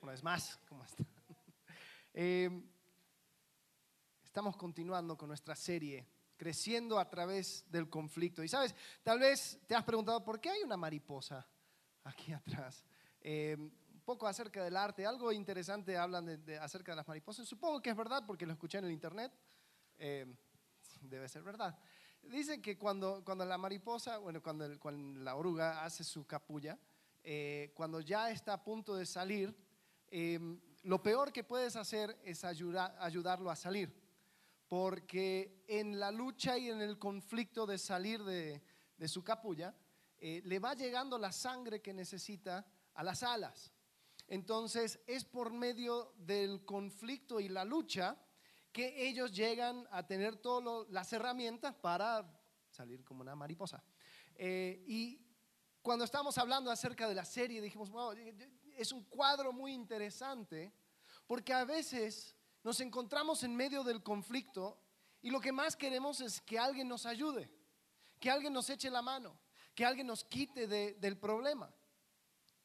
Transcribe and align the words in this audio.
Una 0.00 0.12
vez 0.12 0.22
más, 0.22 0.58
¿cómo 0.66 0.82
están? 0.84 1.06
Eh, 2.14 2.50
estamos 4.24 4.56
continuando 4.56 5.18
con 5.18 5.28
nuestra 5.28 5.54
serie, 5.54 6.06
creciendo 6.38 6.98
a 6.98 7.10
través 7.10 7.62
del 7.70 7.90
conflicto. 7.90 8.42
Y 8.42 8.48
sabes, 8.48 8.74
tal 9.02 9.18
vez 9.18 9.60
te 9.66 9.74
has 9.74 9.84
preguntado, 9.84 10.24
¿por 10.24 10.40
qué 10.40 10.48
hay 10.48 10.62
una 10.62 10.78
mariposa 10.78 11.46
aquí 12.04 12.32
atrás? 12.32 12.86
Eh, 13.20 13.56
un 13.58 14.00
poco 14.02 14.26
acerca 14.26 14.64
del 14.64 14.78
arte, 14.78 15.04
algo 15.04 15.30
interesante 15.30 15.98
hablan 15.98 16.42
de, 16.46 16.58
acerca 16.58 16.92
de 16.92 16.96
las 16.96 17.08
mariposas. 17.08 17.46
Supongo 17.46 17.82
que 17.82 17.90
es 17.90 17.96
verdad 17.96 18.24
porque 18.26 18.46
lo 18.46 18.54
escuché 18.54 18.78
en 18.78 18.86
el 18.86 18.92
internet. 18.92 19.30
Eh, 19.98 20.24
debe 21.02 21.28
ser 21.28 21.42
verdad. 21.42 21.78
Dicen 22.22 22.62
que 22.62 22.78
cuando, 22.78 23.22
cuando 23.26 23.44
la 23.44 23.58
mariposa, 23.58 24.16
bueno, 24.16 24.42
cuando, 24.42 24.80
cuando 24.80 25.20
la 25.20 25.34
oruga 25.34 25.84
hace 25.84 26.02
su 26.02 26.26
capulla, 26.26 26.78
eh, 27.22 27.72
cuando 27.74 28.00
ya 28.00 28.30
está 28.30 28.54
a 28.54 28.64
punto 28.64 28.94
de 28.96 29.06
salir, 29.06 29.54
em, 30.10 30.60
lo 30.82 31.02
peor 31.02 31.32
que 31.32 31.44
puedes 31.44 31.76
hacer 31.76 32.18
es 32.24 32.44
ayudarlo 32.44 33.50
a 33.50 33.56
salir. 33.56 33.94
Porque 34.68 35.64
en 35.68 36.00
la 36.00 36.10
lucha 36.10 36.58
y 36.58 36.70
en 36.70 36.80
el 36.80 36.98
conflicto 36.98 37.66
de 37.66 37.78
salir 37.78 38.22
de, 38.24 38.62
su 39.06 39.22
capulla, 39.22 39.74
eh, 40.18 40.40
le 40.44 40.58
va 40.58 40.74
llegando 40.74 41.18
la 41.18 41.32
sangre 41.32 41.82
que 41.82 41.92
necesita 41.92 42.66
a 42.94 43.02
las 43.02 43.22
alas. 43.22 43.72
Entonces 44.28 45.00
es 45.06 45.24
por 45.24 45.52
medio 45.52 46.14
del 46.16 46.64
conflicto 46.64 47.40
y 47.40 47.48
la 47.48 47.64
lucha 47.64 48.16
que 48.72 49.06
ellos 49.08 49.32
llegan 49.32 49.86
a 49.90 50.06
tener 50.06 50.36
todas 50.36 50.88
las 50.88 51.12
herramientas 51.12 51.74
para 51.74 52.26
salir 52.70 53.04
como 53.04 53.20
una 53.20 53.36
mariposa. 53.36 53.84
Eh, 54.34 54.82
y 54.86 55.20
cuando 55.82 56.04
estábamos 56.04 56.38
hablando 56.38 56.70
acerca 56.70 57.08
de 57.08 57.14
la 57.14 57.24
serie, 57.24 57.60
dijimos, 57.60 57.90
wow, 57.90 58.14
es 58.76 58.92
un 58.92 59.02
cuadro 59.04 59.52
muy 59.52 59.72
interesante, 59.72 60.72
porque 61.26 61.52
a 61.52 61.64
veces 61.64 62.36
nos 62.62 62.80
encontramos 62.80 63.42
en 63.42 63.54
medio 63.54 63.82
del 63.82 64.02
conflicto 64.02 64.80
y 65.20 65.30
lo 65.30 65.40
que 65.40 65.52
más 65.52 65.76
queremos 65.76 66.20
es 66.20 66.40
que 66.40 66.58
alguien 66.58 66.88
nos 66.88 67.04
ayude, 67.04 67.50
que 68.20 68.30
alguien 68.30 68.52
nos 68.52 68.70
eche 68.70 68.90
la 68.90 69.02
mano, 69.02 69.38
que 69.74 69.84
alguien 69.84 70.06
nos 70.06 70.24
quite 70.24 70.66
del 70.66 71.18
problema. 71.18 71.72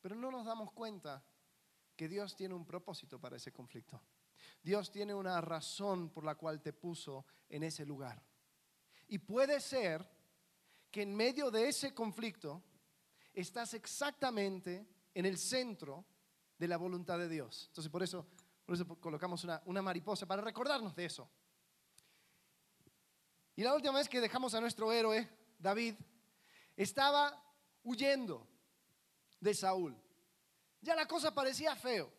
Pero 0.01 0.15
no 0.15 0.31
nos 0.31 0.45
damos 0.45 0.71
cuenta 0.71 1.23
que 1.95 2.07
Dios 2.07 2.35
tiene 2.35 2.53
un 2.53 2.65
propósito 2.65 3.19
para 3.19 3.37
ese 3.37 3.51
conflicto. 3.51 3.99
Dios 4.61 4.91
tiene 4.91 5.15
una 5.15 5.41
razón 5.41 6.09
por 6.09 6.23
la 6.23 6.35
cual 6.35 6.61
te 6.61 6.73
puso 6.73 7.25
en 7.49 7.63
ese 7.63 7.85
lugar. 7.85 8.23
Y 9.07 9.17
puede 9.17 9.59
ser 9.59 10.07
que 10.91 11.01
en 11.01 11.15
medio 11.15 11.49
de 11.49 11.69
ese 11.69 11.93
conflicto 11.93 12.63
estás 13.41 13.75
exactamente 13.75 14.87
en 15.13 15.25
el 15.25 15.37
centro 15.37 16.03
de 16.57 16.67
la 16.67 16.77
voluntad 16.77 17.19
de 17.19 17.29
Dios. 17.29 17.65
Entonces 17.67 17.91
por 17.91 18.01
eso, 18.01 18.25
por 18.65 18.73
eso 18.73 18.87
colocamos 18.99 19.43
una, 19.43 19.81
mariposa 19.81 20.25
para 20.25 20.41
recordarnos 20.41 20.95
de 20.95 21.05
eso. 21.05 21.29
Y 23.55 23.63
la 23.63 23.75
última 23.75 23.93
vez 23.93 24.09
que 24.09 24.21
dejamos 24.21 24.55
a 24.55 24.61
nuestro 24.61 24.91
héroe, 24.91 25.29
David, 25.59 25.95
estaba 26.75 27.43
huyendo 27.83 28.47
de 29.39 29.53
Saúl. 29.53 29.95
Ya 30.81 30.95
la 30.95 31.07
cosa 31.07 31.33
parecía 31.33 31.75
feo. 31.75 32.11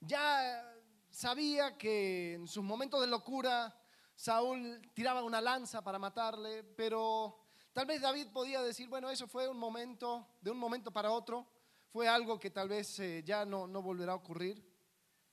Ya 0.00 0.74
sabía 1.10 1.76
que 1.76 2.34
en 2.34 2.48
sus 2.48 2.64
momentos 2.64 3.00
de 3.00 3.06
locura 3.08 3.78
Saúl 4.16 4.80
tiraba 4.94 5.22
una 5.22 5.40
lanza 5.40 5.82
para 5.82 5.98
matarle, 5.98 6.62
pero 6.62 7.43
Tal 7.74 7.86
vez 7.86 8.00
David 8.00 8.28
podía 8.32 8.62
decir, 8.62 8.88
bueno, 8.88 9.10
eso 9.10 9.26
fue 9.26 9.48
un 9.48 9.58
momento, 9.58 10.28
de 10.40 10.52
un 10.52 10.58
momento 10.58 10.92
para 10.92 11.10
otro, 11.10 11.44
fue 11.88 12.06
algo 12.06 12.38
que 12.38 12.50
tal 12.50 12.68
vez 12.68 13.00
eh, 13.00 13.24
ya 13.24 13.44
no, 13.44 13.66
no 13.66 13.82
volverá 13.82 14.12
a 14.12 14.14
ocurrir. 14.14 14.64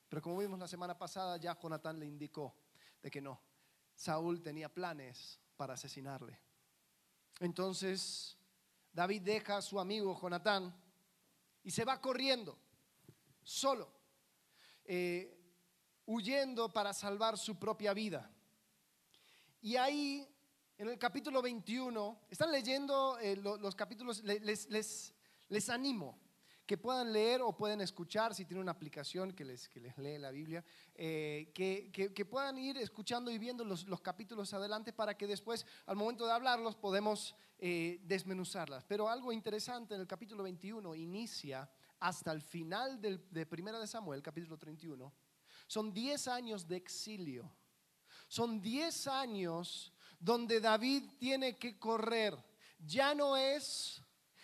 Pero 0.10 0.24
como 0.24 0.40
vimos 0.40 0.58
la 0.58 0.68
semana 0.68 0.98
pasada, 0.98 1.38
ya 1.38 1.56
Jonatán 1.60 2.00
le 2.00 2.08
indicó 2.08 2.56
de 3.00 3.12
que 3.12 3.22
no. 3.22 3.40
Saúl 3.94 4.42
tenía 4.42 4.74
planes 4.74 5.40
para 5.56 5.76
asesinarle. 5.76 6.40
Entonces, 7.40 8.36
David 8.92 9.22
deja 9.22 9.58
a 9.58 9.62
su 9.62 9.80
amigo 9.80 10.20
Jonatán 10.20 10.76
y 11.64 11.70
se 11.70 11.86
va 11.86 12.02
corriendo, 12.02 12.58
solo, 13.44 13.94
eh, 14.84 15.40
huyendo 16.08 16.74
para 16.74 16.92
salvar 16.92 17.38
su 17.38 17.60
propia 17.60 17.94
vida. 17.94 18.32
Y 19.62 19.76
ahí 19.76 20.28
en 20.78 20.90
el 20.90 20.98
capítulo 20.98 21.42
21, 21.42 22.22
están 22.30 22.52
leyendo 22.52 23.18
eh, 23.20 23.36
los, 23.36 23.76
capítulos, 23.76 24.24
les, 24.24 24.70
les, 24.70 25.14
les, 25.50 25.70
animo 25.70 26.20
que 26.66 26.78
puedan 26.78 27.12
leer 27.12 27.42
o 27.42 27.56
pueden 27.56 27.82
escuchar, 27.82 28.34
si 28.34 28.46
tienen 28.46 28.62
una 28.64 28.72
aplicación 28.72 29.34
que 29.34 29.44
les, 29.44 29.68
que 29.68 29.80
les 29.80 29.98
lee 29.98 30.18
la 30.18 30.32
Biblia, 30.32 30.64
eh, 30.96 31.52
que, 31.54 31.92
que, 31.92 32.26
puedan 32.26 32.58
ir 32.58 32.78
escuchando 32.78 33.30
y 33.30 33.38
viendo 33.38 33.64
los, 33.66 33.88
los, 33.88 34.02
capítulos 34.02 34.54
adelante 34.54 34.94
para 34.94 35.18
que 35.18 35.28
después, 35.28 35.66
al 35.86 35.98
momento 35.98 36.26
de 36.26 36.32
hablarlos, 36.32 36.76
podemos 36.76 37.36
eh, 37.60 38.00
desmenuzarlas. 38.04 38.86
Pero 38.86 39.10
algo 39.10 39.32
interesante 39.32 39.96
en 39.96 40.02
el 40.02 40.08
capítulo 40.08 40.44
21 40.44 40.96
inicia 40.96 41.70
hasta 42.00 42.32
el 42.32 42.42
final 42.42 43.00
del, 43.00 43.24
de 43.30 43.46
Primera 43.46 43.80
de 43.80 43.88
Samuel, 43.88 44.22
capítulo 44.24 44.58
31. 44.58 45.14
Son 45.68 45.94
10 45.94 46.28
años 46.28 46.68
de 46.68 46.78
exilio. 46.78 47.52
Son 48.28 48.62
10 48.62 49.08
años 49.08 49.94
donde 50.22 50.62
David 50.62 51.04
tiene 51.18 51.58
que 51.58 51.80
correr. 51.80 52.38
Ya 52.78 53.16
no 53.16 53.36
es 53.36 54.02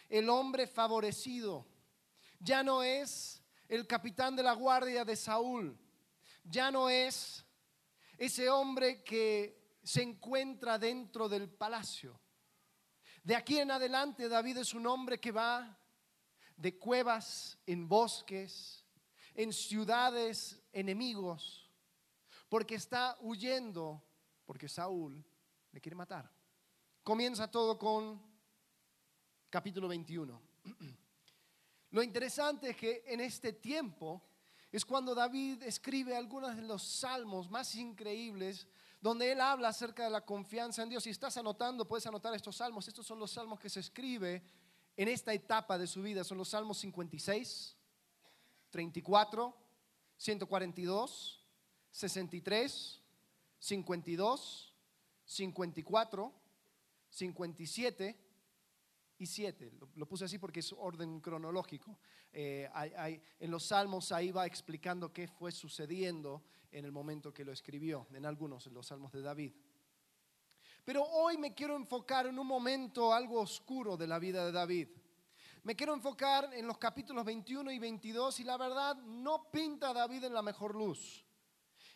el 0.10 0.28
hombre 0.28 0.66
favorecido, 0.68 1.68
ya 2.40 2.64
no 2.64 2.82
es 2.82 3.42
el 3.70 3.86
capitán 3.86 4.36
de 4.36 4.44
la 4.44 4.54
guardia 4.54 5.06
de 5.06 5.16
Saúl, 5.16 5.78
ya 6.44 6.72
no 6.72 6.90
es 6.90 7.46
ese 8.18 8.50
hombre 8.50 9.04
que 9.04 9.78
se 9.84 10.02
encuentra 10.02 10.80
dentro 10.80 11.30
del 11.30 11.48
palacio. 11.50 12.20
De 13.24 13.36
aquí 13.36 13.60
en 13.60 13.70
adelante 13.70 14.28
David 14.28 14.58
es 14.58 14.74
un 14.74 14.88
hombre 14.88 15.20
que 15.20 15.32
va 15.32 15.78
de 16.56 16.78
cuevas 16.80 17.60
en 17.68 17.88
bosques, 17.88 18.84
en 19.36 19.54
ciudades 19.54 20.60
enemigos, 20.72 21.70
porque 22.50 22.76
está 22.76 23.16
huyendo, 23.22 24.04
porque 24.46 24.68
Saúl 24.68 25.24
le 25.72 25.82
quiere 25.82 25.96
matar. 25.96 26.32
Comienza 27.04 27.50
todo 27.50 27.78
con 27.78 28.22
capítulo 29.50 29.88
21. 29.88 30.42
Lo 31.92 32.04
interesante 32.04 32.72
es 32.72 32.78
que 32.78 33.04
en 33.08 33.22
este 33.22 33.54
tiempo 33.54 34.22
es 34.72 34.84
cuando 34.86 35.16
David 35.16 35.64
escribe 35.64 36.16
algunos 36.16 36.56
de 36.56 36.62
los 36.64 36.84
salmos 36.84 37.50
más 37.50 37.74
increíbles 37.76 38.68
donde 39.00 39.32
él 39.32 39.42
habla 39.42 39.70
acerca 39.70 40.04
de 40.04 40.10
la 40.10 40.26
confianza 40.26 40.84
en 40.84 40.90
Dios. 40.90 41.04
Si 41.04 41.12
estás 41.12 41.38
anotando, 41.38 41.88
puedes 41.88 42.06
anotar 42.08 42.34
estos 42.34 42.58
salmos. 42.58 42.88
Estos 42.88 43.06
son 43.06 43.20
los 43.20 43.32
salmos 43.32 43.60
que 43.60 43.70
se 43.70 43.80
escribe 43.80 44.44
en 44.96 45.08
esta 45.08 45.34
etapa 45.34 45.78
de 45.78 45.88
su 45.88 46.02
vida. 46.02 46.24
Son 46.24 46.38
los 46.38 46.50
salmos 46.50 46.80
56, 46.80 47.78
34, 48.70 49.58
142, 50.18 51.46
63, 51.92 53.02
52, 53.60 54.67
54, 55.28 56.34
57 57.10 58.20
y 59.18 59.26
7. 59.26 59.72
Lo, 59.96 60.08
puse 60.08 60.26
así 60.26 60.40
porque 60.40 60.62
es 60.62 60.74
orden 60.74 61.20
cronológico. 61.20 62.00
Eh, 62.32 62.70
en 63.40 63.52
los 63.52 63.66
salmos 63.66 64.12
ahí 64.12 64.32
va 64.32 64.46
explicando 64.46 65.12
qué 65.12 65.28
fue 65.28 65.52
sucediendo 65.52 66.44
en 66.72 66.86
el 66.86 66.92
momento 66.92 67.34
que 67.34 67.44
lo 67.44 67.52
escribió, 67.52 68.08
en 68.14 68.26
algunos, 68.26 68.68
en 68.68 68.74
los 68.74 68.88
salmos 68.88 69.12
de 69.12 69.22
David. 69.22 69.54
Pero 70.86 71.04
hoy 71.04 71.38
me 71.38 71.54
quiero 71.54 71.76
enfocar 71.76 72.28
en 72.28 72.40
un 72.40 72.48
momento 72.48 73.14
algo 73.14 73.42
oscuro 73.42 73.98
de 73.98 74.08
la 74.08 74.20
vida 74.20 74.46
de 74.46 74.54
David. 74.54 74.88
Me 75.64 75.76
quiero 75.76 75.94
enfocar 75.94 76.54
en 76.54 76.66
los 76.66 76.78
capítulos 76.78 77.26
21 77.26 77.70
y 77.72 77.80
22 77.80 78.40
y 78.40 78.44
la 78.46 78.56
verdad 78.56 78.96
no 78.96 79.52
pinta 79.52 79.90
a 79.90 79.94
David 79.94 80.24
en 80.24 80.34
la 80.34 80.42
mejor 80.42 80.74
luz. 80.74 81.26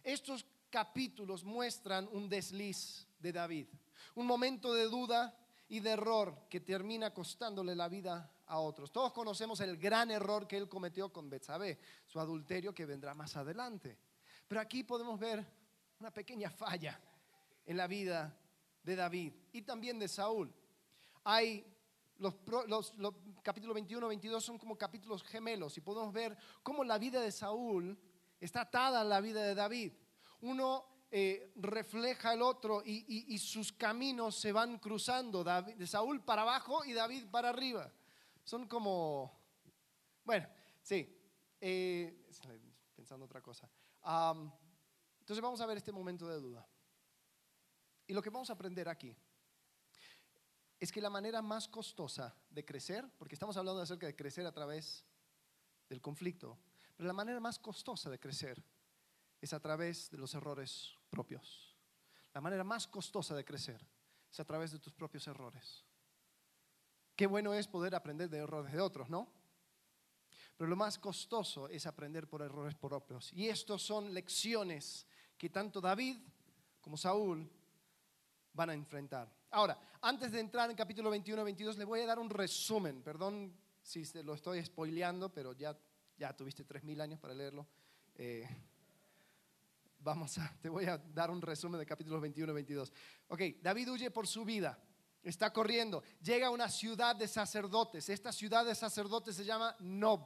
Estos 0.04 0.46
capítulos 0.70 1.46
muestran 1.46 2.10
un 2.12 2.28
desliz 2.28 3.08
de 3.22 3.32
David. 3.32 3.68
Un 4.16 4.26
momento 4.26 4.74
de 4.74 4.86
duda 4.86 5.38
y 5.70 5.80
de 5.80 5.92
error 5.92 6.48
que 6.50 6.60
termina 6.60 7.14
costándole 7.14 7.76
la 7.76 7.88
vida 7.88 8.30
a 8.48 8.60
otros. 8.60 8.92
Todos 8.92 9.14
conocemos 9.14 9.62
el 9.62 9.78
gran 9.78 10.12
error 10.12 10.48
que 10.48 10.58
él 10.58 10.68
cometió 10.68 11.14
con 11.14 11.30
Betsabé, 11.30 11.80
su 12.06 12.20
adulterio 12.20 12.74
que 12.74 12.86
vendrá 12.86 13.14
más 13.14 13.38
adelante. 13.38 13.98
Pero 14.48 14.60
aquí 14.60 14.84
podemos 14.84 15.18
ver 15.18 15.46
una 16.00 16.12
pequeña 16.12 16.50
falla 16.50 17.00
en 17.66 17.78
la 17.78 17.88
vida 17.88 18.38
de 18.84 18.96
David 18.96 19.34
y 19.54 19.62
también 19.62 19.98
de 19.98 20.10
Saúl. 20.10 20.54
Hay 21.24 21.66
los, 22.18 22.36
los, 22.68 22.94
los 22.96 23.14
capítulos 23.42 23.74
21 23.74 24.08
22 24.08 24.44
son 24.44 24.58
como 24.58 24.78
capítulos 24.78 25.24
gemelos 25.24 25.78
y 25.78 25.82
podemos 25.82 26.12
ver 26.14 26.38
cómo 26.62 26.84
la 26.84 26.98
vida 26.98 27.22
de 27.22 27.32
Saúl 27.32 27.98
está 28.40 28.62
atada 28.62 29.02
a 29.02 29.06
la 29.06 29.22
vida 29.22 29.44
de 29.44 29.56
David. 29.56 29.94
Uno 30.42 30.91
eh, 31.14 31.52
refleja 31.58 32.34
el 32.34 32.42
otro 32.42 32.82
y, 32.86 33.38
sus 33.38 33.74
caminos 33.74 34.40
se 34.40 34.54
van 34.54 34.80
cruzando, 34.80 35.44
de 35.44 35.86
Saúl 35.86 36.24
para 36.24 36.44
abajo 36.44 36.86
y 36.86 36.94
David 36.94 37.26
para 37.30 37.50
arriba. 37.50 37.92
Son 38.46 38.66
como, 38.66 39.38
bueno, 40.24 40.48
sí, 40.82 41.14
eh, 41.60 42.26
pensando 42.96 43.26
otra 43.26 43.42
cosa. 43.42 43.70
Entonces 45.20 45.42
vamos 45.42 45.60
a 45.60 45.66
ver 45.66 45.78
este 45.78 45.92
momento 45.92 46.30
de 46.30 46.40
duda. 46.40 46.66
Y 48.08 48.14
lo 48.14 48.22
que 48.22 48.30
vamos 48.30 48.50
a 48.50 48.54
aprender 48.54 48.88
aquí 48.88 49.14
es 50.80 50.94
que 50.94 51.02
la 51.02 51.10
manera 51.10 51.42
más 51.42 51.68
costosa 51.68 52.34
de 52.50 52.64
crecer, 52.64 53.06
porque 53.18 53.36
estamos 53.36 53.58
hablando 53.58 53.82
acerca 53.82 54.08
de 54.08 54.16
crecer 54.16 54.46
a 54.46 54.52
través 54.54 55.06
del 55.90 56.00
conflicto, 56.00 56.58
pero 56.96 57.06
la 57.06 57.14
manera 57.14 57.42
más 57.42 57.60
costosa 57.60 58.10
de 58.10 58.18
crecer 58.18 58.64
es 59.42 59.52
a 59.52 59.60
través 59.60 60.10
de 60.10 60.18
los 60.18 60.34
errores 60.36 60.96
propios. 61.12 61.78
La 62.34 62.42
manera 62.42 62.64
más 62.64 62.88
costosa 62.88 63.36
de 63.36 63.46
crecer 63.46 63.86
es 64.32 64.40
a 64.40 64.46
través 64.46 64.72
de 64.72 64.80
tus 64.80 64.94
propios 64.94 65.28
errores. 65.28 65.86
Qué 67.16 67.28
bueno 67.28 67.54
es 67.54 67.68
poder 67.68 67.94
aprender 67.94 68.30
de 68.30 68.40
errores 68.40 68.72
de 68.72 68.80
otros, 68.80 69.10
¿no? 69.10 69.30
Pero 70.58 70.70
lo 70.70 70.76
más 70.76 70.98
costoso 70.98 71.68
es 71.68 71.86
aprender 71.86 72.28
por 72.28 72.42
errores 72.42 72.76
propios. 72.76 73.34
Y 73.34 73.50
estos 73.50 73.84
son 73.84 74.14
lecciones 74.14 75.06
que 75.38 75.50
tanto 75.50 75.82
David 75.82 76.18
como 76.80 76.98
Saúl 76.98 77.50
van 78.54 78.70
a 78.70 78.74
enfrentar. 78.74 79.32
Ahora, 79.52 79.78
antes 80.02 80.32
de 80.32 80.40
entrar 80.40 80.70
en 80.70 80.76
capítulo 80.76 81.10
21 81.10 81.42
y 81.42 81.46
22, 81.46 81.78
le 81.78 81.86
voy 81.86 82.02
a 82.02 82.06
dar 82.06 82.20
un 82.20 82.30
resumen. 82.30 83.02
Perdón 83.02 83.54
si 83.82 84.04
lo 84.24 84.34
estoy 84.34 84.64
spoileando, 84.64 85.34
pero 85.34 85.54
ya, 85.54 85.78
ya 86.18 86.36
tuviste 86.36 86.66
3.000 86.66 87.02
años 87.02 87.20
para 87.20 87.34
leerlo. 87.34 87.68
Eh, 88.16 88.48
vamos 90.04 90.38
a, 90.38 90.56
te 90.62 90.70
voy 90.70 90.86
a 90.86 90.98
dar 90.98 91.32
un 91.32 91.42
resumen 91.42 91.80
de 91.80 91.86
capítulos 91.86 92.22
21 92.22 92.52
y 92.52 92.56
22. 92.56 92.94
Ok, 93.28 93.42
David 93.62 93.92
huye 93.92 94.12
por 94.12 94.28
su 94.28 94.44
vida. 94.44 94.80
Está 95.24 95.54
corriendo. 95.54 96.04
Llega 96.22 96.48
a 96.48 96.52
una 96.52 96.70
ciudad 96.70 97.16
de 97.16 97.28
sacerdotes. 97.28 98.10
Esta 98.10 98.32
ciudad 98.32 98.66
de 98.66 98.74
sacerdotes 98.74 99.36
se 99.36 99.46
llama 99.46 99.76
Nob. 99.80 100.26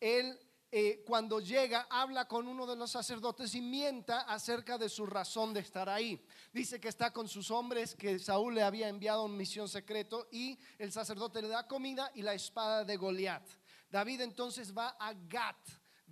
Él 0.00 0.38
eh, 0.72 1.04
cuando 1.06 1.38
llega 1.38 1.86
habla 1.88 2.26
con 2.26 2.48
uno 2.48 2.66
de 2.66 2.74
los 2.74 2.90
sacerdotes 2.90 3.54
y 3.54 3.60
mienta 3.60 4.22
acerca 4.22 4.76
de 4.76 4.88
su 4.88 5.06
razón 5.06 5.54
de 5.54 5.60
estar 5.60 5.88
ahí. 5.88 6.26
Dice 6.52 6.80
que 6.80 6.88
está 6.88 7.12
con 7.12 7.28
sus 7.28 7.52
hombres, 7.52 7.94
que 7.94 8.18
Saúl 8.18 8.56
le 8.56 8.62
había 8.62 8.88
enviado 8.88 9.24
una 9.24 9.36
misión 9.36 9.68
secreto 9.68 10.26
y 10.32 10.58
el 10.78 10.90
sacerdote 10.90 11.40
le 11.40 11.48
da 11.48 11.68
comida 11.68 12.10
y 12.14 12.22
la 12.22 12.34
espada 12.34 12.84
de 12.84 12.96
Goliat. 12.96 13.48
David 13.88 14.22
entonces 14.22 14.76
va 14.76 14.96
a 14.98 15.14
Gat. 15.14 15.56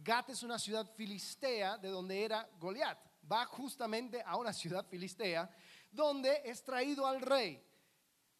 Gat 0.04 0.28
es 0.28 0.42
una 0.42 0.58
ciudad 0.58 0.86
filistea 0.94 1.78
de 1.78 1.88
donde 1.88 2.22
era 2.22 2.46
Goliat. 2.60 2.98
Va 3.30 3.46
justamente 3.46 4.22
a 4.24 4.36
una 4.36 4.52
ciudad 4.52 4.86
filistea 4.86 5.50
donde 5.90 6.42
es 6.44 6.62
traído 6.62 7.06
al 7.06 7.22
rey. 7.22 7.60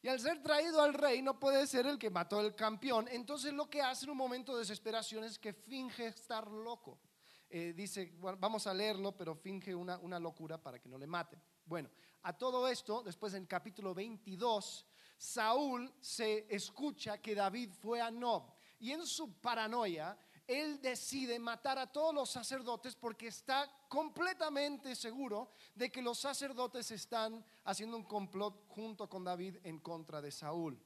Y 0.03 0.09
al 0.09 0.21
ser 0.21 0.43
traído 0.43 0.83
al 0.83 0.93
rey 0.93 1.23
no 1.23 1.41
puede 1.41 1.67
ser 1.67 1.87
el 1.87 1.99
que 1.99 2.11
mató 2.11 2.39
al 2.39 2.55
campeón. 2.55 3.09
Entonces 3.11 3.55
lo 3.55 3.71
que 3.71 3.81
hace 3.81 4.05
en 4.05 4.11
un 4.11 4.19
momento 4.19 4.53
de 4.53 4.59
desesperación 4.59 5.25
es 5.25 5.39
que 5.39 5.55
finge 5.55 6.09
estar 6.09 6.47
loco. 6.47 7.01
Eh, 7.49 7.73
dice, 7.75 8.13
vamos 8.19 8.67
a 8.67 8.75
leerlo, 8.75 9.17
pero 9.17 9.35
finge 9.35 9.75
una, 9.75 9.97
una 9.99 10.19
locura 10.19 10.63
para 10.63 10.79
que 10.79 10.89
no 10.91 10.99
le 10.99 11.07
maten. 11.07 11.41
Bueno, 11.65 11.89
a 12.23 12.37
todo 12.37 12.69
esto, 12.69 13.03
después 13.03 13.33
en 13.33 13.47
capítulo 13.47 13.95
22, 13.95 14.85
Saúl 15.17 15.91
se 16.01 16.47
escucha 16.55 17.23
que 17.23 17.35
David 17.35 17.71
fue 17.73 18.03
a 18.03 18.11
Nob. 18.11 18.53
Y 18.81 18.93
en 18.93 19.07
su 19.07 19.41
paranoia, 19.41 20.19
él 20.47 20.81
decide 20.81 21.39
matar 21.39 21.79
a 21.79 21.91
todos 21.91 22.15
los 22.15 22.31
sacerdotes 22.31 22.95
porque 22.95 23.29
está 23.29 23.71
completamente 23.89 24.95
seguro 24.95 25.53
de 25.75 25.91
que 25.91 26.03
los 26.03 26.19
sacerdotes 26.19 26.91
están 26.91 27.45
haciendo 27.65 27.97
un 27.97 28.05
complot 28.05 28.67
junto 28.69 29.09
con 29.09 29.25
David 29.25 29.57
en 29.63 29.79
contra 29.79 30.21
de 30.21 30.31
Saúl. 30.31 30.79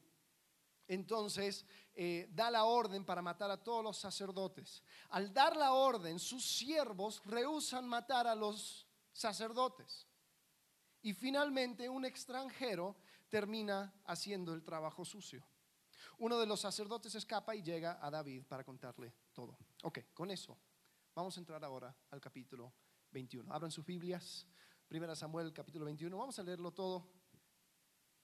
Entonces 0.87 1.67
eh, 1.95 2.29
da 2.33 2.51
la 2.51 2.65
orden 2.65 3.05
para 3.05 3.21
matar 3.21 3.51
a 3.51 3.63
todos 3.63 3.83
los 3.83 3.99
sacerdotes. 3.99 4.83
Al 5.11 5.33
dar 5.33 5.57
la 5.57 5.73
orden, 5.73 6.19
sus 6.19 6.45
siervos 6.45 7.21
rehusan 7.25 7.87
matar 7.87 8.27
a 8.27 8.35
los 8.35 8.87
sacerdotes. 9.13 10.07
Y 11.03 11.13
finalmente 11.15 11.89
un 11.89 12.05
extranjero 12.05 12.97
termina 13.29 13.93
haciendo 14.07 14.55
el 14.55 14.63
trabajo 14.63 15.05
sucio. 15.05 15.45
Uno 16.19 16.39
de 16.39 16.47
los 16.47 16.61
sacerdotes 16.61 17.15
escapa 17.15 17.55
y 17.55 17.63
llega 17.63 17.99
a 18.01 18.11
David 18.11 18.45
para 18.47 18.65
contarle 18.65 19.13
todo. 19.39 19.57
Ok, 19.85 20.01
con 20.13 20.33
eso 20.33 20.59
vamos 21.15 21.37
a 21.37 21.39
entrar 21.39 21.63
ahora 21.63 21.97
al 22.11 22.21
capítulo 22.21 22.75
21. 23.13 23.55
Abran 23.55 23.71
sus 23.71 23.87
Biblias, 23.87 24.49
1 24.91 25.15
Samuel 25.15 25.53
capítulo 25.53 25.85
21. 25.85 26.19
Vamos 26.19 26.37
a 26.41 26.43
leerlo 26.43 26.73
todo. 26.73 27.09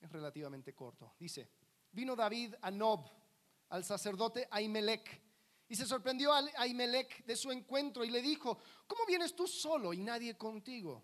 Es 0.01 0.11
relativamente 0.11 0.75
corto. 0.75 1.15
Dice, 1.17 1.49
vino 1.93 2.17
David 2.17 2.57
a 2.61 2.69
Nob, 2.73 3.09
al 3.69 3.85
sacerdote 3.85 4.49
Ahimelech, 4.51 5.23
y 5.69 5.77
se 5.77 5.87
sorprendió 5.87 6.33
a 6.33 6.43
Ahimelech 6.57 7.25
de 7.25 7.37
su 7.37 7.53
encuentro 7.53 8.05
y 8.05 8.11
le 8.11 8.21
dijo, 8.21 8.59
¿cómo 8.89 9.07
vienes 9.07 9.37
tú 9.37 9.47
solo 9.47 9.93
y 9.93 9.99
nadie 9.99 10.37
contigo? 10.37 11.01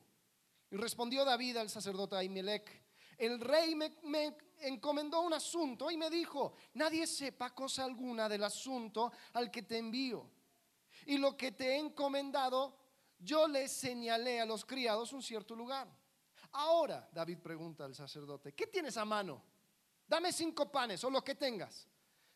Y 0.73 0.77
respondió 0.77 1.25
David 1.25 1.59
al 1.59 1.71
sacerdote 1.71 2.17
Ahimelech, 2.17 2.69
el 3.17 3.39
rey 3.39 3.77
me, 3.77 3.97
me 4.03 4.37
encomendó 4.63 5.23
un 5.23 5.33
asunto 5.33 5.91
y 5.91 5.97
me 5.97 6.11
dijo, 6.11 6.55
nadie 6.75 7.07
sepa 7.07 7.55
cosa 7.55 7.85
alguna 7.85 8.29
del 8.29 8.45
asunto 8.45 9.13
al 9.35 9.51
que 9.51 9.63
te 9.63 9.79
envío. 9.79 10.29
Y 11.07 11.19
lo 11.19 11.37
que 11.37 11.53
te 11.53 11.73
he 11.73 11.79
encomendado, 11.79 12.77
yo 13.19 13.49
le 13.49 13.69
señalé 13.69 14.41
a 14.41 14.47
los 14.47 14.65
criados 14.65 15.13
un 15.13 15.23
cierto 15.23 15.55
lugar. 15.55 15.89
Ahora, 16.53 17.09
David 17.13 17.39
pregunta 17.39 17.85
al 17.85 17.95
sacerdote, 17.95 18.53
¿qué 18.53 18.67
tienes 18.67 18.97
a 18.97 19.05
mano? 19.05 19.43
Dame 20.07 20.33
cinco 20.33 20.71
panes 20.71 21.03
o 21.05 21.11
lo 21.11 21.23
que 21.23 21.35
tengas. 21.35 21.87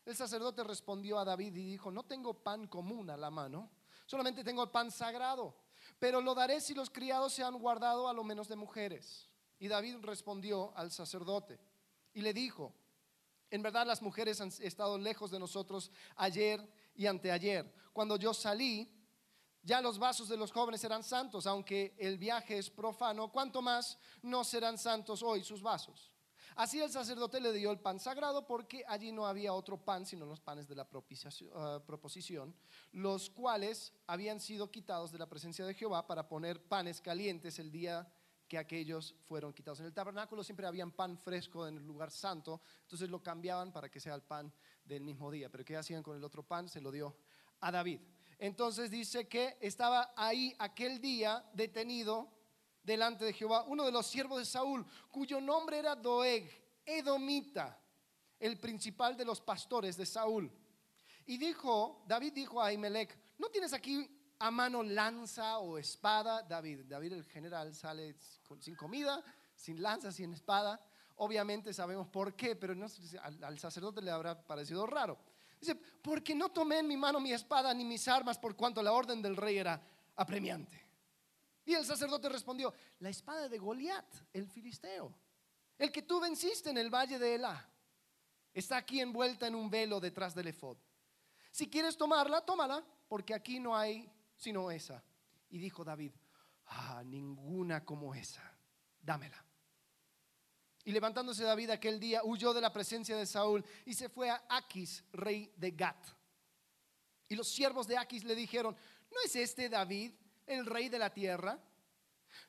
El 0.05 0.15
sacerdote 0.15 0.63
respondió 0.63 1.19
a 1.19 1.25
David 1.25 1.55
y 1.55 1.65
dijo, 1.71 1.91
no 1.91 2.03
tengo 2.03 2.33
pan 2.33 2.67
común 2.67 3.09
a 3.09 3.17
la 3.17 3.31
mano, 3.31 3.71
solamente 4.05 4.43
tengo 4.43 4.63
el 4.63 4.69
pan 4.69 4.91
sagrado, 4.91 5.55
pero 5.99 6.21
lo 6.21 6.35
daré 6.35 6.61
si 6.61 6.73
los 6.73 6.89
criados 6.89 7.33
se 7.33 7.43
han 7.43 7.57
guardado 7.57 8.07
a 8.07 8.13
lo 8.13 8.23
menos 8.23 8.47
de 8.47 8.55
mujeres. 8.55 9.29
Y 9.57 9.67
David 9.67 9.97
respondió 10.03 10.71
al 10.75 10.91
sacerdote 10.91 11.59
y 12.15 12.21
le 12.21 12.33
dijo, 12.33 12.73
en 13.51 13.61
verdad 13.61 13.85
las 13.85 14.01
mujeres 14.01 14.41
han 14.41 14.51
estado 14.61 14.97
lejos 14.97 15.29
de 15.29 15.37
nosotros 15.37 15.91
ayer 16.15 16.67
y 16.95 17.05
anteayer. 17.05 17.71
Cuando 17.93 18.17
yo 18.17 18.33
salí, 18.33 18.91
ya 19.61 19.81
los 19.81 19.99
vasos 19.99 20.29
de 20.29 20.37
los 20.37 20.51
jóvenes 20.51 20.83
eran 20.83 21.03
santos, 21.03 21.45
aunque 21.45 21.93
el 21.99 22.17
viaje 22.17 22.57
es 22.57 22.69
profano, 22.69 23.31
¿cuánto 23.31 23.61
más 23.61 23.99
no 24.21 24.43
serán 24.43 24.77
santos 24.77 25.21
hoy 25.21 25.43
sus 25.43 25.61
vasos? 25.61 26.11
Así 26.55 26.79
el 26.79 26.89
sacerdote 26.89 27.41
le 27.41 27.51
dio 27.51 27.69
el 27.69 27.79
pan 27.79 27.99
sagrado 27.99 28.47
porque 28.47 28.85
allí 28.87 29.11
no 29.11 29.27
había 29.27 29.51
otro 29.51 29.77
pan 29.77 30.05
sino 30.05 30.25
los 30.25 30.39
panes 30.39 30.69
de 30.69 30.75
la 30.75 30.87
ah, 31.53 31.83
proposición, 31.85 32.55
los 32.93 33.29
cuales 33.29 33.91
habían 34.07 34.39
sido 34.39 34.71
quitados 34.71 35.11
de 35.11 35.19
la 35.19 35.27
presencia 35.27 35.65
de 35.65 35.73
Jehová 35.73 36.07
para 36.07 36.29
poner 36.29 36.65
panes 36.65 37.01
calientes 37.01 37.59
el 37.59 37.71
día 37.73 38.09
que 38.47 38.57
aquellos 38.57 39.15
fueron 39.23 39.53
quitados. 39.53 39.79
En 39.79 39.87
el 39.87 39.93
tabernáculo 39.93 40.43
siempre 40.43 40.67
había 40.67 40.85
pan 40.87 41.17
fresco 41.17 41.67
en 41.67 41.77
el 41.77 41.85
lugar 41.85 42.11
santo, 42.11 42.61
entonces 42.81 43.09
lo 43.09 43.21
cambiaban 43.21 43.71
para 43.71 43.89
que 43.89 43.99
sea 43.99 44.15
el 44.15 44.21
pan 44.21 44.53
del 44.83 45.03
mismo 45.03 45.31
día. 45.31 45.49
Pero 45.49 45.65
¿qué 45.65 45.77
hacían 45.77 46.03
con 46.03 46.15
el 46.15 46.23
otro 46.23 46.43
pan? 46.43 46.69
Se 46.69 46.81
lo 46.81 46.91
dio 46.91 47.15
a 47.61 47.71
David. 47.71 47.99
Entonces 48.37 48.91
dice 48.91 49.27
que 49.27 49.57
estaba 49.61 50.13
ahí 50.15 50.55
aquel 50.59 50.99
día 50.99 51.43
detenido 51.53 52.31
delante 52.83 53.25
de 53.25 53.33
Jehová 53.33 53.63
uno 53.67 53.85
de 53.85 53.91
los 53.91 54.05
siervos 54.05 54.39
de 54.39 54.45
Saúl, 54.45 54.85
cuyo 55.09 55.41
nombre 55.41 55.79
era 55.79 55.95
Doeg, 55.95 56.47
Edomita, 56.85 57.79
el 58.39 58.59
principal 58.59 59.17
de 59.17 59.25
los 59.25 59.41
pastores 59.41 59.97
de 59.97 60.05
Saúl. 60.05 60.51
Y 61.25 61.37
dijo, 61.37 62.03
David 62.07 62.33
dijo 62.33 62.61
a 62.61 62.67
Ahimelech, 62.67 63.17
¿no 63.39 63.49
tienes 63.49 63.73
aquí 63.73 64.14
a 64.39 64.51
mano 64.51 64.83
lanza 64.83 65.59
o 65.59 65.77
espada. 65.77 66.43
David, 66.43 66.85
David 66.85 67.13
el 67.13 67.23
general 67.25 67.73
sale 67.73 68.15
sin 68.59 68.75
comida, 68.75 69.23
sin 69.55 69.81
lanza, 69.81 70.11
sin 70.11 70.33
espada. 70.33 70.79
Obviamente 71.17 71.73
sabemos 71.73 72.07
por 72.07 72.35
qué, 72.35 72.55
pero 72.55 72.73
al, 72.73 73.43
al, 73.43 73.59
sacerdote 73.59 74.01
le 74.01 74.11
habrá 74.11 74.45
parecido 74.45 74.85
raro. 74.85 75.17
Dice, 75.59 75.75
porque 75.75 76.35
no 76.35 76.49
tomé 76.49 76.79
en 76.79 76.87
mi 76.87 76.97
mano 76.97 77.19
mi 77.19 77.31
espada 77.31 77.73
ni 77.73 77.85
mis 77.85 78.07
armas 78.07 78.37
por 78.37 78.55
cuanto 78.55 78.83
la 78.83 78.91
orden 78.91 79.21
del 79.21 79.37
rey 79.37 79.57
era 79.57 79.81
apremiante. 80.15 80.85
Y 81.65 81.73
el 81.73 81.85
sacerdote 81.85 82.29
respondió, 82.29 82.73
la 82.99 83.09
espada 83.09 83.49
de 83.49 83.57
Goliat, 83.57 84.05
el 84.33 84.47
filisteo, 84.47 85.15
el 85.77 85.91
que 85.91 86.03
tú 86.03 86.19
venciste 86.19 86.69
en 86.69 86.77
el 86.77 86.93
valle 86.93 87.17
de 87.17 87.35
Elá, 87.35 87.67
está 88.53 88.77
aquí 88.77 89.01
envuelta 89.01 89.47
en 89.47 89.55
un 89.55 89.69
velo 89.69 89.99
detrás 89.99 90.35
del 90.35 90.47
efod. 90.47 90.77
Si 91.51 91.67
quieres 91.67 91.97
tomarla, 91.97 92.41
tómala, 92.41 92.85
porque 93.07 93.33
aquí 93.33 93.59
no 93.59 93.75
hay 93.75 94.11
sino 94.45 94.69
esa. 94.69 95.03
Y 95.49 95.57
dijo 95.57 95.83
David, 95.83 96.11
ah, 96.67 97.01
ninguna 97.03 97.83
como 97.83 98.13
esa, 98.13 98.43
dámela. 99.01 99.43
Y 100.83 100.91
levantándose 100.91 101.43
David 101.43 101.71
aquel 101.71 101.99
día, 101.99 102.21
huyó 102.23 102.53
de 102.53 102.61
la 102.61 102.71
presencia 102.71 103.17
de 103.17 103.25
Saúl 103.25 103.65
y 103.85 103.95
se 103.95 104.07
fue 104.07 104.29
a 104.29 104.43
Aquis, 104.47 105.03
rey 105.13 105.51
de 105.57 105.71
Gat. 105.71 105.97
Y 107.27 107.35
los 107.35 107.47
siervos 107.47 107.87
de 107.87 107.97
Aquis 107.97 108.23
le 108.23 108.35
dijeron, 108.35 108.77
¿no 109.11 109.17
es 109.25 109.35
este 109.35 109.67
David 109.67 110.13
el 110.45 110.67
rey 110.67 110.89
de 110.89 110.99
la 110.99 111.11
tierra? 111.11 111.59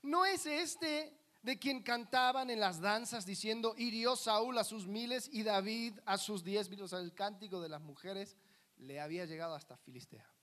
¿No 0.03 0.27
es 0.27 0.45
este 0.45 1.19
de 1.41 1.59
quien 1.59 1.83
cantaban 1.83 2.51
en 2.51 2.61
las 2.61 2.79
danzas 2.79 3.25
diciendo, 3.25 3.75
hirió 3.79 4.17
Saúl 4.17 4.59
a 4.59 4.65
sus 4.65 4.87
miles 4.87 5.31
y 5.33 5.45
David 5.45 5.99
a 6.05 6.19
sus 6.19 6.45
diez 6.45 6.69
miles? 6.69 6.93
O 6.93 6.99
el 6.99 7.15
cántico 7.15 7.63
de 7.63 7.71
las 7.71 7.81
mujeres 7.81 8.37
le 8.77 9.01
había 9.01 9.25
llegado 9.25 9.55
hasta 9.55 9.79
Filistea. 9.79 10.36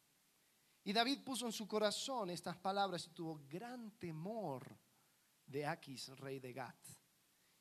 Y 0.83 0.91
David 0.91 1.23
puso 1.23 1.45
en 1.45 1.51
su 1.51 1.67
corazón 1.67 2.29
estas 2.29 2.57
palabras 2.57 3.05
y 3.07 3.11
tuvo 3.11 3.41
gran 3.47 3.91
temor 3.91 4.77
de 5.45 5.65
Aquis, 5.65 6.09
rey 6.17 6.39
de 6.39 6.51
Gat. 6.51 6.75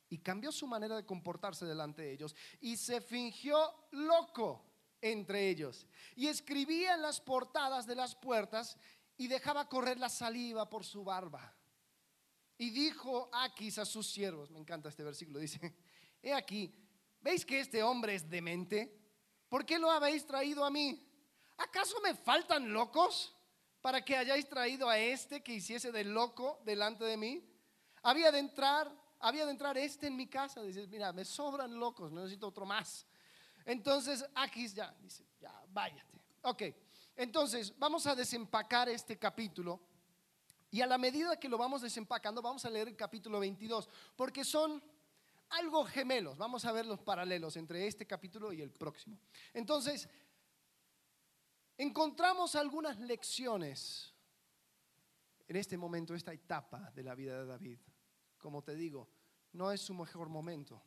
Y 0.09 0.19
cambió 0.19 0.51
su 0.51 0.67
manera 0.67 0.95
de 0.95 1.05
comportarse 1.05 1.65
delante 1.65 2.01
de 2.01 2.11
ellos 2.11 2.35
y 2.59 2.75
se 2.77 3.01
fingió 3.01 3.87
loco 3.91 4.65
entre 5.01 5.49
ellos. 5.49 5.87
Y 6.15 6.27
escribía 6.27 6.95
en 6.95 7.01
las 7.01 7.21
portadas 7.21 7.85
de 7.87 7.95
las 7.95 8.15
puertas 8.15 8.77
y 9.17 9.27
dejaba 9.27 9.69
correr 9.69 9.97
la 9.97 10.09
saliva 10.09 10.69
por 10.69 10.83
su 10.83 11.03
barba. 11.03 11.55
Y 12.57 12.69
dijo 12.69 13.29
Aquis 13.33 13.77
a 13.77 13.85
sus 13.85 14.07
siervos, 14.07 14.51
me 14.51 14.59
encanta 14.59 14.89
este 14.89 15.03
versículo, 15.03 15.39
dice, 15.39 15.75
he 16.21 16.33
aquí, 16.33 16.73
¿veis 17.21 17.45
que 17.45 17.59
este 17.59 17.81
hombre 17.81 18.15
es 18.15 18.29
demente? 18.29 18.99
¿Por 19.49 19.65
qué 19.65 19.79
lo 19.79 19.89
habéis 19.89 20.25
traído 20.25 20.63
a 20.63 20.69
mí? 20.69 21.12
¿Acaso 21.57 21.99
me 22.01 22.15
faltan 22.15 22.71
locos 22.71 23.35
para 23.81 24.03
que 24.03 24.15
hayáis 24.15 24.47
traído 24.47 24.89
a 24.89 24.97
este 24.97 25.43
que 25.43 25.53
hiciese 25.53 25.91
de 25.91 26.03
loco 26.03 26.59
delante 26.65 27.03
de 27.03 27.17
mí? 27.17 27.47
Había 28.01 28.31
de 28.31 28.39
entrar, 28.39 28.91
había 29.19 29.45
de 29.45 29.51
entrar 29.51 29.77
este 29.77 30.07
en 30.07 30.15
mi 30.15 30.27
casa. 30.27 30.61
Dice, 30.61 30.87
mira, 30.87 31.13
me 31.13 31.25
sobran 31.25 31.73
locos, 31.79 32.11
necesito 32.11 32.47
otro 32.47 32.65
más. 32.65 33.05
Entonces, 33.65 34.25
aquí 34.35 34.67
ya, 34.67 34.93
dice, 35.01 35.25
ya, 35.39 35.63
váyate. 35.69 36.19
Ok, 36.41 36.63
entonces 37.15 37.77
vamos 37.77 38.05
a 38.07 38.15
desempacar 38.15 38.89
este 38.89 39.17
capítulo. 39.17 39.79
Y 40.69 40.81
a 40.81 40.87
la 40.87 40.97
medida 40.97 41.39
que 41.39 41.47
lo 41.47 41.57
vamos 41.57 41.81
desempacando, 41.81 42.41
vamos 42.41 42.65
a 42.65 42.69
leer 42.69 42.87
el 42.87 42.95
capítulo 42.95 43.39
22, 43.39 43.87
porque 44.15 44.43
son 44.43 44.83
algo 45.49 45.85
gemelos. 45.85 46.37
Vamos 46.37 46.65
a 46.65 46.71
ver 46.71 46.85
los 46.85 46.99
paralelos 46.99 47.55
entre 47.57 47.85
este 47.87 48.07
capítulo 48.07 48.51
y 48.51 48.61
el 48.61 48.71
próximo. 48.71 49.17
Entonces, 49.53 50.09
encontramos 51.83 52.55
algunas 52.55 52.99
lecciones 52.99 54.13
en 55.47 55.55
este 55.55 55.77
momento, 55.77 56.15
esta 56.15 56.33
etapa 56.33 56.91
de 56.91 57.03
la 57.03 57.13
vida 57.13 57.37
de 57.39 57.45
David. 57.45 57.79
Como 58.37 58.63
te 58.63 58.75
digo, 58.75 59.09
no 59.51 59.71
es 59.71 59.81
su 59.81 59.93
mejor 59.93 60.29
momento. 60.29 60.81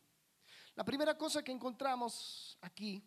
La 0.75 0.83
primera 0.83 1.17
cosa 1.17 1.43
que 1.43 1.51
encontramos 1.51 2.57
aquí 2.61 3.03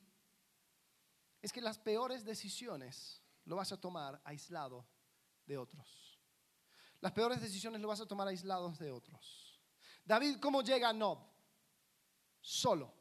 es 1.43 1.53
que 1.53 1.61
las 1.61 1.79
peores 1.79 2.25
decisiones 2.25 3.23
lo 3.45 3.57
vas 3.57 3.73
a 3.73 3.81
tomar 3.81 4.21
aislado 4.25 4.87
de 5.47 5.59
otros. 5.59 6.19
Las 7.01 7.13
peores 7.13 7.41
decisiones 7.41 7.81
lo 7.81 7.89
vas 7.89 8.01
a 8.01 8.07
tomar 8.07 8.29
aislados 8.29 8.79
de 8.79 8.91
otros. 8.91 9.61
David, 10.05 10.39
¿cómo 10.41 10.63
llega 10.63 10.89
a 10.89 10.93
Nob? 10.93 11.19
Solo. 12.41 12.95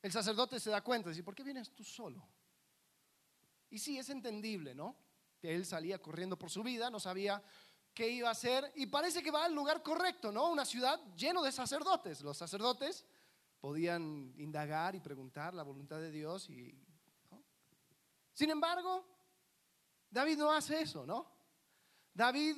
El 0.00 0.12
sacerdote 0.12 0.60
se 0.60 0.70
da 0.70 0.82
cuenta, 0.82 1.08
dice, 1.08 1.22
¿por 1.22 1.34
qué 1.34 1.42
vienes 1.42 1.74
tú 1.74 1.82
solo? 1.82 2.28
Y 3.74 3.80
sí, 3.80 3.98
es 3.98 4.08
entendible, 4.08 4.72
¿no? 4.72 4.94
Que 5.40 5.52
él 5.52 5.66
salía 5.66 6.00
corriendo 6.00 6.38
por 6.38 6.48
su 6.48 6.62
vida, 6.62 6.90
no 6.90 7.00
sabía 7.00 7.42
qué 7.92 8.08
iba 8.08 8.28
a 8.28 8.30
hacer 8.30 8.70
y 8.76 8.86
parece 8.86 9.20
que 9.20 9.32
va 9.32 9.44
al 9.44 9.52
lugar 9.52 9.82
correcto, 9.82 10.30
¿no? 10.30 10.48
Una 10.48 10.64
ciudad 10.64 11.00
lleno 11.16 11.42
de 11.42 11.50
sacerdotes. 11.50 12.20
Los 12.20 12.38
sacerdotes 12.38 13.04
podían 13.60 14.32
indagar 14.38 14.94
y 14.94 15.00
preguntar 15.00 15.54
la 15.54 15.64
voluntad 15.64 15.98
de 15.98 16.12
Dios 16.12 16.48
y 16.50 16.72
Sin 18.32 18.50
embargo, 18.50 19.04
David 20.08 20.38
no 20.38 20.52
hace 20.52 20.82
eso, 20.82 21.04
¿no? 21.04 21.28
David 22.12 22.56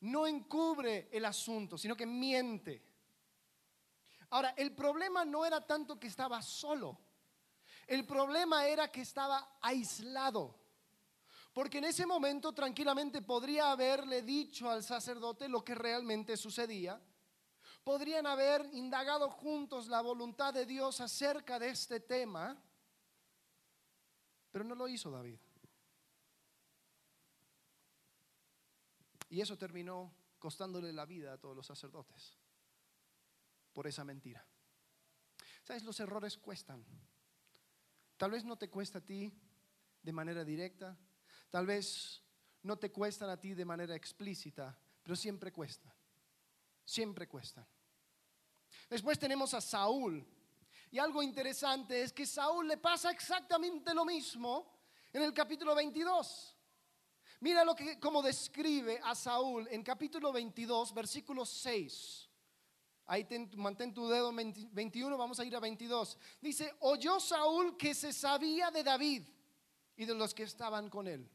no 0.00 0.26
encubre 0.26 1.10
el 1.12 1.26
asunto, 1.26 1.76
sino 1.76 1.94
que 1.94 2.06
miente. 2.06 2.82
Ahora, 4.30 4.54
el 4.56 4.74
problema 4.74 5.22
no 5.26 5.44
era 5.44 5.66
tanto 5.66 6.00
que 6.00 6.06
estaba 6.06 6.40
solo. 6.40 6.98
El 7.90 8.06
problema 8.06 8.68
era 8.68 8.86
que 8.86 9.00
estaba 9.00 9.58
aislado. 9.60 10.54
Porque 11.52 11.78
en 11.78 11.86
ese 11.86 12.06
momento 12.06 12.52
tranquilamente 12.52 13.20
podría 13.20 13.72
haberle 13.72 14.22
dicho 14.22 14.70
al 14.70 14.84
sacerdote 14.84 15.48
lo 15.48 15.64
que 15.64 15.74
realmente 15.74 16.36
sucedía. 16.36 17.02
Podrían 17.82 18.28
haber 18.28 18.64
indagado 18.74 19.28
juntos 19.28 19.88
la 19.88 20.02
voluntad 20.02 20.54
de 20.54 20.66
Dios 20.66 21.00
acerca 21.00 21.58
de 21.58 21.70
este 21.70 21.98
tema. 21.98 22.56
Pero 24.52 24.64
no 24.64 24.76
lo 24.76 24.86
hizo 24.86 25.10
David. 25.10 25.40
Y 29.30 29.40
eso 29.40 29.58
terminó 29.58 30.14
costándole 30.38 30.92
la 30.92 31.06
vida 31.06 31.32
a 31.32 31.38
todos 31.38 31.56
los 31.56 31.66
sacerdotes 31.66 32.38
por 33.72 33.88
esa 33.88 34.04
mentira. 34.04 34.46
¿Sabes? 35.64 35.82
Los 35.82 35.98
errores 35.98 36.38
cuestan. 36.38 36.86
Tal 38.20 38.32
vez 38.32 38.44
no 38.44 38.58
te 38.58 38.68
cuesta 38.68 38.98
a 38.98 39.00
ti 39.00 39.32
de 40.02 40.12
manera 40.12 40.44
directa, 40.44 40.94
tal 41.48 41.64
vez 41.64 42.22
no 42.62 42.78
te 42.78 42.92
cuestan 42.92 43.30
a 43.30 43.40
ti 43.40 43.54
de 43.54 43.64
manera 43.64 43.94
explícita, 43.96 44.78
pero 45.02 45.16
siempre 45.16 45.50
cuestan, 45.50 45.90
siempre 46.84 47.26
cuestan. 47.26 47.66
Después 48.90 49.18
tenemos 49.18 49.54
a 49.54 49.62
Saúl. 49.62 50.22
Y 50.90 50.98
algo 50.98 51.22
interesante 51.22 52.02
es 52.02 52.12
que 52.12 52.26
Saúl 52.26 52.68
le 52.68 52.76
pasa 52.76 53.10
exactamente 53.10 53.94
lo 53.94 54.04
mismo 54.04 54.70
en 55.14 55.22
el 55.22 55.32
capítulo 55.32 55.74
22. 55.74 56.54
Mira 57.40 57.64
lo 57.64 57.74
que 57.74 57.98
como 57.98 58.20
describe 58.20 59.00
a 59.02 59.14
Saúl 59.14 59.66
en 59.70 59.82
capítulo 59.82 60.30
22, 60.30 60.92
versículo 60.92 61.46
6. 61.46 62.29
Ahí 63.10 63.26
mantén 63.56 63.90
tu 63.90 64.06
dedo 64.06 64.30
21, 64.30 65.18
vamos 65.18 65.40
a 65.40 65.44
ir 65.44 65.56
a 65.56 65.58
22. 65.58 66.16
Dice, 66.40 66.72
oyó 66.78 67.18
Saúl 67.18 67.76
que 67.76 67.92
se 67.92 68.12
sabía 68.12 68.70
de 68.70 68.84
David 68.84 69.26
y 69.96 70.04
de 70.04 70.14
los 70.14 70.32
que 70.32 70.44
estaban 70.44 70.88
con 70.88 71.08
él. 71.08 71.28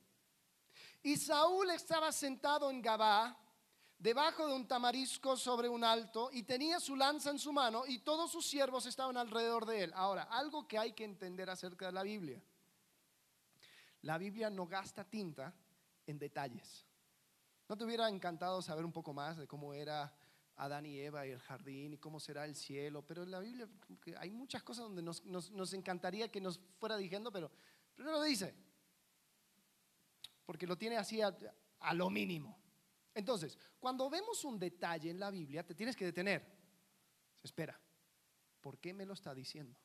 Y 1.03 1.17
Saúl 1.17 1.70
estaba 1.72 2.13
sentado 2.13 2.72
en 2.72 2.82
Gabá, 2.82 3.38
debajo 4.00 4.48
de 4.48 4.53
un 4.53 4.65
tamarisco 4.65 5.36
sobre 5.36 5.67
un 5.67 5.84
alto, 5.84 6.29
y 6.32 6.44
tenía 6.44 6.79
su 6.79 6.96
lanza 6.96 7.29
en 7.29 7.39
su 7.39 7.51
mano, 7.51 7.84
y 7.86 8.00
todos 8.00 8.32
sus 8.32 8.48
siervos 8.48 8.86
estaban 8.86 9.17
alrededor 9.17 9.65
de 9.65 9.84
él. 9.84 9.91
Ahora, 9.96 10.24
algo 10.32 10.65
que 10.70 10.77
hay 10.77 10.94
que 10.94 11.03
entender 11.03 11.50
acerca 11.50 11.88
de 11.88 11.91
la 11.91 12.03
Biblia. 12.03 12.41
La 14.03 14.17
Biblia 14.17 14.50
no 14.50 14.65
gasta 14.65 15.03
tinta 15.03 15.53
en 16.08 16.17
detalles. 16.17 16.86
¿No 17.67 17.75
te 17.75 17.84
hubiera 17.84 18.08
encantado 18.08 18.62
saber 18.62 18.86
un 18.86 18.94
poco 18.94 19.12
más 19.12 19.36
de 19.36 19.46
cómo 19.46 19.74
era 19.74 20.15
Adán 20.58 20.86
y 20.86 21.00
Eva 21.00 21.28
y 21.28 21.32
el 21.32 21.40
jardín 21.40 21.94
y 21.94 21.98
cómo 21.98 22.20
será 22.20 22.46
el 22.46 22.56
cielo. 22.56 23.02
Pero 23.06 23.24
en 23.24 23.32
la 23.32 23.40
Biblia 23.40 23.68
hay 24.18 24.32
muchas 24.32 24.64
cosas 24.64 24.86
donde 24.86 25.02
nos, 25.02 25.74
encantaría 25.74 26.32
que 26.32 26.40
nos 26.40 26.60
fuera 26.80 26.98
diciendo, 26.98 27.32
pero, 27.32 27.52
pero, 27.94 28.12
no 28.12 28.12
lo 28.14 28.24
dice. 28.24 28.54
Porque 30.46 30.68
lo 30.68 30.78
tiene 30.78 30.98
así 30.98 31.22
a, 31.22 31.34
lo 31.94 32.10
mínimo. 32.10 32.58
Entonces, 33.14 33.58
cuando 33.80 34.10
vemos 34.10 34.44
un 34.46 34.58
detalle 34.60 35.10
en 35.10 35.20
la 35.20 35.32
Biblia, 35.32 35.66
te 35.66 35.76
tienes 35.76 35.96
que 35.96 36.06
detener. 36.06 36.46
Espera. 37.44 37.80
¿Por 38.62 38.80
qué 38.80 38.94
me 38.94 39.06
lo 39.06 39.14
está 39.14 39.34
diciendo? 39.34 39.80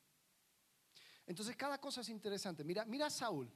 Entonces, 1.27 1.57
cada 1.57 1.79
cosa 1.79 2.01
es 2.01 2.09
interesante. 2.09 2.65
Mira, 2.65 2.85
mira 2.85 3.07
a 3.07 3.11
Saúl. 3.11 3.53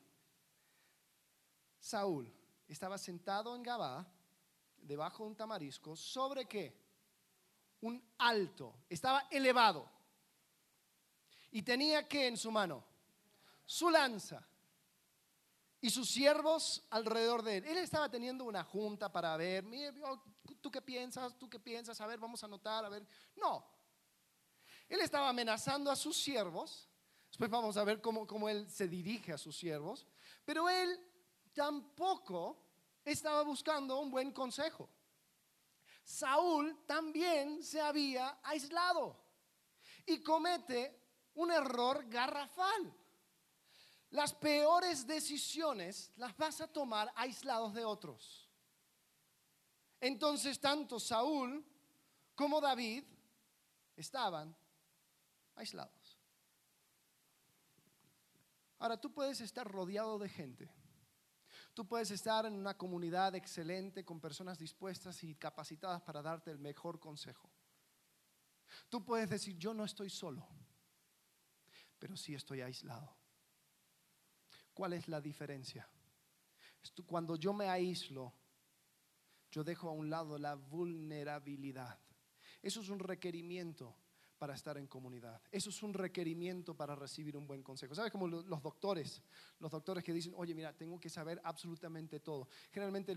Saúl 1.78 2.32
estaba 2.66 2.98
sentado 2.98 3.54
en 3.56 3.62
Gabá, 3.62 4.06
debajo 4.76 5.24
de 5.24 5.30
un 5.30 5.36
tamarisco, 5.36 5.96
¿sobre 5.96 6.46
qué? 6.46 6.83
Un 7.84 8.02
alto, 8.18 8.74
estaba 8.88 9.28
elevado. 9.30 9.90
Y 11.50 11.62
tenía 11.62 12.08
que 12.08 12.26
en 12.26 12.36
su 12.36 12.50
mano 12.50 12.84
su 13.66 13.90
lanza 13.90 14.46
y 15.80 15.90
sus 15.90 16.08
siervos 16.08 16.82
alrededor 16.90 17.42
de 17.42 17.58
él. 17.58 17.64
Él 17.66 17.76
estaba 17.78 18.10
teniendo 18.10 18.44
una 18.44 18.64
junta 18.64 19.12
para 19.12 19.36
ver, 19.36 19.64
¿tú 20.60 20.70
qué 20.70 20.80
piensas? 20.80 21.38
¿Tú 21.38 21.48
qué 21.48 21.60
piensas? 21.60 22.00
A 22.00 22.06
ver, 22.06 22.18
vamos 22.18 22.42
a 22.42 22.46
anotar, 22.46 22.84
a 22.84 22.88
ver. 22.88 23.06
No. 23.36 23.66
Él 24.88 25.00
estaba 25.00 25.28
amenazando 25.28 25.90
a 25.90 25.96
sus 25.96 26.16
siervos. 26.16 26.88
Después 27.28 27.50
vamos 27.50 27.76
a 27.76 27.84
ver 27.84 28.00
cómo, 28.00 28.26
cómo 28.26 28.48
él 28.48 28.68
se 28.70 28.88
dirige 28.88 29.32
a 29.32 29.38
sus 29.38 29.56
siervos. 29.56 30.06
Pero 30.46 30.70
él 30.70 30.98
tampoco 31.52 32.64
estaba 33.04 33.42
buscando 33.42 33.98
un 33.98 34.10
buen 34.10 34.32
consejo. 34.32 34.88
Saúl 36.04 36.84
también 36.86 37.62
se 37.62 37.80
había 37.80 38.38
aislado 38.42 39.16
y 40.06 40.22
comete 40.22 41.00
un 41.34 41.50
error 41.50 42.06
garrafal. 42.08 42.94
Las 44.10 44.34
peores 44.34 45.06
decisiones 45.06 46.12
las 46.16 46.36
vas 46.36 46.60
a 46.60 46.68
tomar 46.68 47.10
aislados 47.16 47.74
de 47.74 47.84
otros. 47.84 48.48
Entonces 50.00 50.60
tanto 50.60 51.00
Saúl 51.00 51.64
como 52.34 52.60
David 52.60 53.04
estaban 53.96 54.54
aislados. 55.54 56.18
Ahora 58.78 59.00
tú 59.00 59.12
puedes 59.12 59.40
estar 59.40 59.66
rodeado 59.66 60.18
de 60.18 60.28
gente 60.28 60.83
Tú 61.74 61.86
puedes 61.86 62.12
estar 62.12 62.46
en 62.46 62.54
una 62.54 62.78
comunidad 62.78 63.34
excelente 63.34 64.04
con 64.04 64.20
personas 64.20 64.56
dispuestas 64.58 65.24
y 65.24 65.34
capacitadas 65.34 66.00
para 66.02 66.22
darte 66.22 66.52
el 66.52 66.58
mejor 66.58 67.00
consejo. 67.00 67.50
Tú 68.88 69.04
puedes 69.04 69.28
decir, 69.28 69.58
yo 69.58 69.74
no 69.74 69.84
estoy 69.84 70.08
solo, 70.08 70.46
pero 71.98 72.16
sí 72.16 72.32
estoy 72.32 72.60
aislado. 72.60 73.16
¿Cuál 74.72 74.92
es 74.92 75.08
la 75.08 75.20
diferencia? 75.20 75.88
Cuando 77.06 77.34
yo 77.36 77.52
me 77.52 77.68
aíslo, 77.68 78.32
yo 79.50 79.64
dejo 79.64 79.88
a 79.88 79.92
un 79.92 80.10
lado 80.10 80.38
la 80.38 80.54
vulnerabilidad. 80.54 81.98
Eso 82.62 82.80
es 82.80 82.88
un 82.88 83.00
requerimiento 83.00 83.96
para 84.44 84.52
estar 84.56 84.76
en 84.76 84.86
comunidad. 84.86 85.40
Eso 85.50 85.70
es 85.70 85.82
un 85.82 85.94
requerimiento 85.94 86.76
para 86.76 86.94
recibir 86.94 87.34
un 87.34 87.46
buen 87.46 87.62
consejo. 87.62 87.94
¿Sabes? 87.94 88.12
Como 88.12 88.28
lo- 88.28 88.42
los 88.42 88.62
doctores, 88.62 89.22
los 89.58 89.72
doctores 89.72 90.04
que 90.04 90.12
dicen, 90.12 90.34
oye, 90.36 90.54
mira, 90.54 90.76
tengo 90.76 91.00
que 91.00 91.08
saber 91.08 91.40
absolutamente 91.44 92.20
todo. 92.20 92.46
Generalmente 92.70 93.16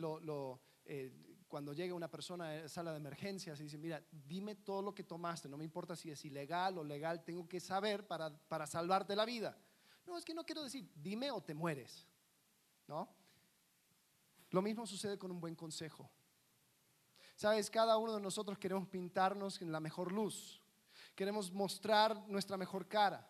eh, 0.85 1.11
cuando 1.49 1.73
llega 1.73 1.93
una 1.93 2.09
persona 2.09 2.49
a 2.49 2.55
la 2.61 2.69
sala 2.69 2.91
de 2.91 2.97
emergencias 2.99 3.59
y 3.59 3.63
dice, 3.63 3.77
mira, 3.77 4.01
dime 4.09 4.55
todo 4.55 4.81
lo 4.81 4.95
que 4.95 5.03
tomaste, 5.03 5.49
no 5.49 5.57
me 5.57 5.65
importa 5.65 5.97
si 5.97 6.09
es 6.09 6.23
ilegal 6.23 6.77
o 6.77 6.83
legal, 6.85 7.25
tengo 7.25 7.45
que 7.45 7.59
saber 7.59 8.07
para, 8.07 8.29
para 8.47 8.65
salvarte 8.65 9.13
la 9.13 9.25
vida. 9.25 9.57
No, 10.05 10.17
es 10.17 10.23
que 10.23 10.33
no 10.33 10.45
quiero 10.45 10.63
decir, 10.63 10.89
dime 10.95 11.29
o 11.31 11.41
te 11.43 11.53
mueres. 11.53 12.07
¿No? 12.87 13.09
Lo 14.51 14.61
mismo 14.61 14.87
sucede 14.87 15.17
con 15.17 15.29
un 15.29 15.41
buen 15.41 15.55
consejo. 15.55 16.09
Sabes, 17.35 17.69
cada 17.69 17.97
uno 17.97 18.15
de 18.15 18.21
nosotros 18.21 18.57
queremos 18.57 18.87
pintarnos 18.87 19.61
en 19.61 19.73
la 19.73 19.81
mejor 19.81 20.13
luz. 20.13 20.61
Queremos 21.17 21.51
mostrar 21.51 22.15
nuestra 22.29 22.57
mejor 22.57 22.87
cara. 22.87 23.27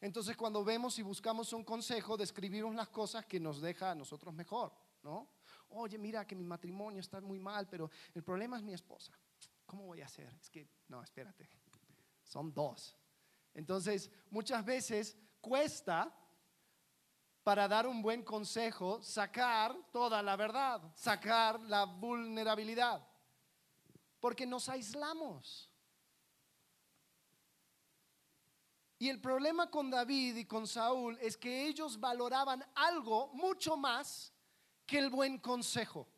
Entonces, 0.00 0.36
cuando 0.36 0.62
vemos 0.62 0.96
y 1.00 1.02
buscamos 1.02 1.52
un 1.52 1.64
consejo, 1.64 2.16
describimos 2.16 2.72
las 2.76 2.90
cosas 2.90 3.26
que 3.26 3.40
nos 3.40 3.60
deja 3.60 3.90
a 3.90 3.94
nosotros 3.96 4.32
mejor, 4.32 4.72
¿no? 5.02 5.30
Oye, 5.70 5.98
mira 5.98 6.24
que 6.24 6.36
mi 6.36 6.44
matrimonio 6.44 7.00
está 7.00 7.20
muy 7.20 7.40
mal, 7.40 7.66
pero 7.68 7.90
el 8.14 8.22
problema 8.22 8.56
es 8.56 8.62
mi 8.62 8.72
esposa. 8.72 9.12
¿Cómo 9.66 9.86
voy 9.86 10.00
a 10.00 10.04
hacer? 10.04 10.32
Es 10.40 10.48
que, 10.48 10.68
no, 10.86 11.02
espérate. 11.02 11.48
Son 12.22 12.54
dos. 12.54 12.96
Entonces, 13.52 14.12
muchas 14.30 14.64
veces 14.64 15.16
cuesta 15.40 16.16
para 17.42 17.66
dar 17.66 17.88
un 17.88 18.00
buen 18.00 18.22
consejo 18.22 19.02
sacar 19.02 19.76
toda 19.90 20.22
la 20.22 20.36
verdad, 20.36 20.80
sacar 20.94 21.58
la 21.62 21.82
vulnerabilidad, 21.82 23.04
porque 24.20 24.46
nos 24.46 24.68
aislamos. 24.68 25.73
Y 29.04 29.10
el 29.10 29.20
problema 29.20 29.70
con 29.70 29.90
David 29.90 30.34
y 30.34 30.44
con 30.46 30.66
Saúl 30.66 31.18
es 31.20 31.36
que 31.36 31.66
ellos 31.66 32.00
valoraban 32.00 32.64
algo 32.74 33.28
mucho 33.34 33.76
más 33.76 34.32
que 34.86 34.96
el 34.96 35.10
buen 35.10 35.40
consejo. 35.40 36.08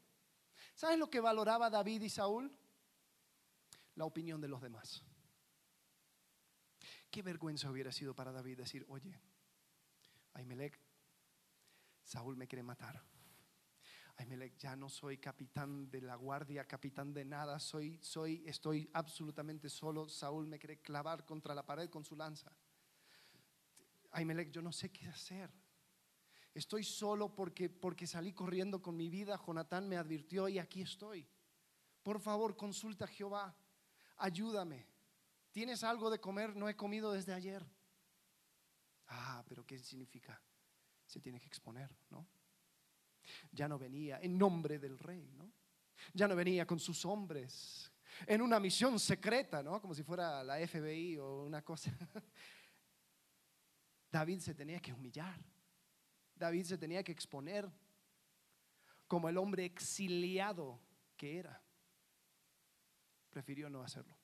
¿Sabes 0.73 0.97
lo 0.97 1.11
que 1.11 1.19
valoraba 1.19 1.69
David 1.69 2.03
y 2.03 2.09
Saúl? 2.09 2.57
La 3.97 4.05
opinión 4.05 4.41
de 4.41 4.47
los 4.47 4.63
demás. 4.63 5.03
Qué 7.11 7.23
vergüenza 7.23 7.69
hubiera 7.69 7.91
sido 7.91 8.15
para 8.15 8.31
David 8.31 8.59
decir, 8.59 8.87
oye, 8.89 9.21
Ahimelech, 10.35 10.81
Saúl 12.05 12.37
me 12.37 12.47
quiere 12.47 12.63
matar. 12.63 13.03
Ahimelech, 14.19 14.57
ya 14.59 14.77
no 14.77 14.89
soy 14.89 15.19
capitán 15.19 15.91
de 15.91 16.03
la 16.03 16.15
guardia, 16.15 16.65
capitán 16.69 17.13
de 17.13 17.25
nada, 17.25 17.59
soy, 17.59 17.99
soy, 18.01 18.45
estoy 18.47 18.89
absolutamente 18.93 19.69
solo. 19.69 20.09
Saúl 20.09 20.47
me 20.47 20.61
quiere 20.61 20.81
clavar 20.81 21.27
contra 21.27 21.53
la 21.53 21.67
pared 21.67 21.91
con 21.91 22.05
su 22.05 22.15
lanza. 22.15 22.57
Ahimelech, 24.17 24.51
yo 24.51 24.63
no 24.63 24.73
sé 24.73 24.91
qué 24.91 25.07
hacer. 25.09 25.53
Estoy 26.55 26.85
solo 26.85 27.35
porque, 27.35 27.69
porque 27.69 28.07
salí 28.07 28.33
corriendo 28.33 28.81
con 28.81 28.97
mi 28.97 29.11
vida. 29.11 29.39
Jonatán 29.47 29.87
me 29.87 29.99
advirtió 29.99 30.49
y 30.49 30.59
aquí 30.59 30.81
estoy. 30.81 31.29
Por 32.03 32.19
favor, 32.19 32.57
consulta 32.57 33.05
a 33.05 33.09
Jehová. 33.09 33.55
Ayúdame. 34.17 34.87
¿Tienes 35.53 35.85
algo 35.85 36.09
de 36.09 36.19
comer? 36.19 36.57
No 36.57 36.67
he 36.67 36.75
comido 36.75 37.13
desde 37.13 37.35
ayer. 37.35 37.63
Ah, 39.09 39.45
pero 39.47 39.67
¿qué 39.67 39.79
significa? 39.79 40.43
Se 41.05 41.21
tiene 41.21 41.39
que 41.39 41.47
exponer, 41.47 41.95
¿no? 42.09 42.27
Ya 43.53 43.69
no 43.69 43.79
venía 43.79 44.19
en 44.23 44.39
nombre 44.39 44.79
del 44.79 44.99
rey, 44.99 45.31
¿no? 45.35 45.53
Ya 46.15 46.27
no 46.27 46.35
venía 46.35 46.67
con 46.67 46.81
sus 46.81 47.05
hombres 47.05 47.93
en 48.27 48.41
una 48.41 48.59
misión 48.59 48.99
secreta, 48.99 49.63
¿no? 49.63 49.79
Como 49.79 49.95
si 49.95 50.03
fuera 50.03 50.43
la 50.43 50.57
FBI 50.67 51.19
o 51.19 51.45
una 51.45 51.61
cosa. 51.61 51.93
David 54.17 54.41
se 54.41 54.55
tenía 54.55 54.81
que 54.81 54.95
humillar. 54.95 55.39
David 56.35 56.65
se 56.65 56.79
tenía 56.79 57.03
que 57.05 57.13
exponer 57.13 57.71
como 59.07 59.29
el 59.29 59.37
hombre 59.37 59.67
exiliado 59.67 60.81
que 61.19 61.39
era. 61.39 61.63
Prefirió 63.29 63.69
no 63.69 63.83
hacerlo. 63.83 64.17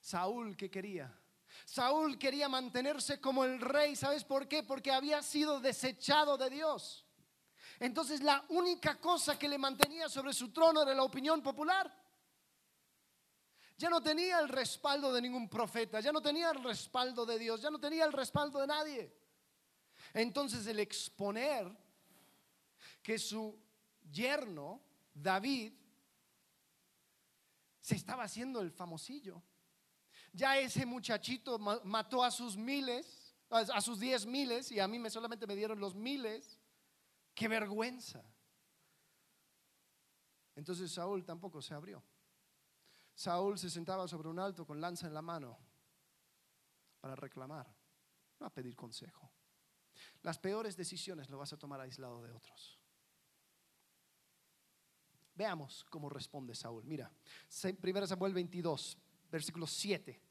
Saúl, 0.00 0.56
¿qué 0.56 0.70
quería? 0.70 1.14
Saúl 1.66 2.18
quería 2.18 2.48
mantenerse 2.48 3.20
como 3.20 3.44
el 3.44 3.60
rey. 3.60 3.94
¿Sabes 3.94 4.24
por 4.24 4.48
qué? 4.48 4.62
Porque 4.62 4.92
había 4.92 5.22
sido 5.22 5.60
desechado 5.60 6.38
de 6.38 6.48
Dios. 6.48 7.06
Entonces 7.78 8.22
la 8.22 8.46
única 8.48 8.98
cosa 8.98 9.38
que 9.38 9.46
le 9.46 9.58
mantenía 9.58 10.08
sobre 10.08 10.32
su 10.32 10.54
trono 10.54 10.84
era 10.84 10.94
la 10.94 11.02
opinión 11.02 11.42
popular. 11.42 11.94
Ya 13.78 13.88
no 13.88 14.02
tenía 14.02 14.40
el 14.40 14.48
respaldo 14.48 15.12
de 15.12 15.22
ningún 15.22 15.48
profeta, 15.48 16.00
ya 16.00 16.10
no 16.10 16.20
tenía 16.20 16.50
el 16.50 16.62
respaldo 16.64 17.24
de 17.24 17.38
Dios, 17.38 17.62
ya 17.62 17.70
no 17.70 17.78
tenía 17.78 18.04
el 18.04 18.12
respaldo 18.12 18.60
de 18.60 18.66
nadie. 18.66 19.16
Entonces 20.12 20.66
el 20.66 20.80
exponer 20.80 21.70
que 23.02 23.18
su 23.20 23.56
yerno, 24.10 24.82
David, 25.14 25.72
se 27.80 27.94
estaba 27.94 28.24
haciendo 28.24 28.60
el 28.60 28.72
famosillo. 28.72 29.40
Ya 30.32 30.58
ese 30.58 30.84
muchachito 30.84 31.58
ma- 31.58 31.80
mató 31.84 32.24
a 32.24 32.32
sus 32.32 32.56
miles, 32.56 33.32
a 33.48 33.80
sus 33.80 34.00
diez 34.00 34.26
miles, 34.26 34.72
y 34.72 34.80
a 34.80 34.88
mí 34.88 34.98
me 34.98 35.08
solamente 35.08 35.46
me 35.46 35.54
dieron 35.54 35.78
los 35.78 35.94
miles. 35.94 36.58
¡Qué 37.32 37.46
vergüenza! 37.46 38.24
Entonces 40.56 40.90
Saúl 40.90 41.24
tampoco 41.24 41.62
se 41.62 41.74
abrió. 41.74 42.02
Saúl 43.18 43.58
se 43.58 43.68
sentaba 43.68 44.06
sobre 44.06 44.28
un 44.28 44.38
alto 44.38 44.64
con 44.64 44.80
lanza 44.80 45.08
en 45.08 45.12
la 45.12 45.22
mano 45.22 45.58
para 47.00 47.16
reclamar, 47.16 47.66
no 48.38 48.46
a 48.46 48.54
pedir 48.54 48.76
consejo. 48.76 49.28
Las 50.22 50.38
peores 50.38 50.76
decisiones 50.76 51.28
lo 51.28 51.36
vas 51.36 51.52
a 51.52 51.58
tomar 51.58 51.80
aislado 51.80 52.22
de 52.22 52.30
otros. 52.30 52.78
Veamos 55.34 55.84
cómo 55.90 56.08
responde 56.08 56.54
Saúl. 56.54 56.84
Mira, 56.84 57.10
1 57.82 58.06
Samuel 58.06 58.34
22, 58.34 58.96
versículo 59.32 59.66
7. 59.66 60.22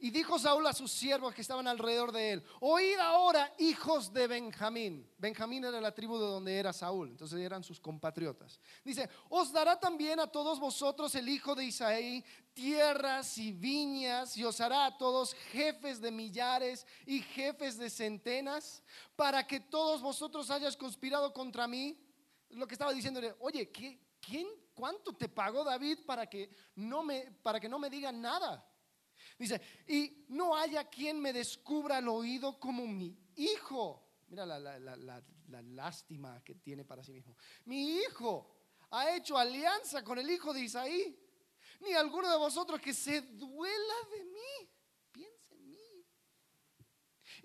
Y 0.00 0.10
dijo 0.10 0.38
Saúl 0.38 0.66
a 0.66 0.72
sus 0.72 0.92
siervos 0.92 1.34
que 1.34 1.40
estaban 1.40 1.66
alrededor 1.66 2.12
de 2.12 2.32
él, 2.32 2.44
oíd 2.60 2.98
ahora, 2.98 3.52
hijos 3.58 4.12
de 4.12 4.28
Benjamín. 4.28 5.10
Benjamín 5.18 5.64
era 5.64 5.80
la 5.80 5.92
tribu 5.92 6.18
de 6.18 6.26
donde 6.26 6.56
era 6.56 6.72
Saúl, 6.72 7.08
entonces 7.08 7.40
eran 7.40 7.64
sus 7.64 7.80
compatriotas. 7.80 8.60
Dice, 8.84 9.08
os 9.28 9.52
dará 9.52 9.78
también 9.78 10.20
a 10.20 10.28
todos 10.28 10.60
vosotros 10.60 11.14
el 11.16 11.28
hijo 11.28 11.54
de 11.54 11.64
Isaí 11.64 12.24
tierras 12.58 13.38
y 13.38 13.52
viñas, 13.52 14.36
y 14.36 14.42
os 14.42 14.60
hará 14.60 14.86
a 14.86 14.98
todos 14.98 15.32
jefes 15.52 16.00
de 16.00 16.10
millares 16.10 16.84
y 17.06 17.20
jefes 17.22 17.78
de 17.78 17.88
centenas, 17.88 18.82
para 19.14 19.46
que 19.46 19.60
todos 19.60 20.02
vosotros 20.02 20.50
hayas 20.50 20.76
conspirado 20.76 21.32
contra 21.32 21.68
mí. 21.68 21.96
Lo 22.50 22.66
que 22.66 22.74
estaba 22.74 22.92
diciéndole, 22.92 23.34
oye, 23.38 23.70
¿qué, 23.70 24.00
¿quién, 24.20 24.48
cuánto 24.74 25.14
te 25.14 25.28
pagó 25.28 25.62
David 25.62 26.00
para 26.04 26.28
que 26.28 26.50
no 26.74 27.04
me, 27.04 27.30
para 27.42 27.60
que 27.60 27.68
no 27.68 27.78
me 27.78 27.90
digan 27.90 28.20
nada? 28.20 28.68
Dice, 29.38 29.60
y 29.86 30.26
no 30.30 30.56
haya 30.56 30.84
quien 30.88 31.20
me 31.20 31.32
descubra 31.32 31.98
el 31.98 32.08
oído 32.08 32.58
como 32.58 32.86
mi 32.86 33.16
hijo. 33.36 34.04
Mira 34.28 34.44
la, 34.44 34.58
la- 34.58 34.78
la- 34.78 34.96
la- 34.96 35.22
lástima 35.62 36.42
que 36.44 36.56
tiene 36.56 36.84
para 36.84 37.02
sí 37.04 37.12
mismo. 37.12 37.36
Mi 37.64 37.98
hijo 38.00 38.54
ha 38.90 39.14
hecho 39.14 39.38
alianza 39.38 40.02
con 40.04 40.18
el 40.18 40.28
hijo 40.30 40.52
de 40.52 40.60
Isaí. 40.62 41.18
Ni 41.80 41.92
alguno 41.94 42.28
de 42.30 42.36
vosotros 42.36 42.80
que 42.80 42.92
se 42.92 43.20
duela 43.22 43.94
de 44.10 44.24
mí. 44.24 44.70
Piensa 45.12 45.54
en 45.54 45.70
mí. 45.70 46.06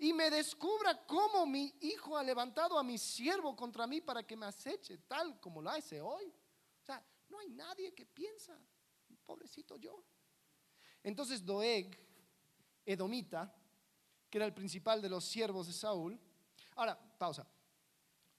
Y 0.00 0.12
me 0.12 0.28
descubra 0.30 1.06
cómo 1.06 1.46
mi 1.46 1.72
hijo 1.80 2.18
ha 2.18 2.22
levantado 2.24 2.76
a 2.78 2.82
mi 2.82 2.98
siervo 2.98 3.54
contra 3.54 3.86
mí 3.86 4.00
para 4.00 4.26
que 4.26 4.36
me 4.36 4.46
aceche, 4.46 4.98
tal 5.06 5.38
como 5.40 5.62
lo 5.62 5.70
hace 5.70 6.00
hoy. 6.00 6.26
O 6.26 6.84
sea, 6.84 7.02
no 7.28 7.38
hay 7.38 7.48
nadie 7.50 7.94
que 7.94 8.04
piensa, 8.04 8.58
pobrecito 9.24 9.76
yo. 9.76 10.04
Entonces 11.04 11.44
Doeg, 11.44 11.96
Edomita, 12.84 13.54
que 14.28 14.38
era 14.38 14.46
el 14.46 14.54
principal 14.54 15.00
de 15.00 15.08
los 15.08 15.24
siervos 15.24 15.68
de 15.68 15.72
Saúl. 15.72 16.18
Ahora, 16.74 16.98
pausa. 17.18 17.46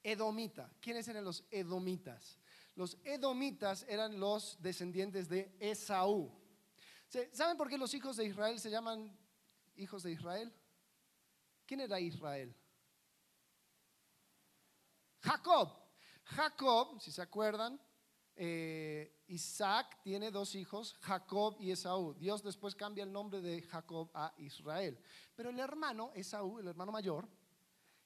Edomita. 0.03 0.69
¿Quiénes 0.81 1.07
eran 1.07 1.23
los 1.23 1.45
edomitas? 1.49 2.37
Los 2.75 2.97
edomitas 3.05 3.85
eran 3.87 4.19
los 4.19 4.61
descendientes 4.61 5.29
de 5.29 5.55
Esaú. 5.59 6.29
¿Se- 7.07 7.33
¿Saben 7.33 7.55
por 7.55 7.69
qué 7.69 7.77
los 7.77 7.93
hijos 7.93 8.17
de 8.17 8.25
Israel 8.25 8.59
se 8.59 8.69
llaman 8.69 9.17
hijos 9.77 10.03
de 10.03 10.11
Israel? 10.11 10.53
¿Quién 11.65 11.81
era 11.81 11.99
Israel? 11.99 12.53
Jacob. 15.21 15.69
Jacob, 16.25 16.99
si 17.01 17.11
se 17.11 17.21
acuerdan, 17.21 17.79
eh, 18.35 19.23
Isaac 19.27 19.99
tiene 20.03 20.31
dos 20.31 20.55
hijos, 20.55 20.95
Jacob 21.01 21.55
y 21.59 21.71
Esaú. 21.71 22.13
Dios 22.15 22.43
después 22.43 22.75
cambia 22.75 23.03
el 23.03 23.11
nombre 23.11 23.41
de 23.41 23.61
Jacob 23.61 24.09
a 24.13 24.33
Israel. 24.37 24.99
Pero 25.35 25.49
el 25.49 25.59
hermano, 25.59 26.11
Esaú, 26.13 26.59
el 26.59 26.67
hermano 26.67 26.91
mayor, 26.91 27.27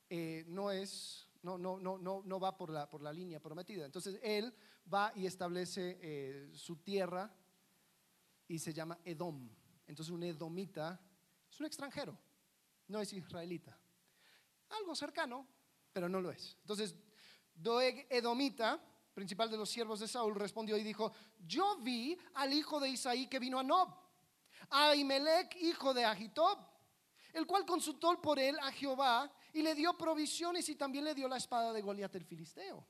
eh, 0.09 0.45
no 0.47 0.71
es 0.71 1.25
no, 1.41 1.57
no, 1.57 1.79
no, 1.79 1.97
no, 2.25 2.39
va 2.39 2.57
por 2.57 2.69
la, 2.69 2.89
por 2.89 3.01
la 3.01 3.13
línea 3.13 3.39
prometida. 3.39 3.85
Entonces 3.85 4.19
él 4.21 4.53
va 4.91 5.11
y 5.15 5.25
establece 5.25 5.97
eh, 6.01 6.49
su 6.53 6.77
tierra 6.77 7.33
y 8.47 8.59
se 8.59 8.73
llama 8.73 8.99
Edom. 9.05 9.49
Entonces 9.87 10.11
un 10.13 10.23
edomita 10.23 10.99
es 11.49 11.59
un 11.59 11.65
extranjero, 11.65 12.17
no 12.87 12.99
es 12.99 13.13
israelita. 13.13 13.77
Algo 14.69 14.95
cercano, 14.95 15.47
pero 15.93 16.09
no 16.09 16.21
lo 16.21 16.31
es. 16.31 16.57
Entonces 16.61 16.95
Doeg 17.55 18.07
Edomita, 18.09 18.81
principal 19.13 19.49
de 19.49 19.57
los 19.57 19.69
siervos 19.69 19.99
de 19.99 20.07
Saúl, 20.07 20.35
respondió 20.35 20.77
y 20.77 20.83
dijo, 20.83 21.11
yo 21.45 21.77
vi 21.81 22.17
al 22.35 22.53
hijo 22.53 22.79
de 22.79 22.89
Isaí 22.89 23.27
que 23.27 23.39
vino 23.39 23.59
a 23.59 23.63
Nob, 23.63 23.89
a 24.69 24.95
Imelec, 24.95 25.55
hijo 25.61 25.93
de 25.93 26.05
Agitob, 26.05 26.59
el 27.33 27.45
cual 27.45 27.65
consultó 27.65 28.19
por 28.21 28.39
él 28.39 28.57
a 28.61 28.71
Jehová 28.71 29.31
y 29.53 29.61
le 29.61 29.75
dio 29.75 29.97
provisiones 29.97 30.67
y 30.69 30.75
también 30.75 31.03
le 31.03 31.15
dio 31.15 31.27
la 31.27 31.37
espada 31.37 31.73
de 31.73 31.81
Goliat 31.81 32.15
el 32.15 32.25
filisteo. 32.25 32.85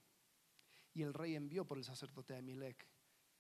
Y 0.93 1.01
el 1.01 1.13
rey 1.13 1.36
envió 1.36 1.65
por 1.65 1.77
el 1.77 1.84
sacerdote 1.84 2.34
Ahimelech, 2.34 2.88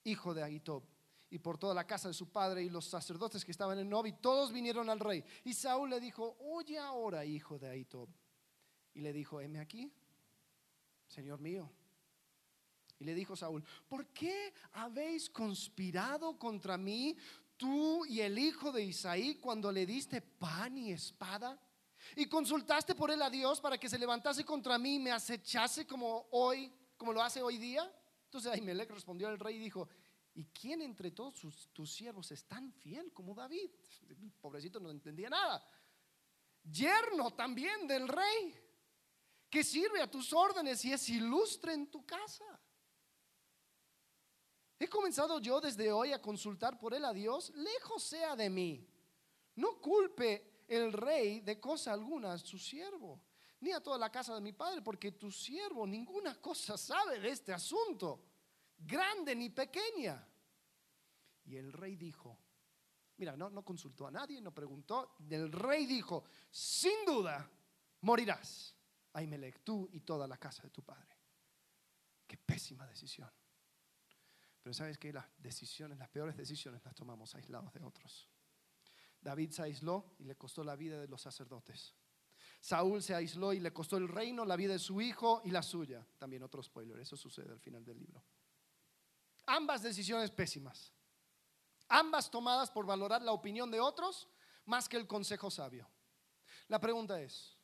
hijo 0.03 0.33
de 0.33 0.43
Agitob, 0.43 0.83
y 1.31 1.39
por 1.39 1.57
toda 1.57 1.73
la 1.73 1.85
casa 1.85 2.07
de 2.07 2.13
su 2.13 2.31
padre 2.31 2.63
y 2.63 2.69
los 2.69 2.85
sacerdotes 2.85 3.45
que 3.45 3.51
estaban 3.51 3.77
en 3.77 3.89
Nob, 3.89 4.07
y 4.07 4.13
todos 4.13 4.51
vinieron 4.51 4.89
al 4.89 4.99
rey. 4.99 5.23
Y 5.43 5.53
Saúl 5.53 5.89
le 5.89 5.99
dijo, 5.99 6.37
oye 6.39 6.79
ahora, 6.79 7.23
hijo 7.23 7.59
de 7.59 7.69
Agitob. 7.69 8.09
Y 8.93 9.01
le 9.01 9.13
dijo, 9.13 9.39
heme 9.39 9.59
aquí, 9.59 9.93
Señor 11.07 11.39
mío. 11.39 11.71
Y 12.99 13.05
le 13.05 13.13
dijo 13.15 13.35
Saúl, 13.35 13.63
¿por 13.87 14.07
qué 14.07 14.53
habéis 14.73 15.29
conspirado 15.29 16.37
contra 16.37 16.77
mí, 16.77 17.15
tú 17.55 18.05
y 18.05 18.19
el 18.19 18.37
hijo 18.37 18.71
de 18.71 18.83
Isaí, 18.83 19.35
cuando 19.35 19.71
le 19.71 19.85
diste 19.85 20.21
pan 20.21 20.77
y 20.77 20.91
espada? 20.91 21.57
Y 22.15 22.25
consultaste 22.27 22.95
por 22.95 23.11
él 23.11 23.21
a 23.21 23.29
Dios 23.29 23.61
para 23.61 23.77
que 23.77 23.89
se 23.89 23.99
levantase 23.99 24.43
contra 24.43 24.77
mí 24.77 24.95
y 24.95 24.99
me 24.99 25.11
acechase 25.11 25.87
como 25.87 26.27
hoy, 26.31 26.71
como 26.97 27.13
lo 27.13 27.21
hace 27.21 27.41
hoy 27.41 27.57
día. 27.57 27.89
Entonces 28.25 28.51
Ahimelech 28.51 28.89
respondió 28.89 29.27
al 29.27 29.39
rey 29.39 29.55
y 29.55 29.59
dijo, 29.59 29.87
¿y 30.33 30.45
quién 30.45 30.81
entre 30.81 31.11
todos 31.11 31.69
tus 31.73 31.91
siervos 31.91 32.31
es 32.31 32.45
tan 32.45 32.71
fiel 32.73 33.13
como 33.13 33.33
David? 33.33 33.69
El 34.09 34.31
pobrecito 34.33 34.79
no 34.79 34.89
entendía 34.89 35.29
nada. 35.29 35.65
Yerno 36.63 37.31
también 37.31 37.87
del 37.87 38.07
rey, 38.07 38.55
que 39.49 39.63
sirve 39.63 40.01
a 40.01 40.11
tus 40.11 40.33
órdenes 40.33 40.83
y 40.85 40.93
es 40.93 41.09
ilustre 41.09 41.73
en 41.73 41.89
tu 41.89 42.05
casa. 42.05 42.45
He 44.79 44.87
comenzado 44.87 45.39
yo 45.39 45.59
desde 45.59 45.91
hoy 45.91 46.13
a 46.13 46.21
consultar 46.21 46.79
por 46.79 46.93
él 46.93 47.03
a 47.03 47.11
Dios, 47.11 47.51
lejos 47.53 48.01
sea 48.01 48.37
de 48.37 48.49
mí. 48.49 48.87
No 49.55 49.81
culpe 49.81 50.63
el 50.69 50.93
rey 50.93 51.41
de 51.41 51.59
cosa 51.59 51.91
alguna 51.91 52.31
a 52.31 52.37
su 52.37 52.57
siervo, 52.57 53.21
ni 53.59 53.73
a 53.73 53.83
toda 53.83 53.97
la 53.97 54.09
casa 54.09 54.33
de 54.35 54.39
mi 54.39 54.53
padre, 54.53 54.81
porque 54.81 55.11
tu 55.11 55.31
siervo 55.31 55.85
ninguna 55.85 56.39
cosa 56.39 56.77
sabe 56.77 57.19
de 57.19 57.29
este 57.29 57.51
asunto, 57.51 58.23
grande 58.77 59.35
ni 59.35 59.49
pequeña. 59.49 60.25
Y 61.43 61.57
el 61.57 61.73
rey 61.73 61.97
dijo, 61.97 62.39
mira, 63.17 63.35
no, 63.35 63.65
consultó 63.65 64.07
a 64.07 64.11
nadie, 64.11 64.39
no 64.39 64.53
preguntó, 64.53 65.17
el 65.29 65.51
rey 65.51 65.87
dijo, 65.87 66.23
sin 66.49 67.03
duda 67.05 67.51
morirás, 68.01 68.77
Ahimelech, 69.11 69.61
tú 69.61 69.89
y 69.91 69.99
toda 70.01 70.25
la 70.25 70.37
casa 70.37 70.63
de 70.63 70.69
tu 70.69 70.83
padre. 70.83 71.17
Qué 72.25 72.37
pésima 72.37 72.87
decisión. 72.87 73.29
Pero 74.69 74.77
sabes 74.77 74.99
que 74.99 75.11
las 75.11 75.25
decisiones, 75.39 75.97
las 75.97 76.09
peores 76.09 76.37
decisiones 76.37 76.85
las 76.85 76.93
tomamos 76.93 77.33
aislados 77.33 77.73
de 77.73 77.81
otros. 77.81 78.29
David 79.19 79.49
se 79.49 79.63
aisló 79.63 80.13
y 80.19 80.25
le 80.25 80.35
costó 80.37 80.63
la 80.63 80.75
vida 80.75 81.01
de 81.01 81.07
los 81.07 81.23
sacerdotes. 81.23 81.95
Saúl 82.61 83.01
se 83.01 83.15
aisló 83.15 83.51
y 83.51 83.59
le 83.59 83.73
costó 83.73 83.97
el 83.97 84.07
reino, 84.07 84.45
la 84.45 84.55
vida 84.55 84.73
de 84.73 84.77
su 84.77 85.01
hijo 85.01 85.41
y 85.43 85.49
la 85.49 85.63
suya. 85.63 86.05
También 86.19 86.43
otro 86.43 86.61
spoiler, 86.61 86.99
eso 86.99 87.17
sucede 87.17 87.51
al 87.51 87.59
final 87.59 87.83
del 87.83 87.97
libro. 87.97 88.23
Ambas 89.47 89.81
decisiones 89.81 90.29
pésimas. 90.29 90.93
Ambas 91.87 92.29
tomadas 92.29 92.69
por 92.69 92.85
valorar 92.85 93.23
la 93.23 93.31
opinión 93.31 93.71
de 93.71 93.79
otros 93.79 94.29
más 94.65 94.87
que 94.87 94.97
el 94.97 95.07
consejo 95.07 95.49
sabio. 95.49 95.89
La 96.67 96.79
pregunta 96.79 97.19
es, 97.19 97.57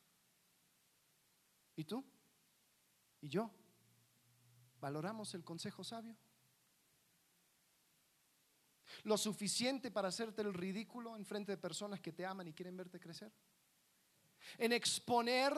¿y 1.76 1.84
tú? 1.84 2.04
¿Y 3.20 3.28
yo? 3.28 3.48
¿Valoramos 4.80 5.32
el 5.34 5.44
consejo 5.44 5.84
sabio? 5.84 6.16
Lo 9.06 9.16
suficiente 9.16 9.92
para 9.92 10.08
hacerte 10.08 10.42
el 10.42 10.52
ridículo 10.52 11.16
en 11.16 11.24
frente 11.24 11.52
de 11.52 11.58
personas 11.58 12.00
que 12.00 12.12
te 12.12 12.26
aman 12.26 12.48
y 12.48 12.52
quieren 12.52 12.76
verte 12.76 12.98
crecer? 12.98 13.32
¿En 14.58 14.72
exponer 14.72 15.52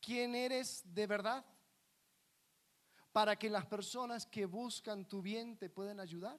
quién 0.00 0.34
eres 0.34 0.82
de 0.92 1.06
verdad? 1.06 1.46
Para 3.12 3.36
que 3.36 3.48
las 3.48 3.64
personas 3.66 4.26
que 4.26 4.44
buscan 4.44 5.08
tu 5.08 5.22
bien 5.22 5.56
te 5.56 5.70
puedan 5.70 6.00
ayudar? 6.00 6.36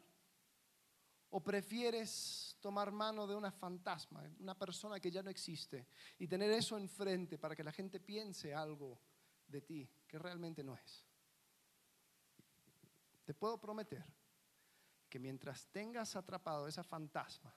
¿O 1.29 1.41
prefieres 1.41 2.57
tomar 2.59 2.91
mano 2.91 3.25
de 3.25 3.35
una 3.35 3.53
fantasma, 3.53 4.29
una 4.41 4.59
persona 4.59 4.99
que 4.99 5.09
ya 5.09 5.23
no 5.23 5.29
existe, 5.29 5.87
y 6.19 6.27
tener 6.27 6.51
eso 6.51 6.77
enfrente 6.77 7.37
para 7.37 7.55
que 7.55 7.63
la 7.63 7.71
gente 7.71 8.01
piense 8.01 8.53
algo 8.53 8.99
de 9.47 9.61
ti 9.61 9.89
que 10.05 10.19
realmente 10.19 10.65
no 10.65 10.75
es? 10.75 11.05
Te 13.23 13.33
puedo 13.33 13.57
prometer 13.57 14.03
que 15.13 15.19
mientras 15.19 15.67
tengas 15.67 16.15
atrapado 16.15 16.67
esa 16.67 16.83
fantasma, 16.83 17.55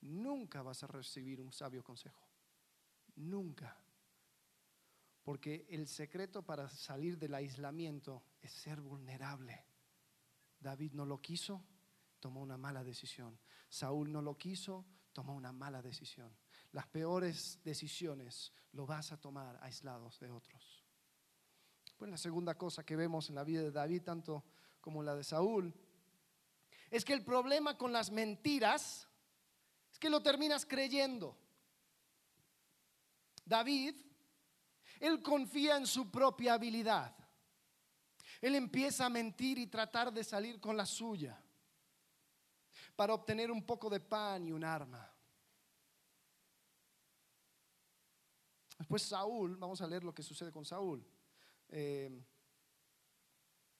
nunca 0.00 0.62
vas 0.62 0.82
a 0.82 0.86
recibir 0.86 1.38
un 1.38 1.52
sabio 1.52 1.84
consejo. 1.84 2.26
Nunca. 3.16 3.76
Porque 5.22 5.66
el 5.68 5.86
secreto 5.86 6.42
para 6.42 6.70
salir 6.70 7.18
del 7.18 7.34
aislamiento 7.34 8.24
es 8.40 8.52
ser 8.52 8.80
vulnerable. 8.80 9.66
David 10.58 10.94
no 10.94 11.04
lo 11.04 11.20
quiso, 11.20 11.62
tomó 12.18 12.40
una 12.40 12.56
mala 12.56 12.82
decisión. 12.82 13.38
Saúl 13.68 14.10
no 14.10 14.22
lo 14.22 14.38
quiso, 14.38 14.86
tomó 15.12 15.34
una 15.34 15.52
mala 15.52 15.82
decisión. 15.82 16.34
Las 16.70 16.86
peores 16.86 17.60
decisiones 17.62 18.50
lo 18.72 18.86
vas 18.86 19.12
a 19.12 19.20
tomar 19.20 19.58
aislados 19.60 20.18
de 20.20 20.30
otros. 20.30 20.82
Pues 21.98 22.10
la 22.10 22.16
segunda 22.16 22.56
cosa 22.56 22.82
que 22.82 22.96
vemos 22.96 23.28
en 23.28 23.34
la 23.34 23.44
vida 23.44 23.60
de 23.60 23.72
David, 23.72 24.04
tanto 24.04 24.46
como 24.80 25.02
la 25.02 25.14
de 25.14 25.22
Saúl, 25.22 25.74
es 26.92 27.06
que 27.06 27.14
el 27.14 27.24
problema 27.24 27.78
con 27.78 27.90
las 27.90 28.10
mentiras 28.10 29.08
es 29.90 29.98
que 29.98 30.10
lo 30.10 30.22
terminas 30.22 30.66
creyendo. 30.66 31.34
David, 33.46 33.94
él 35.00 35.22
confía 35.22 35.78
en 35.78 35.86
su 35.86 36.10
propia 36.10 36.52
habilidad. 36.52 37.16
Él 38.42 38.56
empieza 38.56 39.06
a 39.06 39.08
mentir 39.08 39.56
y 39.56 39.68
tratar 39.68 40.12
de 40.12 40.22
salir 40.22 40.60
con 40.60 40.76
la 40.76 40.84
suya 40.84 41.42
para 42.94 43.14
obtener 43.14 43.50
un 43.50 43.64
poco 43.64 43.88
de 43.88 44.00
pan 44.00 44.46
y 44.46 44.52
un 44.52 44.62
arma. 44.62 45.10
Después 48.76 49.00
Saúl, 49.00 49.56
vamos 49.56 49.80
a 49.80 49.86
leer 49.86 50.04
lo 50.04 50.12
que 50.12 50.22
sucede 50.22 50.52
con 50.52 50.66
Saúl. 50.66 51.02
Eh, 51.70 52.22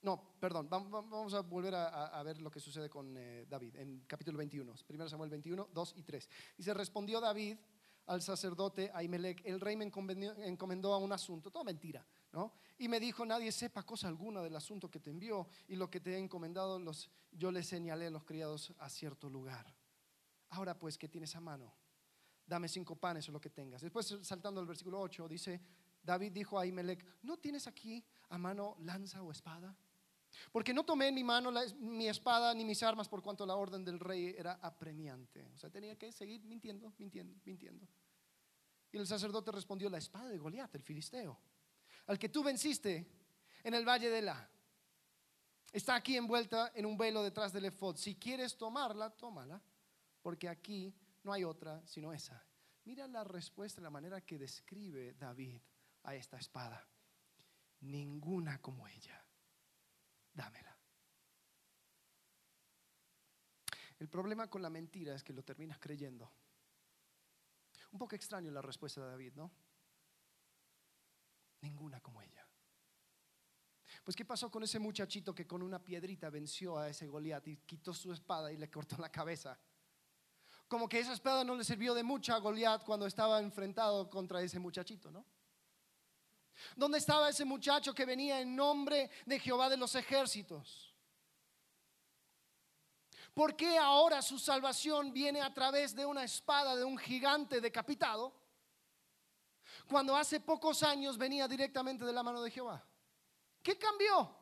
no, 0.02 0.34
perdón, 0.40 0.68
vamos 0.68 1.32
a 1.32 1.40
volver 1.40 1.74
a, 1.74 2.22
ver 2.24 2.42
lo 2.42 2.50
que 2.50 2.58
sucede 2.58 2.90
con 2.90 3.16
eh, 3.16 3.46
David 3.48 3.76
en 3.76 4.00
capítulo 4.06 4.36
21, 4.38 4.74
1 4.88 5.08
Samuel 5.08 5.30
21, 5.30 5.68
2 5.72 5.94
y 5.96 6.02
3. 6.02 6.28
Dice, 6.56 6.74
respondió 6.74 7.20
David 7.20 7.56
al 8.06 8.20
sacerdote 8.20 8.90
Ahimelech, 8.92 9.42
el 9.46 9.60
rey 9.60 9.76
me 9.76 9.84
encomendó 9.84 10.92
a 10.92 10.98
un 10.98 11.12
asunto, 11.12 11.52
toda 11.52 11.64
mentira, 11.64 12.04
¿no? 12.32 12.52
Y 12.78 12.88
me 12.88 12.98
dijo, 12.98 13.24
nadie 13.24 13.52
sepa 13.52 13.84
cosa 13.84 14.08
alguna 14.08 14.42
del 14.42 14.56
asunto 14.56 14.90
que 14.90 14.98
te 14.98 15.10
envió 15.10 15.46
y 15.68 15.76
lo 15.76 15.88
que 15.88 16.00
te 16.00 16.14
he 16.14 16.18
encomendado, 16.18 16.80
los, 16.80 17.08
yo 17.30 17.52
le 17.52 17.62
señalé 17.62 18.06
a 18.06 18.10
los 18.10 18.24
criados 18.24 18.72
a 18.78 18.88
cierto 18.88 19.30
lugar. 19.30 19.72
Ahora 20.48 20.76
pues, 20.76 20.98
¿qué 20.98 21.08
tienes 21.08 21.36
a 21.36 21.40
mano? 21.40 21.72
Dame 22.44 22.68
cinco 22.68 22.96
panes 22.96 23.28
o 23.28 23.32
lo 23.32 23.40
que 23.40 23.50
tengas. 23.50 23.82
Después, 23.82 24.18
saltando 24.22 24.60
al 24.60 24.66
versículo 24.66 25.00
8, 25.00 25.28
dice, 25.28 25.60
David 26.02 26.32
dijo 26.32 26.58
a 26.58 26.62
Ahimelech, 26.62 27.06
¿no 27.22 27.38
tienes 27.38 27.68
aquí 27.68 28.04
a 28.30 28.36
mano 28.36 28.76
lanza 28.80 29.22
o 29.22 29.30
espada? 29.30 29.76
Porque 30.50 30.72
no 30.72 30.84
tomé 30.84 31.08
en 31.08 31.14
mi 31.14 31.24
mano 31.24 31.52
mi 31.78 32.08
espada 32.08 32.54
ni 32.54 32.64
mis 32.64 32.82
armas 32.82 33.08
por 33.08 33.22
cuanto 33.22 33.46
la 33.46 33.56
orden 33.56 33.84
del 33.84 34.00
rey 34.00 34.34
era 34.36 34.58
apremiante. 34.62 35.44
O 35.54 35.58
sea, 35.58 35.70
tenía 35.70 35.96
que 35.96 36.12
seguir 36.12 36.42
mintiendo, 36.44 36.92
mintiendo, 36.98 37.34
mintiendo. 37.44 37.86
Y 38.90 38.98
el 38.98 39.06
sacerdote 39.06 39.52
respondió, 39.52 39.88
la 39.88 39.98
espada 39.98 40.28
de 40.28 40.38
Goliat, 40.38 40.74
el 40.74 40.82
filisteo, 40.82 41.38
al 42.06 42.18
que 42.18 42.28
tú 42.28 42.42
venciste 42.42 43.06
en 43.62 43.74
el 43.74 43.86
valle 43.86 44.10
de 44.10 44.22
La. 44.22 44.50
Está 45.72 45.94
aquí 45.94 46.16
envuelta 46.16 46.72
en 46.74 46.84
un 46.84 46.98
velo 46.98 47.22
detrás 47.22 47.52
del 47.52 47.64
efod. 47.66 47.96
Si 47.96 48.16
quieres 48.16 48.58
tomarla, 48.58 49.08
tómala, 49.10 49.62
porque 50.20 50.48
aquí 50.48 50.94
no 51.22 51.32
hay 51.32 51.44
otra 51.44 51.80
sino 51.86 52.12
esa. 52.12 52.44
Mira 52.84 53.06
la 53.06 53.24
respuesta, 53.24 53.80
la 53.80 53.90
manera 53.90 54.20
que 54.20 54.38
describe 54.38 55.14
David 55.14 55.62
a 56.02 56.14
esta 56.14 56.36
espada. 56.36 56.86
Ninguna 57.80 58.60
como 58.60 58.86
ella 58.86 59.21
dámela. 60.32 60.76
El 63.98 64.08
problema 64.08 64.48
con 64.48 64.62
la 64.62 64.70
mentira 64.70 65.14
es 65.14 65.22
que 65.22 65.32
lo 65.32 65.44
terminas 65.44 65.78
creyendo. 65.78 66.32
Un 67.92 67.98
poco 67.98 68.16
extraño 68.16 68.50
la 68.50 68.62
respuesta 68.62 69.00
de 69.00 69.10
David, 69.10 69.34
¿no? 69.34 69.52
ninguna 71.62 72.00
como 72.00 72.20
ella. 72.20 72.46
Pues 74.04 74.16
¿qué 74.16 74.24
pasó 74.24 74.50
con 74.50 74.62
ese 74.64 74.78
muchachito 74.78 75.34
que 75.34 75.46
con 75.46 75.62
una 75.62 75.82
piedrita 75.82 76.28
venció 76.28 76.76
a 76.76 76.88
ese 76.88 77.06
Goliat 77.06 77.46
y 77.48 77.56
quitó 77.58 77.94
su 77.94 78.12
espada 78.12 78.52
y 78.52 78.56
le 78.56 78.68
cortó 78.68 78.96
la 78.98 79.10
cabeza? 79.10 79.58
Como 80.66 80.88
que 80.88 80.98
esa 80.98 81.12
espada 81.12 81.44
no 81.44 81.54
le 81.54 81.64
sirvió 81.64 81.94
de 81.94 82.02
mucho 82.02 82.34
a 82.34 82.38
Goliat 82.38 82.84
cuando 82.84 83.06
estaba 83.06 83.40
enfrentado 83.40 84.10
contra 84.10 84.42
ese 84.42 84.58
muchachito, 84.58 85.10
¿no? 85.10 85.24
¿Dónde 86.76 86.98
estaba 86.98 87.28
ese 87.28 87.44
muchacho 87.44 87.94
que 87.94 88.04
venía 88.04 88.40
en 88.40 88.54
nombre 88.56 89.10
de 89.26 89.38
Jehová 89.38 89.68
de 89.68 89.76
los 89.76 89.94
ejércitos? 89.94 90.92
¿Por 93.34 93.56
qué 93.56 93.78
ahora 93.78 94.20
su 94.20 94.38
salvación 94.38 95.12
viene 95.12 95.40
a 95.40 95.52
través 95.52 95.94
de 95.94 96.04
una 96.04 96.24
espada 96.24 96.76
de 96.76 96.84
un 96.84 96.98
gigante 96.98 97.60
decapitado? 97.60 98.34
Cuando 99.88 100.14
hace 100.14 100.40
pocos 100.40 100.82
años 100.82 101.16
venía 101.16 101.48
directamente 101.48 102.04
de 102.04 102.12
la 102.12 102.22
mano 102.22 102.42
de 102.42 102.50
Jehová. 102.50 102.84
¿Qué 103.62 103.78
cambió? 103.78 104.36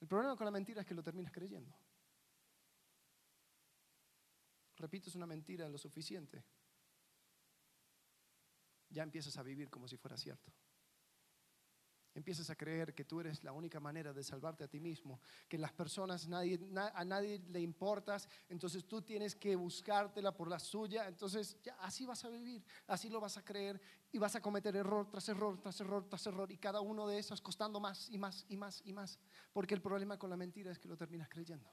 El 0.00 0.06
problema 0.06 0.36
con 0.36 0.44
la 0.44 0.50
mentira 0.50 0.82
es 0.82 0.86
que 0.86 0.94
lo 0.94 1.02
terminas 1.02 1.32
creyendo. 1.32 1.76
Repites 4.76 5.14
una 5.14 5.26
mentira 5.26 5.68
lo 5.68 5.78
suficiente. 5.78 6.44
Ya 8.96 9.02
empiezas 9.02 9.36
a 9.36 9.42
vivir 9.42 9.68
como 9.68 9.86
si 9.86 9.98
fuera 9.98 10.16
cierto. 10.16 10.50
Empiezas 12.14 12.48
a 12.48 12.56
creer 12.56 12.94
que 12.94 13.04
tú 13.04 13.20
eres 13.20 13.44
la 13.44 13.52
única 13.52 13.78
manera 13.78 14.10
de 14.14 14.24
salvarte 14.24 14.64
a 14.64 14.68
ti 14.68 14.80
mismo, 14.80 15.20
que 15.46 15.58
las 15.58 15.70
personas 15.70 16.26
a 16.26 17.04
nadie 17.04 17.42
le 17.50 17.60
importas, 17.60 18.26
entonces 18.48 18.88
tú 18.88 19.02
tienes 19.02 19.36
que 19.36 19.54
buscártela 19.54 20.34
por 20.34 20.48
la 20.48 20.58
suya, 20.58 21.08
entonces 21.08 21.60
ya 21.62 21.74
así 21.74 22.06
vas 22.06 22.24
a 22.24 22.30
vivir, 22.30 22.64
así 22.86 23.10
lo 23.10 23.20
vas 23.20 23.36
a 23.36 23.44
creer 23.44 23.78
y 24.10 24.16
vas 24.16 24.34
a 24.34 24.40
cometer 24.40 24.74
error 24.74 25.10
tras 25.10 25.28
error, 25.28 25.60
tras 25.60 25.78
error, 25.78 26.08
tras 26.08 26.26
error 26.26 26.50
y 26.50 26.56
cada 26.56 26.80
uno 26.80 27.06
de 27.06 27.18
esos 27.18 27.42
costando 27.42 27.80
más 27.80 28.08
y 28.08 28.16
más 28.16 28.46
y 28.48 28.56
más 28.56 28.80
y 28.86 28.94
más, 28.94 29.18
porque 29.52 29.74
el 29.74 29.82
problema 29.82 30.18
con 30.18 30.30
la 30.30 30.38
mentira 30.38 30.72
es 30.72 30.78
que 30.78 30.88
lo 30.88 30.96
terminas 30.96 31.28
creyendo. 31.28 31.70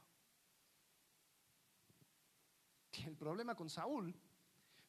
Y 2.92 3.04
el 3.06 3.16
problema 3.16 3.56
con 3.56 3.70
Saúl 3.70 4.14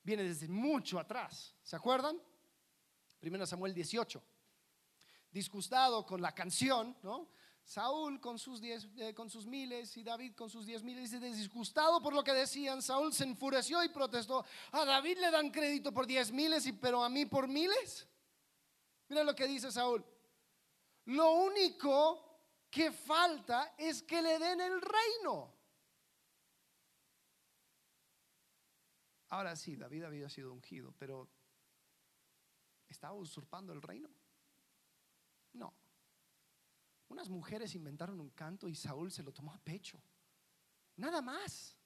viene 0.05 0.23
desde 0.23 0.47
mucho 0.47 1.01
atrás, 1.01 1.57
¿se 1.63 1.75
acuerdan? 1.75 2.21
Primero 3.19 3.45
Samuel 3.45 3.75
18 3.75 4.23
disgustado 5.35 6.07
con 6.07 6.23
la 6.23 6.33
canción, 6.33 6.97
¿no? 7.03 7.29
Saúl 7.65 8.21
con 8.21 8.39
sus, 8.39 8.61
diez, 8.61 8.87
eh, 8.99 9.13
con 9.15 9.29
sus 9.29 9.47
miles 9.47 9.97
y 9.97 10.05
David 10.05 10.35
con 10.35 10.49
sus 10.49 10.65
diez 10.65 10.83
miles, 10.83 11.13
y 11.13 11.19
disgustado 11.19 12.01
por 12.01 12.15
lo 12.15 12.23
que 12.23 12.33
decían, 12.33 12.81
Saúl 12.81 13.13
se 13.13 13.25
enfureció 13.25 13.83
y 13.83 13.89
protestó, 13.89 14.45
a 14.71 14.85
David 14.85 15.19
le 15.19 15.31
dan 15.33 15.51
crédito 15.51 15.93
por 15.93 16.07
diez 16.07 16.31
miles, 16.31 16.67
y, 16.67 16.73
pero 16.73 17.03
a 17.03 17.09
mí 17.09 17.27
por 17.27 17.49
miles. 17.49 18.07
Mira 19.09 19.25
lo 19.25 19.35
que 19.35 19.47
dice 19.47 19.73
Saúl, 19.73 20.05
lo 21.07 21.33
único 21.33 22.39
que 22.71 22.93
falta 22.93 23.75
es 23.77 24.03
que 24.03 24.23
le 24.23 24.39
den 24.39 24.61
el 24.61 24.81
reino. 24.81 25.54
Ahora 29.29 29.57
sí, 29.57 29.77
David 29.77 30.05
había 30.05 30.29
sido 30.29 30.53
ungido, 30.53 30.93
pero 30.99 31.29
¿estaba 32.89 33.15
usurpando 33.15 33.73
el 33.73 33.83
reino? 33.83 34.11
No. 35.55 35.75
Unas 37.09 37.29
mujeres 37.29 37.75
inventaron 37.75 38.21
un 38.21 38.31
canto 38.31 38.69
y 38.69 38.75
Saúl 38.75 39.11
se 39.11 39.23
lo 39.23 39.33
tomó 39.33 39.53
a 39.53 39.59
pecho. 39.59 40.01
Nada 40.97 41.21
más. 41.21 41.77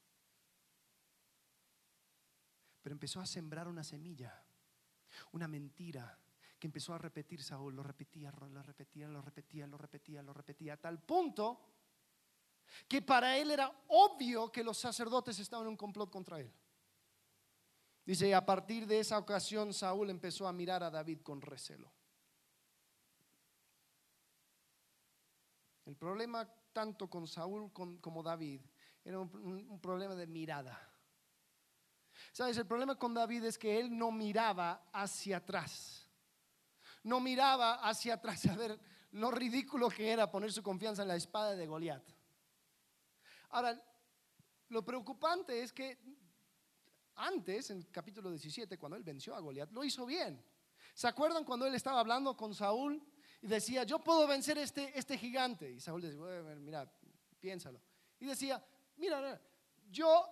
Pero 2.82 2.92
empezó 2.94 3.20
a 3.20 3.26
sembrar 3.26 3.68
una 3.68 3.84
semilla, 3.84 4.42
una 5.32 5.48
mentira 5.48 6.18
que 6.58 6.66
empezó 6.66 6.94
a 6.94 6.98
repetir 6.98 7.42
Saúl. 7.42 7.74
Lo 7.74 7.82
repetía, 7.82 8.30
lo 8.30 8.62
repetía, 8.62 9.08
lo 9.08 9.20
repetía, 9.20 9.66
lo 9.66 9.78
repetía, 9.78 10.22
lo 10.22 10.32
repetía, 10.32 10.74
a 10.74 10.76
tal 10.76 11.02
punto 11.02 11.60
que 12.86 13.02
para 13.02 13.36
él 13.36 13.50
era 13.50 13.72
obvio 13.88 14.52
que 14.52 14.62
los 14.62 14.78
sacerdotes 14.78 15.38
estaban 15.38 15.66
en 15.66 15.70
un 15.70 15.76
complot 15.76 16.10
contra 16.10 16.40
él. 16.40 16.52
Dice, 18.08 18.26
y 18.26 18.32
a 18.32 18.46
partir 18.46 18.86
de 18.86 19.00
esa 19.00 19.18
ocasión 19.18 19.74
Saúl 19.74 20.08
empezó 20.08 20.48
a 20.48 20.52
mirar 20.54 20.82
a 20.82 20.88
David 20.88 21.20
con 21.20 21.42
recelo. 21.42 21.92
El 25.84 25.94
problema 25.94 26.50
tanto 26.72 27.10
con 27.10 27.26
Saúl 27.26 27.70
como 27.70 28.22
David 28.22 28.62
era 29.04 29.20
un, 29.20 29.78
problema 29.78 30.14
de 30.14 30.26
mirada. 30.26 30.90
¿Sabes? 32.32 32.56
El 32.56 32.66
problema 32.66 32.98
con 32.98 33.12
David 33.12 33.44
es 33.44 33.58
que 33.58 33.78
él 33.78 33.94
no 33.94 34.10
miraba 34.10 34.88
hacia 34.90 35.36
atrás. 35.36 36.08
No 37.02 37.20
miraba 37.20 37.74
hacia 37.86 38.14
atrás 38.14 38.46
a 38.46 38.56
ver 38.56 38.80
lo 39.10 39.30
ridículo 39.30 39.90
que 39.90 40.10
era 40.10 40.30
poner 40.30 40.50
su 40.50 40.62
confianza 40.62 41.02
en 41.02 41.08
la 41.08 41.16
espada 41.16 41.54
de 41.54 41.66
Goliat. 41.66 42.08
Ahora, 43.50 43.78
lo 44.70 44.82
preocupante 44.82 45.62
es 45.62 45.74
que 45.74 45.98
antes, 47.18 47.70
en 47.70 47.78
el 47.78 47.90
capítulo 47.90 48.30
17, 48.30 48.78
cuando 48.78 48.96
él 48.96 49.02
venció 49.02 49.34
a 49.34 49.40
Goliat, 49.40 49.70
lo 49.72 49.84
hizo 49.84 50.06
bien. 50.06 50.42
¿Se 50.94 51.06
acuerdan 51.06 51.44
cuando 51.44 51.66
él 51.66 51.74
estaba 51.74 52.00
hablando 52.00 52.36
con 52.36 52.54
Saúl 52.54 53.02
y 53.40 53.46
decía, 53.46 53.84
yo 53.84 53.98
puedo 54.00 54.26
vencer 54.26 54.58
este, 54.58 54.96
este 54.98 55.16
gigante. 55.16 55.70
Y 55.70 55.80
Saúl 55.80 56.02
decía, 56.02 56.20
mira, 56.56 56.90
piénsalo. 57.38 57.80
Y 58.18 58.26
decía, 58.26 58.64
mira, 58.96 59.40
yo 59.90 60.24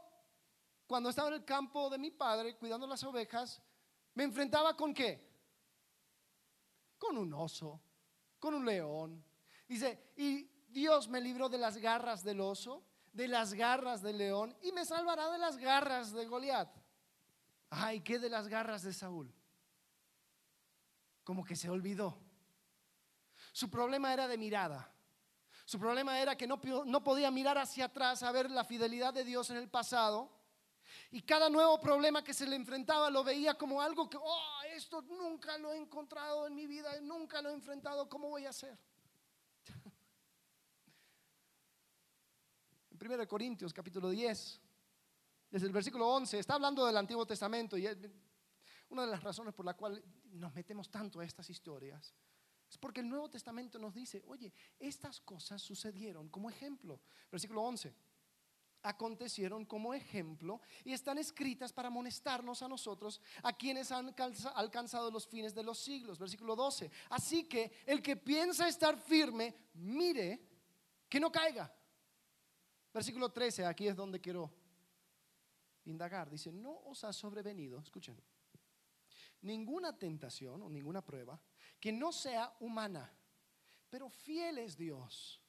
cuando 0.87 1.11
estaba 1.11 1.29
en 1.29 1.35
el 1.35 1.45
campo 1.45 1.89
de 1.89 1.99
mi 1.99 2.11
padre 2.11 2.57
cuidando 2.57 2.87
las 2.87 3.03
ovejas, 3.05 3.63
me 4.15 4.25
enfrentaba 4.25 4.77
con 4.77 4.93
qué? 4.93 5.25
Con 6.99 7.17
un 7.19 7.33
oso, 7.35 7.81
con 8.39 8.55
un 8.55 8.65
león. 8.65 9.25
Dice, 9.69 10.13
y 10.17 10.51
Dios 10.69 11.09
me 11.09 11.21
libró 11.21 11.49
de 11.49 11.59
las 11.59 11.77
garras 11.77 12.25
del 12.25 12.41
oso, 12.41 12.85
de 13.17 13.29
las 13.29 13.55
garras 13.55 14.03
del 14.03 14.19
león, 14.19 14.55
y 14.61 14.73
me 14.73 14.85
salvará 14.85 15.31
de 15.31 15.39
las 15.39 15.57
garras 15.57 16.13
de 16.13 16.27
Goliat. 16.27 16.69
Ay, 17.71 18.03
¿qué 18.03 18.19
de 18.19 18.29
las 18.29 18.47
garras 18.47 18.83
de 18.83 18.93
Saúl? 18.93 19.35
Como 21.25 21.43
que 21.43 21.57
se 21.57 21.71
olvidó. 21.71 22.19
Su 23.53 23.71
problema 23.71 24.13
era 24.13 24.29
de 24.29 24.37
mirada. 24.37 24.93
Su 25.65 25.81
problema 25.81 26.21
era 26.21 26.37
que 26.37 26.47
no, 26.47 26.61
no 26.85 27.03
podía 27.03 27.31
mirar 27.31 27.57
hacia 27.57 27.87
atrás 27.87 28.23
a 28.23 28.31
ver 28.33 28.51
la 28.51 28.65
fidelidad 28.65 29.15
de 29.15 29.25
Dios 29.25 29.49
en 29.49 29.57
el 29.57 29.69
pasado. 29.69 30.31
Y 31.11 31.23
cada 31.23 31.49
nuevo 31.49 31.81
problema 31.81 32.23
que 32.23 32.35
se 32.35 32.47
le 32.47 32.55
enfrentaba 32.55 33.09
lo 33.11 33.25
veía 33.25 33.55
como 33.55 33.81
algo 33.81 34.11
que, 34.11 34.19
oh, 34.21 34.63
esto 34.75 35.01
nunca 35.01 35.57
lo 35.57 35.73
he 35.73 35.79
encontrado 35.79 36.47
en 36.47 36.55
mi 36.55 36.67
vida, 36.67 37.01
nunca 37.01 37.41
lo 37.41 37.49
he 37.49 37.55
enfrentado, 37.55 38.09
¿cómo 38.11 38.29
voy 38.29 38.45
a 38.45 38.51
hacer? 38.51 38.79
En 42.86 42.86
1 43.01 43.29
Corintios 43.29 43.73
capítulo 43.73 44.11
10, 44.11 44.61
desde 45.51 45.67
el 45.67 45.73
versículo 45.73 46.09
11, 46.09 46.39
está 46.39 46.55
hablando 46.55 46.85
del 46.87 46.97
Antiguo 46.97 47.27
Testamento 47.27 47.77
y 47.77 47.87
una 48.89 49.03
de 49.03 49.09
las 49.09 49.23
razones 49.23 49.55
por 49.55 49.65
la 49.65 49.75
cual 49.75 50.03
nos 50.33 50.55
metemos 50.55 50.91
tanto 50.91 51.21
a 51.21 51.25
estas 51.25 51.49
historias 51.51 52.15
es 52.69 52.79
porque 52.79 53.01
el 53.01 53.09
Nuevo 53.09 53.31
Testamento 53.31 53.79
nos 53.79 53.95
dice, 53.95 54.23
oye, 54.27 54.53
estas 54.79 55.21
cosas 55.21 55.63
sucedieron 55.63 56.29
como 56.29 56.51
ejemplo. 56.51 57.01
Versículo 57.31 57.63
11. 57.63 57.95
Acontecieron 58.83 59.65
como 59.65 59.95
ejemplo 59.95 60.61
y 60.85 60.93
están 60.93 61.19
escritas 61.19 61.73
para 61.73 61.89
amonestarnos 61.89 62.63
a 62.63 62.69
nosotros, 62.69 63.21
a 63.43 63.53
quienes 63.53 63.91
han 63.91 64.15
alcanzado 64.55 65.11
los 65.11 65.27
fines 65.27 65.55
de 65.55 65.63
los 65.63 65.79
siglos. 65.79 66.19
Versículo 66.19 66.55
12. 66.57 66.91
Así 67.11 67.45
que 67.45 67.73
el 67.87 68.03
que 68.03 68.17
piensa 68.17 68.69
estar 68.69 68.97
firme, 68.99 69.55
mire 69.75 70.41
que 71.09 71.21
no 71.21 71.31
caiga. 71.31 71.73
Versículo 72.97 73.31
13, 73.31 73.67
aquí 73.67 73.87
es 73.89 73.95
donde 73.95 74.23
quiero 74.23 74.51
indagar. 75.85 76.31
Dice, 76.31 76.51
no 76.51 76.79
os 76.87 77.05
ha 77.05 77.13
sobrevenido, 77.13 77.79
escuchen, 77.79 78.19
ninguna 79.43 79.95
tentación 79.99 80.63
o 80.63 80.71
ninguna 80.71 81.05
prueba 81.05 81.39
que 81.79 81.93
no 81.93 82.11
sea 82.11 82.57
humana, 82.59 83.15
pero 83.91 84.09
fiel 84.09 84.57
es 84.61 84.79
Dios, 84.79 85.43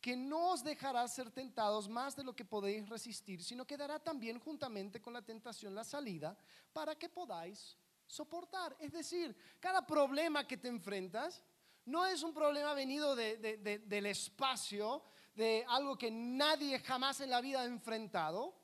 que 0.00 0.16
no 0.16 0.52
os 0.52 0.64
dejará 0.64 1.06
ser 1.08 1.30
tentados 1.30 1.90
más 1.90 2.16
de 2.16 2.24
lo 2.24 2.34
que 2.34 2.46
podéis 2.46 2.88
resistir, 2.88 3.44
sino 3.44 3.66
que 3.66 3.76
dará 3.76 3.98
también 3.98 4.40
juntamente 4.40 5.02
con 5.02 5.12
la 5.12 5.20
tentación 5.20 5.74
la 5.74 5.84
salida 5.84 6.34
para 6.72 6.98
que 6.98 7.10
podáis 7.10 7.76
soportar. 8.06 8.74
Es 8.80 8.92
decir, 8.92 9.36
cada 9.60 9.86
problema 9.86 10.46
que 10.46 10.56
te 10.56 10.68
enfrentas 10.68 11.44
no 11.84 12.06
es 12.06 12.22
un 12.22 12.32
problema 12.32 12.72
venido 12.72 13.14
del 13.14 14.06
espacio, 14.06 15.04
de 15.40 15.64
algo 15.66 15.96
que 15.96 16.10
nadie 16.10 16.78
jamás 16.80 17.22
en 17.22 17.30
la 17.30 17.40
vida 17.40 17.62
ha 17.62 17.64
enfrentado. 17.64 18.54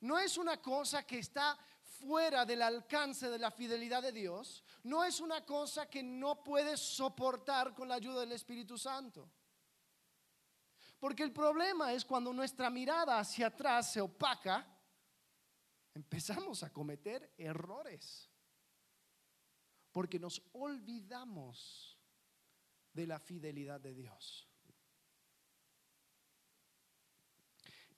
No 0.00 0.18
es 0.18 0.36
una 0.36 0.60
cosa 0.60 1.06
que 1.06 1.20
está 1.20 1.58
fuera 1.80 2.44
del 2.44 2.60
alcance 2.60 3.30
de 3.30 3.38
la 3.38 3.50
fidelidad 3.50 4.02
de 4.02 4.12
Dios, 4.12 4.62
no 4.84 5.02
es 5.04 5.20
una 5.20 5.44
cosa 5.46 5.88
que 5.88 6.02
no 6.02 6.44
puedes 6.44 6.78
soportar 6.78 7.74
con 7.74 7.88
la 7.88 7.94
ayuda 7.94 8.20
del 8.20 8.32
Espíritu 8.32 8.76
Santo. 8.76 9.28
Porque 11.00 11.22
el 11.22 11.32
problema 11.32 11.94
es 11.94 12.04
cuando 12.04 12.30
nuestra 12.32 12.68
mirada 12.68 13.18
hacia 13.18 13.46
atrás 13.46 13.92
se 13.92 14.02
opaca, 14.02 14.66
empezamos 15.94 16.62
a 16.62 16.70
cometer 16.70 17.32
errores. 17.38 18.28
porque 19.90 20.20
nos 20.20 20.40
olvidamos 20.52 21.98
de 22.92 23.06
la 23.06 23.18
fidelidad 23.18 23.80
de 23.80 23.94
Dios. 23.94 24.48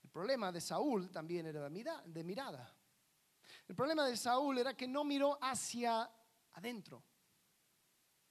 problema 0.11 0.51
de 0.51 0.61
Saúl 0.61 1.09
también 1.09 1.45
era 1.47 1.69
de 1.69 2.23
mirada. 2.23 2.75
El 3.67 3.75
problema 3.75 4.05
de 4.05 4.17
Saúl 4.17 4.57
era 4.57 4.75
que 4.75 4.87
no 4.87 5.03
miró 5.03 5.37
hacia 5.41 6.09
adentro. 6.53 7.03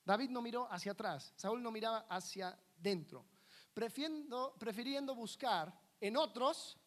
David 0.05 0.31
no 0.31 0.43
miró 0.43 0.71
hacia 0.71 0.93
atrás, 0.93 1.33
Saúl 1.37 1.63
no 1.63 1.71
miraba 1.71 2.07
hacia 2.09 2.59
dentro, 2.77 3.27
prefiriendo, 3.73 4.57
prefiriendo 4.59 5.15
buscar 5.15 5.73
en 6.01 6.17
otros 6.17 6.79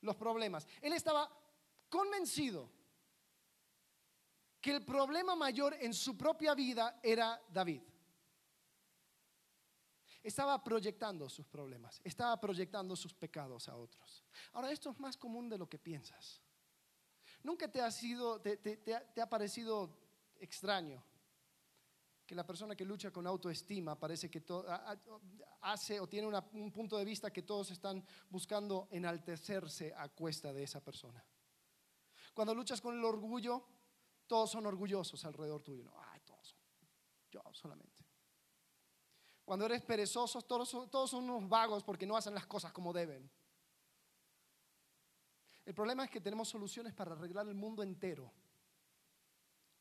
los 0.00 0.16
problemas. 0.16 0.66
Él 0.80 0.92
estaba 0.92 1.30
convencido 1.88 2.70
que 4.60 4.70
el 4.70 4.84
problema 4.84 5.36
mayor 5.36 5.76
en 5.80 5.92
su 5.92 6.16
propia 6.16 6.54
vida 6.54 6.98
era 7.02 7.40
David. 7.50 7.82
Estaba 10.24 10.64
proyectando 10.64 11.28
sus 11.28 11.46
problemas, 11.46 12.00
estaba 12.02 12.40
proyectando 12.40 12.96
sus 12.96 13.14
pecados 13.14 13.68
a 13.68 13.76
otros. 13.76 14.24
Ahora, 14.54 14.72
esto 14.72 14.90
es 14.90 14.98
más 14.98 15.16
común 15.16 15.48
de 15.48 15.58
lo 15.58 15.68
que 15.68 15.78
piensas. 15.78 16.42
Nunca 17.44 17.70
te 17.70 17.80
ha, 17.80 17.90
sido, 17.90 18.40
te 18.40 19.20
ha 19.20 19.28
parecido 19.28 19.96
extraño 20.40 21.04
que 22.26 22.34
la 22.34 22.46
persona 22.46 22.74
que 22.74 22.84
lucha 22.84 23.10
con 23.10 23.26
autoestima 23.26 23.98
parece 23.98 24.30
que 24.30 24.42
hace 25.60 26.00
o 26.00 26.08
tiene 26.08 26.26
un 26.26 26.72
punto 26.72 26.96
de 26.96 27.04
vista 27.04 27.30
que 27.30 27.42
todos 27.42 27.70
están 27.70 28.04
buscando 28.30 28.88
enaltecerse 28.90 29.92
a 29.94 30.08
cuesta 30.08 30.52
de 30.52 30.62
esa 30.62 30.82
persona. 30.82 31.24
Cuando 32.32 32.54
luchas 32.54 32.80
con 32.80 32.96
el 32.96 33.04
orgullo, 33.04 33.64
todos 34.26 34.50
son 34.50 34.66
orgullosos 34.66 35.24
alrededor 35.24 35.62
tuyo. 35.62 35.84
No, 35.84 35.92
ay, 35.96 36.20
todos 36.24 36.48
son. 36.48 36.58
Yo 37.30 37.42
solamente. 37.52 37.93
Cuando 39.44 39.66
eres 39.66 39.82
perezoso, 39.82 40.42
todos, 40.42 40.70
todos 40.90 41.10
son 41.10 41.24
unos 41.28 41.48
vagos 41.48 41.84
porque 41.84 42.06
no 42.06 42.16
hacen 42.16 42.34
las 42.34 42.46
cosas 42.46 42.72
como 42.72 42.92
deben. 42.92 43.30
El 45.64 45.74
problema 45.74 46.04
es 46.04 46.10
que 46.10 46.20
tenemos 46.20 46.48
soluciones 46.48 46.92
para 46.94 47.12
arreglar 47.12 47.46
el 47.48 47.54
mundo 47.54 47.82
entero 47.82 48.32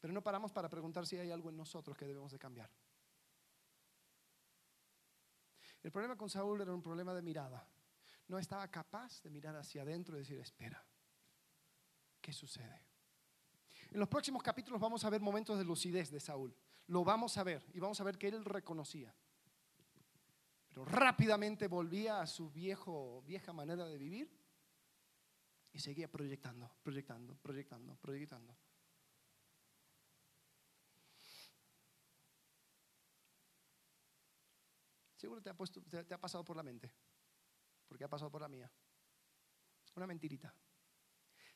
pero 0.04 0.14
no 0.14 0.22
paramos 0.22 0.52
para 0.52 0.68
preguntar 0.68 1.08
si 1.08 1.16
hay 1.16 1.32
algo 1.32 1.50
en 1.50 1.56
nosotros 1.56 1.96
que 1.96 2.06
debemos 2.06 2.30
de 2.30 2.38
cambiar. 2.38 2.70
El 5.82 5.94
problema 5.94 6.18
con 6.18 6.30
Saúl 6.30 6.60
era 6.60 6.74
un 6.74 6.82
problema 6.82 7.14
de 7.14 7.22
mirada. 7.22 7.66
No 8.28 8.38
estaba 8.38 8.68
capaz 8.68 9.24
de 9.24 9.30
mirar 9.30 9.56
hacia 9.56 9.84
adentro 9.84 10.18
y 10.18 10.20
decir, 10.20 10.42
espera, 10.42 10.86
¿qué 12.20 12.34
sucede? 12.34 12.86
En 13.92 14.00
los 14.02 14.10
próximos 14.10 14.44
capítulos 14.44 14.82
vamos 14.82 15.06
a 15.06 15.10
ver 15.10 15.22
momentos 15.22 15.58
de 15.58 15.64
lucidez 15.64 16.12
de 16.12 16.20
Saúl. 16.20 16.54
Lo 16.88 17.06
vamos 17.06 17.38
a 17.38 17.44
ver 17.46 17.66
y 17.74 17.80
vamos 17.80 18.02
a 18.02 18.04
ver 18.04 18.18
que 18.18 18.28
él 18.28 18.44
reconocía. 18.44 19.16
Pero 20.74 20.86
rápidamente 20.86 21.68
volvía 21.68 22.20
a 22.20 22.26
su 22.26 22.50
viejo, 22.50 23.22
vieja 23.28 23.54
manera 23.54 23.86
de 23.86 23.96
vivir 23.96 24.36
y 25.72 25.78
seguía 25.78 26.12
proyectando, 26.12 26.68
proyectando, 26.82 27.36
proyectando, 27.36 27.96
proyectando. 27.98 28.58
Seguro 35.16 35.44
te 35.44 35.52
ha, 35.52 35.56
te, 36.06 36.14
ha 36.16 36.20
pasado 36.20 36.44
por 36.44 36.58
la 36.58 36.64
mente, 36.64 36.92
porque 37.88 38.04
ha 38.04 38.10
pasado 38.10 38.32
por 38.32 38.42
la 38.42 38.50
mía. 38.50 38.72
Una 39.94 40.08
mentirita. 40.08 40.56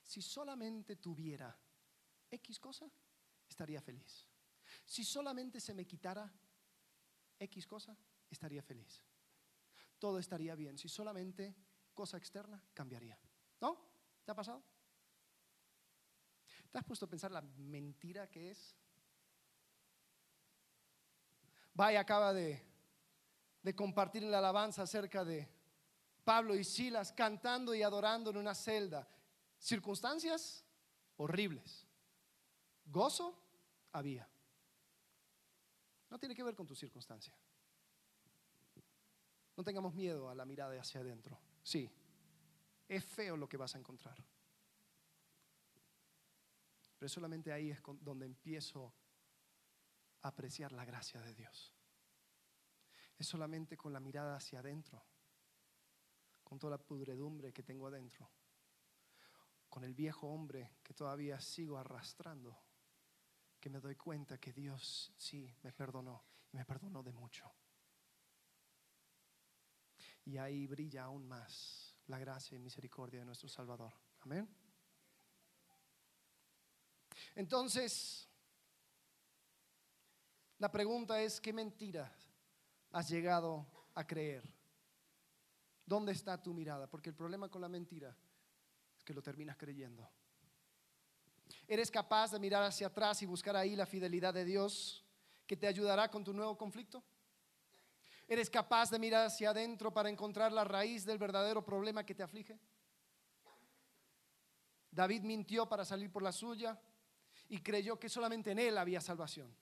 Si 0.03 0.21
solamente 0.21 0.97
tuviera 0.97 1.57
X 2.29 2.59
cosa, 2.59 2.87
estaría 3.49 3.81
feliz. 3.81 4.27
Si 4.85 5.03
solamente 5.03 5.59
se 5.59 5.73
me 5.73 5.87
quitara 5.87 6.31
X 7.39 7.65
cosa, 7.65 7.97
estaría 8.29 8.61
feliz. 8.61 9.03
Todo 9.99 10.19
estaría 10.19 10.55
bien. 10.55 10.77
Si 10.77 10.87
solamente 10.87 11.55
cosa 11.93 12.17
externa 12.17 12.63
cambiaría. 12.73 13.17
¿No? 13.59 13.77
¿Te 14.23 14.31
ha 14.31 14.35
pasado? 14.35 14.63
¿Te 16.71 16.77
has 16.77 16.83
puesto 16.83 17.05
a 17.05 17.09
pensar 17.09 17.31
la 17.31 17.41
mentira 17.41 18.29
que 18.29 18.51
es? 18.51 18.75
Vaya, 21.73 21.99
acaba 21.99 22.33
de 22.33 22.67
de 23.67 23.75
compartir 23.75 24.23
la 24.23 24.37
alabanza 24.37 24.83
acerca 24.83 25.25
de 25.25 25.45
Pablo 26.23 26.55
y 26.55 26.63
Silas 26.63 27.11
cantando 27.11 27.75
y 27.75 27.83
adorando 27.83 28.29
en 28.29 28.37
una 28.37 28.55
celda. 28.55 29.05
Circunstancias 29.59 30.63
horribles. 31.17 31.85
Gozo 32.85 33.37
había. 33.91 34.25
No 36.09 36.17
tiene 36.17 36.33
que 36.33 36.43
ver 36.43 36.55
con 36.55 36.65
tu 36.65 36.75
circunstancia. 36.75 37.35
No 39.57 39.63
tengamos 39.63 39.93
miedo 39.93 40.29
a 40.29 40.35
la 40.35 40.45
mirada 40.45 40.79
hacia 40.79 41.01
adentro. 41.01 41.37
Sí, 41.61 41.91
es 42.87 43.03
feo 43.03 43.35
lo 43.35 43.49
que 43.49 43.57
vas 43.57 43.75
a 43.75 43.79
encontrar. 43.79 44.23
Pero 46.97 47.09
solamente 47.09 47.51
ahí 47.51 47.71
es 47.71 47.81
donde 47.99 48.25
empiezo 48.25 48.93
a 50.21 50.29
apreciar 50.29 50.71
la 50.71 50.85
gracia 50.85 51.21
de 51.21 51.33
Dios 51.33 51.77
es 53.17 53.27
solamente 53.27 53.75
con 53.75 53.91
la 53.91 53.99
mirada 53.99 54.35
hacia 54.35 54.59
adentro, 54.59 55.03
con 56.43 56.59
toda 56.59 56.71
la 56.71 56.83
pudredumbre 56.83 57.51
que 57.51 57.63
tengo 57.63 57.87
adentro, 57.87 58.29
con 59.69 59.83
el 59.83 59.93
viejo 59.93 60.27
hombre 60.27 60.77
que 60.83 60.93
todavía 60.93 61.39
sigo 61.39 61.77
arrastrando, 61.77 62.57
que 63.59 63.69
me 63.69 63.79
doy 63.79 63.95
cuenta 63.95 64.37
que 64.37 64.53
Dios 64.53 65.11
sí 65.17 65.51
me 65.63 65.73
perdonó 65.73 66.23
y 66.51 66.57
me 66.57 66.65
perdonó 66.65 67.01
de 67.01 67.11
mucho. 67.11 67.51
Y 70.27 70.37
ahí 70.37 70.67
brilla 70.67 71.05
aún 71.05 71.25
más 71.25 71.95
la 72.07 72.19
gracia 72.19 72.57
y 72.57 72.59
misericordia 72.59 73.21
de 73.21 73.25
nuestro 73.25 73.47
Salvador. 73.47 73.93
Amén. 74.19 74.45
Entonces, 77.33 78.27
la 80.57 80.69
pregunta 80.69 81.21
es, 81.21 81.39
¿qué 81.39 81.53
mentiras 81.53 82.11
has 82.91 83.07
llegado 83.07 83.65
a 83.93 84.05
creer? 84.05 84.43
¿Dónde 85.85 86.11
está 86.11 86.43
tu 86.43 86.53
mirada? 86.53 86.89
Porque 86.89 87.07
el 87.07 87.15
problema 87.15 87.47
con 87.47 87.61
la 87.61 87.69
mentira 87.69 88.13
es 88.97 89.05
que 89.05 89.13
lo 89.13 89.23
terminas 89.23 89.55
creyendo. 89.55 90.11
¿Eres 91.69 91.89
capaz 91.89 92.31
de 92.31 92.39
mirar 92.39 92.63
hacia 92.63 92.87
atrás 92.87 93.21
y 93.21 93.25
buscar 93.25 93.55
ahí 93.55 93.77
la 93.77 93.85
fidelidad 93.85 94.33
de 94.33 94.43
Dios 94.43 95.05
que 95.45 95.55
te 95.55 95.67
ayudará 95.67 96.11
con 96.11 96.25
tu 96.25 96.33
nuevo 96.33 96.57
conflicto? 96.57 97.01
¿Eres 98.27 98.49
capaz 98.49 98.89
de 98.89 98.99
mirar 98.99 99.25
hacia 99.25 99.51
adentro 99.51 99.93
para 99.93 100.09
encontrar 100.09 100.51
la 100.51 100.65
raíz 100.65 101.05
del 101.05 101.17
verdadero 101.17 101.63
problema 101.63 102.05
que 102.05 102.13
te 102.13 102.23
aflige? 102.23 102.59
David 104.91 105.21
mintió 105.21 105.69
para 105.69 105.85
salir 105.85 106.11
por 106.11 106.23
la 106.23 106.31
suya 106.31 106.77
y 107.47 107.59
creyó 107.61 107.97
que 107.97 108.09
solamente 108.09 108.51
en 108.51 108.59
él 108.59 108.77
había 108.77 108.99
salvación. 108.99 109.55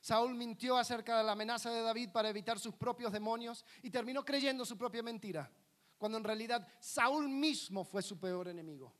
Saúl 0.00 0.34
mintió 0.34 0.76
acerca 0.76 1.16
de 1.18 1.24
la 1.24 1.32
amenaza 1.32 1.70
de 1.70 1.82
David 1.82 2.10
para 2.10 2.28
evitar 2.28 2.58
sus 2.58 2.74
propios 2.74 3.12
demonios 3.12 3.64
y 3.82 3.90
terminó 3.90 4.24
creyendo 4.24 4.64
su 4.64 4.76
propia 4.76 5.02
mentira, 5.02 5.50
cuando 5.96 6.18
en 6.18 6.24
realidad 6.24 6.66
Saúl 6.80 7.28
mismo 7.28 7.84
fue 7.84 8.02
su 8.02 8.18
peor 8.18 8.48
enemigo. 8.48 8.92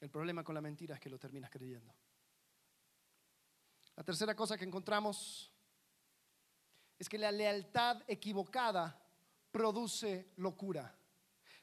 El 0.00 0.10
problema 0.10 0.44
con 0.44 0.54
la 0.54 0.60
mentira 0.60 0.94
es 0.94 1.00
que 1.00 1.08
lo 1.08 1.18
terminas 1.18 1.50
creyendo. 1.50 1.94
La 4.02 4.06
tercera 4.06 4.34
cosa 4.34 4.58
que 4.58 4.64
encontramos 4.64 5.48
es 6.98 7.08
que 7.08 7.16
la 7.16 7.30
lealtad 7.30 8.02
equivocada 8.08 9.00
produce 9.52 10.32
locura. 10.38 10.92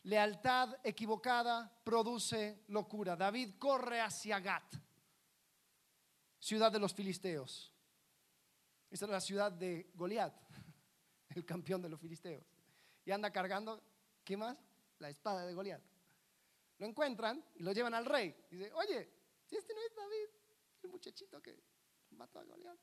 Lealtad 0.03 0.77
equivocada 0.81 1.69
produce 1.83 2.63
locura. 2.69 3.17
David 3.17 3.55
corre 3.59 3.99
hacia 3.99 4.39
Gat 4.39 4.73
ciudad 6.39 6.71
de 6.71 6.79
los 6.79 6.93
filisteos. 6.93 7.73
Esta 8.89 9.03
es 9.03 9.11
la 9.11 9.19
ciudad 9.19 9.51
de 9.51 9.91
Goliat, 9.95 10.33
el 11.35 11.43
campeón 11.43 11.81
de 11.81 11.89
los 11.89 11.99
filisteos. 11.99 12.45
Y 13.03 13.11
anda 13.11 13.33
cargando, 13.33 13.83
¿qué 14.23 14.37
más? 14.37 14.57
La 14.99 15.09
espada 15.09 15.45
de 15.45 15.53
Goliat. 15.53 15.81
Lo 16.77 16.85
encuentran 16.85 17.43
y 17.55 17.63
lo 17.63 17.73
llevan 17.73 17.95
al 17.95 18.05
rey. 18.05 18.33
Dice, 18.49 18.71
oye, 18.71 19.09
si 19.45 19.57
este 19.57 19.73
no 19.73 19.81
es 19.81 19.93
David, 19.93 20.29
el 20.83 20.89
muchachito 20.89 21.41
que 21.41 21.67
mató 22.19 22.39
a 22.39 22.43
Goliat. 22.43 22.77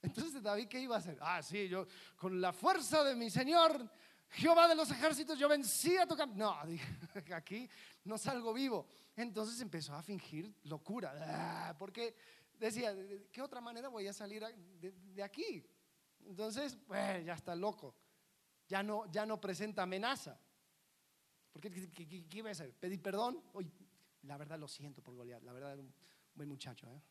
Entonces 0.00 0.42
David, 0.42 0.66
¿qué 0.66 0.80
iba 0.80 0.96
a 0.96 0.98
hacer? 0.98 1.16
Ah, 1.20 1.42
sí, 1.42 1.68
yo 1.68 1.86
con 2.16 2.40
la 2.40 2.52
fuerza 2.52 3.04
de 3.04 3.14
mi 3.14 3.30
Señor, 3.30 3.88
Jehová 4.30 4.66
de 4.66 4.74
los 4.74 4.90
ejércitos, 4.90 5.38
yo 5.38 5.48
vencí 5.48 5.96
a 5.96 6.06
tu 6.06 6.16
campo. 6.16 6.34
No, 6.36 6.56
aquí 7.36 7.68
no 8.04 8.16
salgo 8.18 8.52
vivo. 8.52 8.88
Entonces 9.14 9.60
empezó 9.60 9.94
a 9.94 10.02
fingir 10.02 10.52
locura, 10.64 11.14
ah, 11.20 11.76
porque 11.78 12.16
decía, 12.58 12.94
¿de 12.94 13.28
qué 13.30 13.42
otra 13.42 13.60
manera 13.60 13.88
voy 13.88 14.06
a 14.08 14.12
salir 14.12 14.42
de, 14.80 15.22
aquí? 15.22 15.62
Entonces, 16.24 16.78
pues 16.86 17.24
ya 17.24 17.34
está 17.34 17.54
loco, 17.54 17.94
ya 18.66 18.82
no, 18.82 19.10
ya 19.12 19.26
no 19.26 19.38
presenta 19.38 19.82
amenaza. 19.82 20.40
Porque 21.52 21.70
¿qué, 21.90 22.38
iba 22.38 22.48
a 22.48 22.52
hacer? 22.52 22.72
¿Pedir 22.74 23.02
perdón? 23.02 23.42
La 24.22 24.38
verdad 24.38 24.58
lo 24.58 24.66
siento 24.66 25.02
por 25.02 25.14
Goliat, 25.14 25.42
la 25.42 25.52
verdad 25.52 25.74
era 25.74 25.82
un 25.82 25.94
buen 26.34 26.48
muchacho. 26.48 26.88
¿eh? 26.88 27.02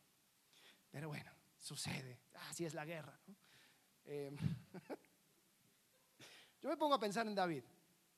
Pero 0.92 1.08
bueno, 1.08 1.32
sucede, 1.56 2.20
así 2.50 2.66
es 2.66 2.74
la 2.74 2.84
guerra. 2.84 3.18
Em, 4.04 4.36
yo 6.60 6.68
me 6.68 6.76
pongo 6.76 6.94
a 6.94 7.00
pensar 7.00 7.26
en 7.26 7.34
David, 7.34 7.64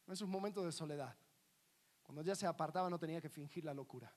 en 0.09 0.17
sus 0.17 0.29
momentos 0.29 0.65
de 0.65 0.73
soledad, 0.73 1.17
cuando 2.03 2.23
ya 2.23 2.35
se 2.35 2.49
apartaba 2.49 2.91
no 2.91 2.99
tenía 2.99 3.21
que 3.21 3.29
fingir 3.29 3.65
la 3.65 3.73
locura. 3.73 4.13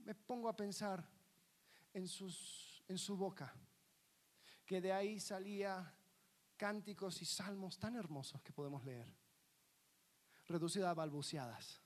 Me 0.00 0.16
pongo 0.16 0.48
a 0.48 0.56
pensar 0.56 1.08
en, 1.94 2.08
sus, 2.08 2.82
en 2.88 2.98
su 2.98 3.16
boca, 3.16 3.54
que 4.66 4.80
de 4.80 4.92
ahí 4.92 5.20
salía 5.20 5.94
cánticos 6.56 7.22
y 7.22 7.24
salmos 7.24 7.78
tan 7.78 7.94
hermosos 7.94 8.42
que 8.42 8.52
podemos 8.52 8.84
leer, 8.84 9.06
reducidas 10.48 10.90
a 10.90 10.94
balbuceadas. 10.94 11.80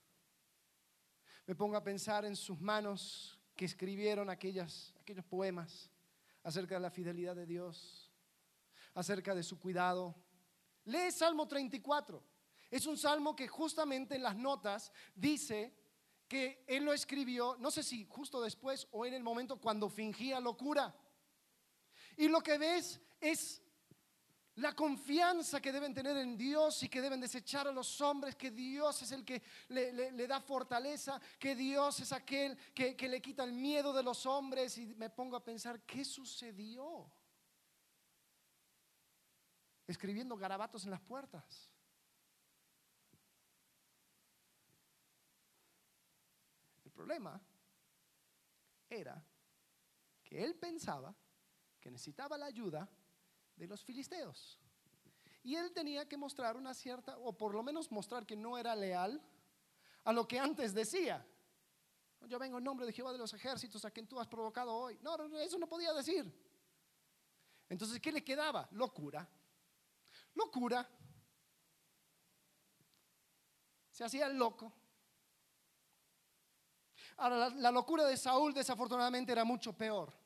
Me 1.45 1.53
pongo 1.53 1.77
a 1.77 1.83
pensar 1.83 2.25
en 2.25 2.35
sus 2.35 2.59
manos 2.59 3.34
que 3.55 3.65
escribieron 3.65 4.29
aquellas, 4.29 4.93
aquellos 4.99 5.25
poemas 5.25 5.89
acerca 6.43 6.75
de 6.75 6.81
la 6.81 6.91
fidelidad 6.91 7.35
de 7.35 7.45
Dios, 7.45 8.11
acerca 8.93 9.33
de 9.33 9.43
su 9.43 9.59
cuidado. 9.59 10.15
Lee 10.85 11.11
Salmo 11.11 11.47
34. 11.47 12.23
Es 12.69 12.85
un 12.85 12.97
salmo 12.97 13.35
que 13.35 13.47
justamente 13.47 14.15
en 14.15 14.23
las 14.23 14.35
notas 14.35 14.91
dice 15.15 15.73
que 16.27 16.63
él 16.67 16.83
lo 16.83 16.93
escribió, 16.93 17.55
no 17.59 17.71
sé 17.71 17.83
si 17.83 18.05
justo 18.09 18.41
después 18.41 18.87
o 18.91 19.05
en 19.05 19.13
el 19.13 19.23
momento 19.23 19.59
cuando 19.59 19.89
fingía 19.89 20.39
locura. 20.39 20.95
Y 22.17 22.27
lo 22.27 22.41
que 22.41 22.57
ves 22.57 22.99
es 23.21 23.61
la 24.55 24.73
confianza 24.73 25.59
que 25.59 25.71
deben 25.71 25.93
tener 25.93 26.15
en 26.15 26.37
Dios 26.37 26.81
y 26.83 26.89
que 26.89 27.01
deben 27.01 27.19
desechar 27.19 27.67
a 27.67 27.73
los 27.73 27.99
hombres, 27.99 28.35
que 28.35 28.51
Dios 28.51 29.01
es 29.01 29.11
el 29.11 29.25
que 29.25 29.41
le, 29.67 30.27
da 30.27 30.39
fortaleza, 30.39 31.19
que 31.37 31.55
Dios 31.55 31.99
es 31.99 32.13
aquel 32.13 32.57
que, 32.73 32.95
que 32.95 33.09
le 33.09 33.21
quita 33.21 33.43
el 33.43 33.51
miedo 33.51 33.91
de 33.91 34.01
los 34.01 34.25
hombres 34.25 34.77
y 34.77 34.87
me 34.95 35.09
pongo 35.09 35.35
a 35.35 35.43
pensar, 35.43 35.81
¿qué 35.81 36.05
sucedió? 36.05 37.11
Escribiendo 39.87 40.37
garabatos 40.37 40.85
en 40.85 40.91
las 40.91 41.01
puertas. 41.01 41.69
El 46.85 46.91
problema 46.91 47.41
era 48.89 49.21
que 50.23 50.41
él 50.41 50.55
pensaba 50.55 51.13
que 51.81 51.91
necesitaba 51.91 52.37
la 52.37 52.45
ayuda 52.45 52.89
de 53.55 53.67
los 53.67 53.83
filisteos. 53.83 54.59
Y 55.43 55.55
él 55.55 55.71
tenía 55.73 56.07
que 56.07 56.17
mostrar 56.17 56.57
una 56.57 56.73
cierta, 56.73 57.17
o 57.19 57.33
por 57.33 57.53
lo 57.53 57.61
menos 57.61 57.91
mostrar 57.91 58.25
que 58.25 58.35
no 58.35 58.57
era 58.57 58.75
leal 58.75 59.21
a 60.03 60.11
lo 60.11 60.27
que 60.27 60.39
antes 60.39 60.73
decía. 60.73 61.25
Yo 62.27 62.39
vengo 62.39 62.57
en 62.57 62.63
nombre 62.63 62.85
de 62.85 62.93
Jehová 62.93 63.11
de 63.11 63.19
los 63.19 63.33
ejércitos 63.33 63.85
a 63.85 63.91
quien 63.91 64.07
tú 64.07 64.19
has 64.19 64.27
provocado 64.27 64.75
hoy. 64.75 64.97
No, 65.01 65.15
eso 65.37 65.59
no 65.59 65.67
podía 65.67 65.93
decir. 65.93 66.33
Entonces, 67.69 67.99
¿qué 67.99 68.11
le 68.11 68.23
quedaba? 68.23 68.67
Locura. 68.71 69.27
Locura. 70.33 70.89
Se 73.91 74.03
hacía 74.03 74.27
loco. 74.29 74.73
Ahora, 77.17 77.49
la 77.49 77.71
locura 77.71 78.05
de 78.05 78.17
Saúl 78.17 78.53
desafortunadamente 78.53 79.31
era 79.31 79.45
mucho 79.45 79.73
peor. 79.73 80.24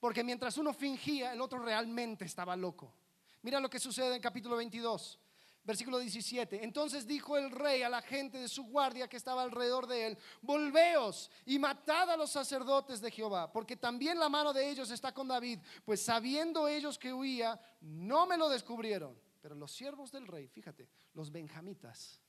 Porque 0.00 0.22
mientras 0.22 0.56
uno 0.58 0.72
fingía, 0.72 1.32
el 1.32 1.40
otro 1.40 1.58
realmente 1.58 2.24
estaba 2.24 2.56
loco. 2.56 2.94
Mira 3.42 3.60
lo 3.60 3.70
que 3.70 3.80
sucede 3.80 4.14
en 4.14 4.22
capítulo 4.22 4.56
22, 4.56 5.18
versículo 5.64 5.98
17. 5.98 6.64
Entonces 6.64 7.06
dijo 7.06 7.36
el 7.36 7.50
rey 7.50 7.82
a 7.82 7.88
la 7.88 8.02
gente 8.02 8.38
de 8.38 8.48
su 8.48 8.64
guardia 8.64 9.08
que 9.08 9.16
estaba 9.16 9.42
alrededor 9.42 9.86
de 9.86 10.08
él, 10.08 10.18
volveos 10.40 11.30
y 11.46 11.58
matad 11.58 12.10
a 12.10 12.16
los 12.16 12.30
sacerdotes 12.30 13.00
de 13.00 13.10
Jehová, 13.10 13.52
porque 13.52 13.76
también 13.76 14.18
la 14.18 14.28
mano 14.28 14.52
de 14.52 14.68
ellos 14.68 14.90
está 14.90 15.12
con 15.12 15.28
David, 15.28 15.60
pues 15.84 16.00
sabiendo 16.02 16.68
ellos 16.68 16.98
que 16.98 17.12
huía, 17.12 17.60
no 17.80 18.26
me 18.26 18.36
lo 18.36 18.48
descubrieron. 18.48 19.18
Pero 19.40 19.54
los 19.54 19.72
siervos 19.72 20.10
del 20.10 20.26
rey, 20.26 20.48
fíjate, 20.48 20.88
los 21.14 21.30
benjamitas, 21.30 22.20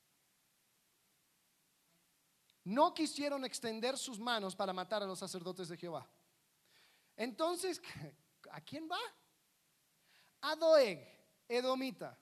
no 2.63 2.93
quisieron 2.93 3.45
extender 3.45 3.97
sus 3.97 4.19
manos 4.19 4.55
para 4.55 4.73
matar 4.73 5.01
a 5.01 5.07
los 5.07 5.17
sacerdotes 5.17 5.69
de 5.69 5.77
Jehová. 5.77 6.07
Entonces, 7.19 7.81
¿a 8.51 8.61
quién 8.61 8.89
va? 8.89 8.97
A 10.41 10.55
Doeg, 10.55 11.05
Edomita. 11.49 12.17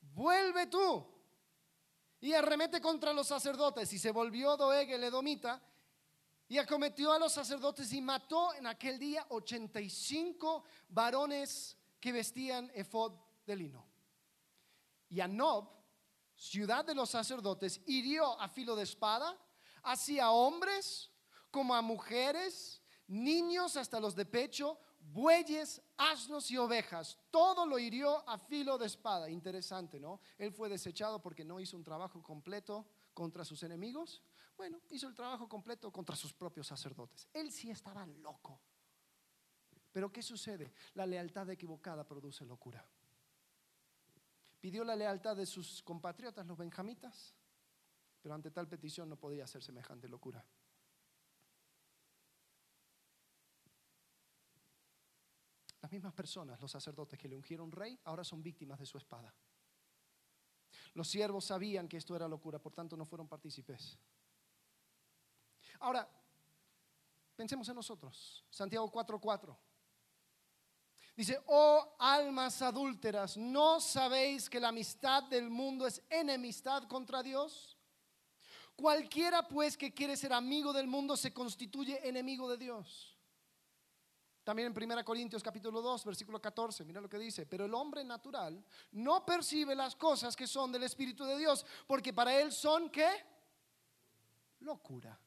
Vuelve 0.00 0.66
tú 0.66 1.06
y 2.18 2.32
arremete 2.32 2.80
contra 2.80 3.12
los 3.12 3.28
sacerdotes. 3.28 3.92
Y 3.92 3.98
se 3.98 4.10
volvió 4.10 4.56
Doeg, 4.56 4.90
el 4.92 5.04
Edomita, 5.04 5.62
y 6.48 6.56
acometió 6.56 7.12
a 7.12 7.18
los 7.18 7.34
sacerdotes 7.34 7.92
y 7.92 8.00
mató 8.00 8.54
en 8.54 8.66
aquel 8.66 8.98
día 8.98 9.26
85 9.28 10.64
varones 10.88 11.76
que 12.00 12.10
vestían 12.10 12.72
efod 12.74 13.12
de 13.44 13.56
lino. 13.56 13.86
Y 15.10 15.20
a 15.20 15.28
Nob, 15.28 15.68
ciudad 16.34 16.82
de 16.82 16.94
los 16.94 17.10
sacerdotes, 17.10 17.82
hirió 17.84 18.40
a 18.40 18.48
filo 18.48 18.74
de 18.74 18.84
espada, 18.84 19.38
hacia 19.82 20.30
hombres 20.30 21.10
como 21.50 21.74
a 21.74 21.82
mujeres 21.82 22.77
niños 23.08 23.76
hasta 23.76 24.00
los 24.00 24.14
de 24.14 24.24
pecho, 24.24 24.78
bueyes, 25.00 25.82
asnos 25.96 26.50
y 26.50 26.56
ovejas. 26.56 27.18
Todo 27.30 27.66
lo 27.66 27.78
hirió 27.78 28.28
a 28.28 28.38
filo 28.38 28.78
de 28.78 28.86
espada. 28.86 29.28
Interesante, 29.28 29.98
¿no? 29.98 30.20
Él 30.38 30.52
fue 30.52 30.68
desechado 30.68 31.20
porque 31.20 31.44
no 31.44 31.60
hizo 31.60 31.76
un 31.76 31.84
trabajo 31.84 32.22
completo 32.22 32.86
contra 33.12 33.44
sus 33.44 33.62
enemigos. 33.62 34.22
Bueno, 34.56 34.80
hizo 34.90 35.08
el 35.08 35.14
trabajo 35.14 35.48
completo 35.48 35.92
contra 35.92 36.16
sus 36.16 36.32
propios 36.32 36.66
sacerdotes. 36.66 37.28
Él 37.32 37.50
sí 37.50 37.70
estaba 37.70 38.06
loco. 38.06 38.60
Pero 39.92 40.12
¿qué 40.12 40.22
sucede? 40.22 40.72
La 40.94 41.06
lealtad 41.06 41.48
equivocada 41.50 42.06
produce 42.06 42.44
locura. 42.44 42.86
Pidió 44.60 44.84
la 44.84 44.96
lealtad 44.96 45.36
de 45.36 45.46
sus 45.46 45.82
compatriotas, 45.82 46.46
los 46.46 46.58
benjamitas, 46.58 47.34
pero 48.20 48.34
ante 48.34 48.50
tal 48.50 48.68
petición 48.68 49.08
no 49.08 49.16
podía 49.16 49.44
hacer 49.44 49.62
semejante 49.62 50.08
locura. 50.08 50.44
Las 55.88 55.92
mismas 55.94 56.12
personas, 56.12 56.60
los 56.60 56.70
sacerdotes 56.70 57.18
que 57.18 57.28
le 57.28 57.34
ungieron 57.34 57.72
rey, 57.72 57.98
ahora 58.04 58.22
son 58.22 58.42
víctimas 58.42 58.78
de 58.78 58.84
su 58.84 58.98
espada. 58.98 59.34
Los 60.92 61.08
siervos 61.08 61.46
sabían 61.46 61.88
que 61.88 61.96
esto 61.96 62.14
era 62.14 62.28
locura, 62.28 62.58
por 62.58 62.74
tanto 62.74 62.94
no 62.94 63.06
fueron 63.06 63.26
partícipes. 63.26 63.98
Ahora, 65.80 66.06
pensemos 67.34 67.66
en 67.70 67.76
nosotros. 67.76 68.44
Santiago 68.50 68.92
4:4. 68.92 69.56
Dice, 71.16 71.42
oh 71.46 71.96
almas 71.98 72.60
adúlteras, 72.60 73.38
¿no 73.38 73.80
sabéis 73.80 74.50
que 74.50 74.60
la 74.60 74.68
amistad 74.68 75.22
del 75.22 75.48
mundo 75.48 75.86
es 75.86 76.02
enemistad 76.10 76.86
contra 76.86 77.22
Dios? 77.22 77.78
Cualquiera 78.76 79.48
pues 79.48 79.74
que 79.78 79.94
quiere 79.94 80.18
ser 80.18 80.34
amigo 80.34 80.74
del 80.74 80.86
mundo 80.86 81.16
se 81.16 81.32
constituye 81.32 82.06
enemigo 82.06 82.46
de 82.50 82.58
Dios. 82.58 83.17
También 84.48 84.74
en 84.74 84.90
1 84.90 85.04
Corintios 85.04 85.42
capítulo 85.42 85.82
2, 85.82 86.06
versículo 86.06 86.40
14, 86.40 86.82
mira 86.86 87.02
lo 87.02 87.08
que 87.10 87.18
dice, 87.18 87.44
pero 87.44 87.66
el 87.66 87.74
hombre 87.74 88.02
natural 88.02 88.64
no 88.92 89.22
percibe 89.26 89.74
las 89.74 89.94
cosas 89.94 90.34
que 90.34 90.46
son 90.46 90.72
del 90.72 90.84
Espíritu 90.84 91.26
de 91.26 91.36
Dios, 91.36 91.66
porque 91.86 92.14
para 92.14 92.34
él 92.40 92.50
son 92.50 92.88
qué? 92.88 93.10
Locura. 94.60 95.20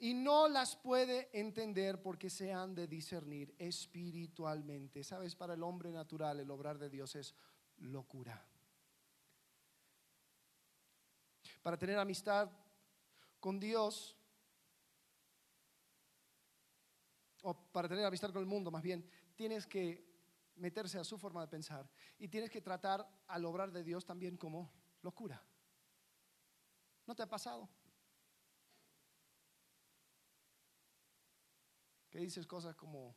Y 0.00 0.12
no 0.12 0.48
las 0.48 0.76
puede 0.76 1.30
entender 1.32 2.02
porque 2.02 2.28
se 2.28 2.52
han 2.52 2.74
de 2.74 2.86
discernir 2.86 3.54
espiritualmente. 3.56 5.02
Sabes, 5.02 5.34
para 5.34 5.54
el 5.54 5.62
hombre 5.62 5.90
natural 5.92 6.40
el 6.40 6.50
obrar 6.50 6.76
de 6.76 6.90
Dios 6.90 7.16
es 7.16 7.34
locura. 7.78 8.46
Para 11.62 11.78
tener 11.78 11.98
amistad 11.98 12.50
con 13.40 13.58
Dios 13.58 14.14
o 17.44 17.54
para 17.54 17.88
tener 17.88 18.04
amistad 18.04 18.32
con 18.32 18.40
el 18.40 18.46
mundo 18.48 18.70
más 18.70 18.82
bien, 18.82 19.06
tienes 19.36 19.66
que 19.66 20.02
meterse 20.56 20.98
a 20.98 21.04
su 21.04 21.18
forma 21.18 21.42
de 21.42 21.48
pensar 21.48 21.88
y 22.18 22.28
tienes 22.28 22.48
que 22.50 22.62
tratar 22.62 23.06
al 23.26 23.44
obrar 23.44 23.70
de 23.70 23.84
Dios 23.84 24.04
también 24.04 24.36
como 24.36 24.72
locura. 25.02 25.44
¿No 27.06 27.14
te 27.14 27.22
ha 27.22 27.28
pasado? 27.28 27.68
Que 32.08 32.18
dices 32.18 32.46
cosas 32.46 32.74
como, 32.76 33.14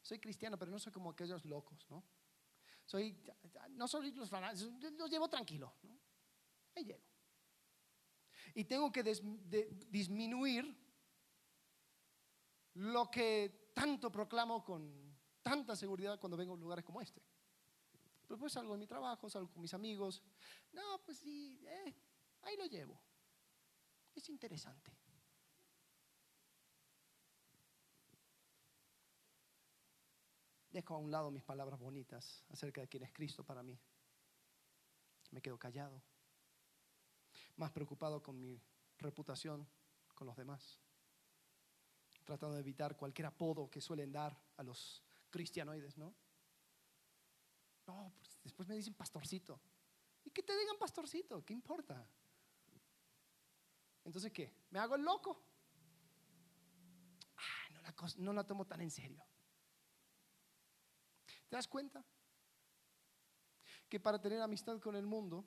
soy 0.00 0.20
cristiano, 0.20 0.56
pero 0.56 0.70
no 0.70 0.78
soy 0.78 0.92
como 0.92 1.10
aquellos 1.10 1.44
locos, 1.44 1.84
¿no? 1.90 2.04
Soy, 2.84 3.20
no 3.70 3.88
soy 3.88 4.12
los 4.12 4.30
fanáticos, 4.30 4.72
los 4.96 5.10
llevo 5.10 5.28
tranquilo, 5.28 5.74
¿no? 5.82 5.98
Y 8.54 8.64
tengo 8.64 8.92
que 8.92 9.02
disminuir 9.02 10.87
lo 12.78 13.10
que 13.10 13.72
tanto 13.74 14.10
proclamo 14.10 14.64
con 14.64 15.16
tanta 15.42 15.74
seguridad 15.74 16.18
cuando 16.20 16.36
vengo 16.36 16.54
a 16.54 16.56
lugares 16.56 16.84
como 16.84 17.00
este. 17.00 17.20
Pero 18.26 18.38
pues 18.38 18.52
salgo 18.52 18.74
de 18.74 18.78
mi 18.78 18.86
trabajo, 18.86 19.28
salgo 19.28 19.50
con 19.50 19.62
mis 19.62 19.74
amigos. 19.74 20.22
No, 20.72 21.00
pues 21.04 21.18
sí, 21.18 21.60
eh, 21.66 21.94
ahí 22.42 22.56
lo 22.56 22.66
llevo. 22.66 23.00
Es 24.14 24.28
interesante. 24.28 24.96
Dejo 30.70 30.94
a 30.94 30.98
un 30.98 31.10
lado 31.10 31.30
mis 31.30 31.42
palabras 31.42 31.80
bonitas 31.80 32.44
acerca 32.50 32.80
de 32.80 32.88
quién 32.88 33.02
es 33.02 33.12
Cristo 33.12 33.42
para 33.42 33.62
mí. 33.62 33.80
Me 35.30 35.42
quedo 35.42 35.58
callado, 35.58 36.00
más 37.56 37.72
preocupado 37.72 38.22
con 38.22 38.38
mi 38.38 38.62
reputación 38.98 39.68
con 40.14 40.26
los 40.26 40.36
demás, 40.36 40.80
tratando 42.28 42.56
de 42.56 42.60
evitar 42.60 42.94
cualquier 42.94 43.24
apodo 43.24 43.70
que 43.70 43.80
suelen 43.80 44.12
dar 44.12 44.38
a 44.58 44.62
los 44.62 45.02
cristianoides, 45.30 45.96
¿no? 45.96 46.14
No, 47.86 48.12
pues 48.14 48.38
después 48.44 48.68
me 48.68 48.74
dicen 48.74 48.92
pastorcito. 48.92 49.58
¿Y 50.26 50.30
que 50.30 50.42
te 50.42 50.54
digan 50.54 50.76
pastorcito? 50.78 51.42
¿Qué 51.42 51.54
importa? 51.54 52.06
Entonces, 54.04 54.30
¿qué? 54.30 54.52
¿Me 54.68 54.78
hago 54.78 54.96
el 54.96 55.04
loco? 55.04 55.42
No 58.18 58.34
la 58.34 58.46
tomo 58.46 58.66
tan 58.66 58.82
en 58.82 58.90
serio. 58.90 59.24
¿Te 61.48 61.56
das 61.56 61.66
cuenta? 61.66 62.04
Que 63.88 63.98
para 63.98 64.20
tener 64.20 64.42
amistad 64.42 64.78
con 64.80 64.96
el 64.96 65.06
mundo 65.06 65.46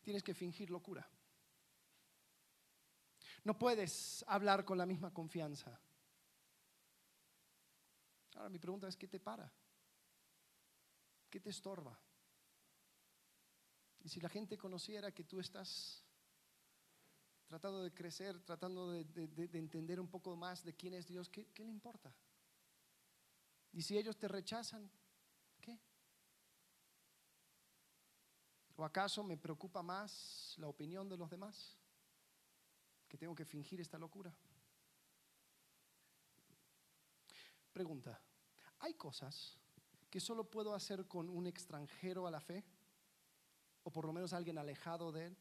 tienes 0.00 0.22
que 0.22 0.32
fingir 0.32 0.70
locura. 0.70 1.06
No 3.44 3.58
puedes 3.58 4.24
hablar 4.28 4.64
con 4.64 4.78
la 4.78 4.86
misma 4.86 5.12
confianza. 5.12 5.78
Ahora 8.34 8.48
mi 8.48 8.58
pregunta 8.58 8.88
es, 8.88 8.96
¿qué 8.96 9.08
te 9.08 9.18
para? 9.18 9.52
¿Qué 11.28 11.40
te 11.40 11.50
estorba? 11.50 11.98
Y 14.00 14.08
si 14.08 14.20
la 14.20 14.28
gente 14.28 14.58
conociera 14.58 15.12
que 15.12 15.24
tú 15.24 15.40
estás 15.40 16.04
tratando 17.46 17.82
de 17.82 17.92
crecer, 17.92 18.40
tratando 18.40 18.90
de, 18.90 19.04
entender 19.52 20.00
un 20.00 20.08
poco 20.08 20.34
más 20.36 20.64
de 20.64 20.74
quién 20.74 20.94
es 20.94 21.06
Dios, 21.06 21.28
¿qué, 21.28 21.46
¿qué 21.52 21.64
le 21.64 21.70
importa? 21.70 22.14
Y 23.72 23.82
si 23.82 23.96
ellos 23.96 24.18
te 24.18 24.28
rechazan, 24.28 24.90
¿qué? 25.60 25.78
¿O 28.76 28.84
acaso 28.84 29.22
me 29.22 29.36
preocupa 29.36 29.82
más 29.82 30.54
la 30.58 30.68
opinión 30.68 31.08
de 31.08 31.16
los 31.16 31.30
demás? 31.30 31.81
Que 33.12 33.18
tengo 33.18 33.34
que 33.34 33.44
fingir 33.44 33.78
esta 33.78 33.98
locura. 33.98 34.34
Pregunta, 37.70 38.18
¿hay 38.78 38.94
cosas 38.94 39.58
que 40.08 40.18
solo 40.18 40.44
puedo 40.50 40.74
hacer 40.74 41.06
con 41.06 41.28
un 41.28 41.46
extranjero 41.46 42.26
a 42.26 42.30
la 42.30 42.40
fe? 42.40 42.64
¿O 43.82 43.90
por 43.92 44.06
lo 44.06 44.14
menos 44.14 44.32
alguien 44.32 44.56
alejado 44.56 45.12
de 45.12 45.26
él? 45.26 45.36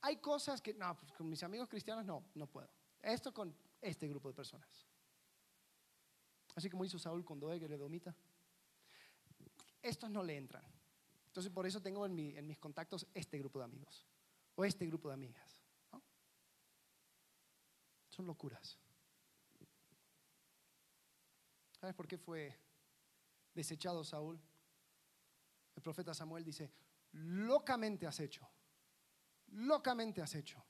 Hay 0.00 0.16
cosas 0.16 0.62
que, 0.62 0.72
no, 0.72 0.96
pues 0.96 1.12
con 1.12 1.28
mis 1.28 1.42
amigos 1.42 1.68
cristianos 1.68 2.06
no, 2.06 2.24
no 2.34 2.46
puedo. 2.46 2.70
Esto 3.02 3.34
con 3.34 3.54
este 3.82 4.08
grupo 4.08 4.28
de 4.28 4.34
personas. 4.34 4.86
Así 6.54 6.70
como 6.70 6.86
hizo 6.86 6.98
Saúl 6.98 7.26
con 7.26 7.38
Doeg 7.38 7.60
y 7.60 7.66
Edomita. 7.66 8.16
Estos 9.82 10.10
no 10.10 10.22
le 10.22 10.38
entran. 10.38 10.64
Entonces 11.26 11.52
por 11.52 11.66
eso 11.66 11.82
tengo 11.82 12.06
en, 12.06 12.46
mis 12.46 12.58
contactos 12.58 13.06
este 13.12 13.38
grupo 13.38 13.58
de 13.58 13.66
amigos 13.66 14.06
o 14.54 14.64
este 14.64 14.86
grupo 14.86 15.08
de 15.08 15.14
amigas. 15.14 15.59
Son 18.20 18.26
locuras. 18.26 18.78
¿Sabes 21.80 21.94
por 21.94 22.06
qué 22.06 22.18
fue 22.18 22.54
desechado 23.54 24.04
Saúl? 24.04 24.38
El 25.74 25.82
profeta 25.82 26.12
Samuel 26.12 26.44
dice, 26.44 26.70
locamente 27.12 28.06
has 28.06 28.20
hecho, 28.20 28.46
locamente 29.52 30.20
has 30.20 30.34
hecho. 30.34 30.62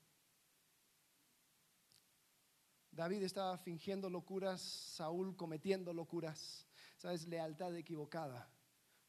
David 2.93 3.25
estaba 3.25 3.59
fingiendo 3.59 4.09
locuras, 4.09 4.61
Saúl 4.61 5.37
cometiendo 5.37 5.93
locuras. 5.93 6.69
¿Sabes? 6.99 7.27
Lealtad 7.27 7.75
equivocada 7.75 8.49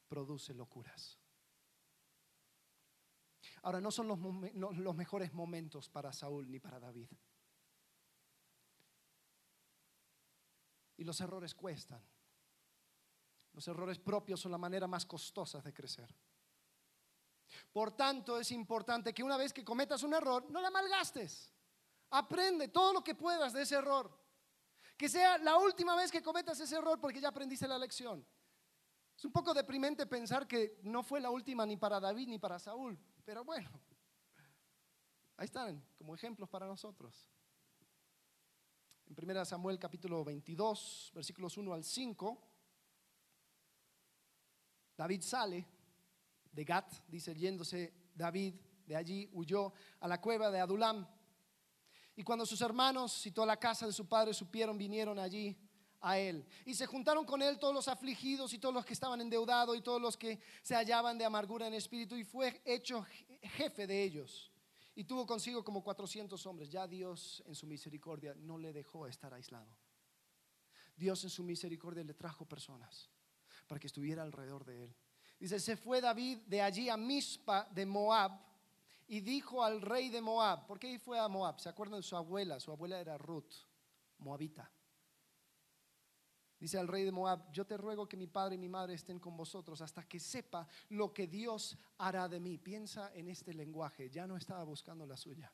produce 0.08 0.56
locuras. 0.56 1.20
Ahora, 3.62 3.80
no 3.80 3.92
son 3.92 4.08
los, 4.08 4.20
los, 4.56 4.96
mejores 4.96 5.32
momentos 5.32 5.90
para 5.90 6.12
Saúl 6.12 6.50
ni 6.50 6.60
para 6.60 6.80
David. 6.80 7.08
Y 11.02 11.04
los 11.04 11.20
errores 11.20 11.56
cuestan. 11.56 12.00
Los 13.54 13.68
errores 13.68 13.98
propios 13.98 14.40
son 14.40 14.52
la 14.52 14.60
manera 14.60 14.86
más 14.86 15.04
costosa 15.04 15.60
de 15.60 15.74
crecer. 15.74 16.16
Por 17.74 17.94
tanto, 17.94 18.38
es 18.38 18.52
importante 18.52 19.12
que 19.12 19.24
una 19.24 19.36
vez 19.36 19.52
que 19.52 19.66
cometas 19.66 20.04
un 20.04 20.14
error, 20.14 20.46
no 20.52 20.62
la 20.62 20.70
malgastes. 20.70 21.52
Aprende 22.12 22.68
todo 22.68 22.94
lo 22.94 23.04
que 23.04 23.16
puedas 23.16 23.52
de 23.52 23.64
ese 23.64 23.78
error. 23.78 24.16
Que 24.96 25.10
sea 25.10 25.40
la 25.40 25.58
última 25.58 25.96
vez 25.96 26.12
que 26.12 26.22
cometas 26.22 26.60
ese 26.60 26.76
error 26.76 27.02
porque 27.02 27.20
ya 27.20 27.30
aprendiste 27.30 27.68
la 27.68 27.80
lección. 27.80 28.24
Es 29.18 29.26
un 29.26 29.32
poco 29.32 29.56
deprimente 29.56 30.06
pensar 30.06 30.48
que 30.48 30.80
no 30.84 31.02
fue 31.02 31.20
la 31.20 31.32
última 31.32 31.66
ni 31.66 31.78
para 31.78 32.00
David 32.00 32.28
ni 32.28 32.38
para 32.38 32.60
Saúl, 32.60 32.96
pero 33.26 33.44
bueno, 33.44 33.72
ahí 35.38 35.46
están 35.46 35.84
como 35.98 36.14
ejemplos 36.14 36.48
para 36.48 36.68
nosotros. 36.68 37.28
En 39.12 39.30
1 39.30 39.44
Samuel 39.44 39.78
capítulo 39.78 40.24
22, 40.24 41.12
versículos 41.14 41.58
1 41.58 41.74
al 41.74 41.84
5, 41.84 42.42
David 44.96 45.22
sale 45.22 45.68
de 46.50 46.64
Gat, 46.64 46.94
dice 47.10 47.36
yéndose 47.36 47.94
David 48.16 48.56
de 48.86 48.96
allí, 48.96 49.30
huyó 49.34 49.74
a 50.00 50.08
la 50.08 50.22
cueva 50.22 50.50
de 50.50 50.62
Adulam 50.62 51.06
y 52.16 52.24
cuando 52.24 52.46
sus 52.46 52.62
hermanos 52.62 53.26
y 53.26 53.32
toda 53.32 53.48
la 53.48 53.58
casa 53.58 53.86
de 53.86 53.92
su 53.92 54.08
padre 54.08 54.34
supieron, 54.34 54.78
vinieron 54.78 55.20
allí 55.20 55.58
a 56.00 56.18
él. 56.18 56.48
Y 56.66 56.74
se 56.74 56.86
juntaron 56.86 57.26
con 57.26 57.42
él 57.42 57.60
todos 57.60 57.74
los 57.74 57.90
afligidos 57.90 58.54
y 58.54 58.60
todos 58.60 58.74
los 58.74 58.86
que 58.86 58.94
estaban 58.94 59.20
endeudados 59.20 59.76
y 59.76 59.82
todos 59.82 60.02
los 60.02 60.16
que 60.16 60.40
se 60.62 60.74
hallaban 60.74 61.18
de 61.18 61.26
amargura 61.26 61.68
en 61.68 61.74
espíritu 61.74 62.16
y 62.16 62.24
fue 62.24 62.62
hecho 62.64 63.06
jefe 63.42 63.88
de 63.88 64.04
ellos. 64.04 64.51
Y 64.96 65.06
tuvo 65.06 65.26
consigo 65.26 65.64
como 65.64 65.84
400 65.84 66.46
hombres. 66.46 66.70
Ya 66.70 66.88
Dios 66.88 67.44
en 67.46 67.56
su 67.56 67.66
misericordia 67.66 68.36
no 68.36 68.58
le 68.58 68.74
dejó 68.74 69.08
estar 69.08 69.34
aislado. 69.34 69.76
Dios 70.96 71.24
en 71.24 71.30
su 71.30 71.44
misericordia 71.44 72.04
le 72.04 72.14
trajo 72.14 72.46
personas 72.46 73.10
para 73.68 73.80
que 73.80 73.88
estuviera 73.88 74.24
alrededor 74.24 74.66
de 74.66 74.84
él. 74.84 74.96
Dice, 75.40 75.60
se 75.60 75.76
fue 75.76 76.02
David 76.02 76.40
de 76.46 76.62
allí 76.62 76.90
a 76.90 76.98
Mispa 76.98 77.68
de 77.72 77.86
Moab 77.86 78.40
y 79.08 79.22
dijo 79.22 79.64
al 79.64 79.82
rey 79.82 80.10
de 80.10 80.22
Moab, 80.22 80.68
¿por 80.68 80.80
qué 80.80 81.00
fue 81.00 81.20
a 81.20 81.28
Moab? 81.28 81.60
¿Se 81.60 81.70
acuerdan 81.70 82.00
de 82.00 82.04
su 82.04 82.16
abuela? 82.16 82.60
Su 82.60 82.72
abuela 82.72 83.00
era 83.00 83.18
Ruth, 83.18 83.54
moabita. 84.20 84.72
Dice 86.62 86.78
al 86.78 86.88
rey 86.88 87.04
de 87.04 87.12
Moab, 87.12 87.52
yo 87.52 87.66
te 87.66 87.76
ruego 87.76 88.08
que 88.08 88.16
mi 88.16 88.28
padre 88.28 88.54
y 88.54 88.60
mi 88.60 88.70
madre 88.70 88.94
estén 88.94 89.20
con 89.20 89.36
vosotros 89.36 89.82
hasta 89.82 90.08
que 90.08 90.20
sepa 90.20 90.68
lo 90.90 91.12
que 91.12 91.26
Dios 91.26 91.76
hará 91.98 92.30
de 92.30 92.40
mí. 92.40 92.60
Piensa 92.60 93.12
en 93.16 93.30
este 93.30 93.52
lenguaje, 93.52 94.12
ya 94.12 94.28
no 94.28 94.38
estaba 94.38 94.64
buscando 94.64 95.08
la 95.08 95.18
suya. 95.18 95.52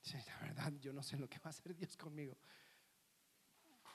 Dice, 0.00 0.22
la 0.24 0.38
verdad, 0.38 0.72
yo 0.78 0.92
no 0.92 1.02
sé 1.02 1.16
lo 1.16 1.28
que 1.28 1.40
va 1.40 1.46
a 1.46 1.48
hacer 1.48 1.74
Dios 1.74 1.96
conmigo. 1.96 2.38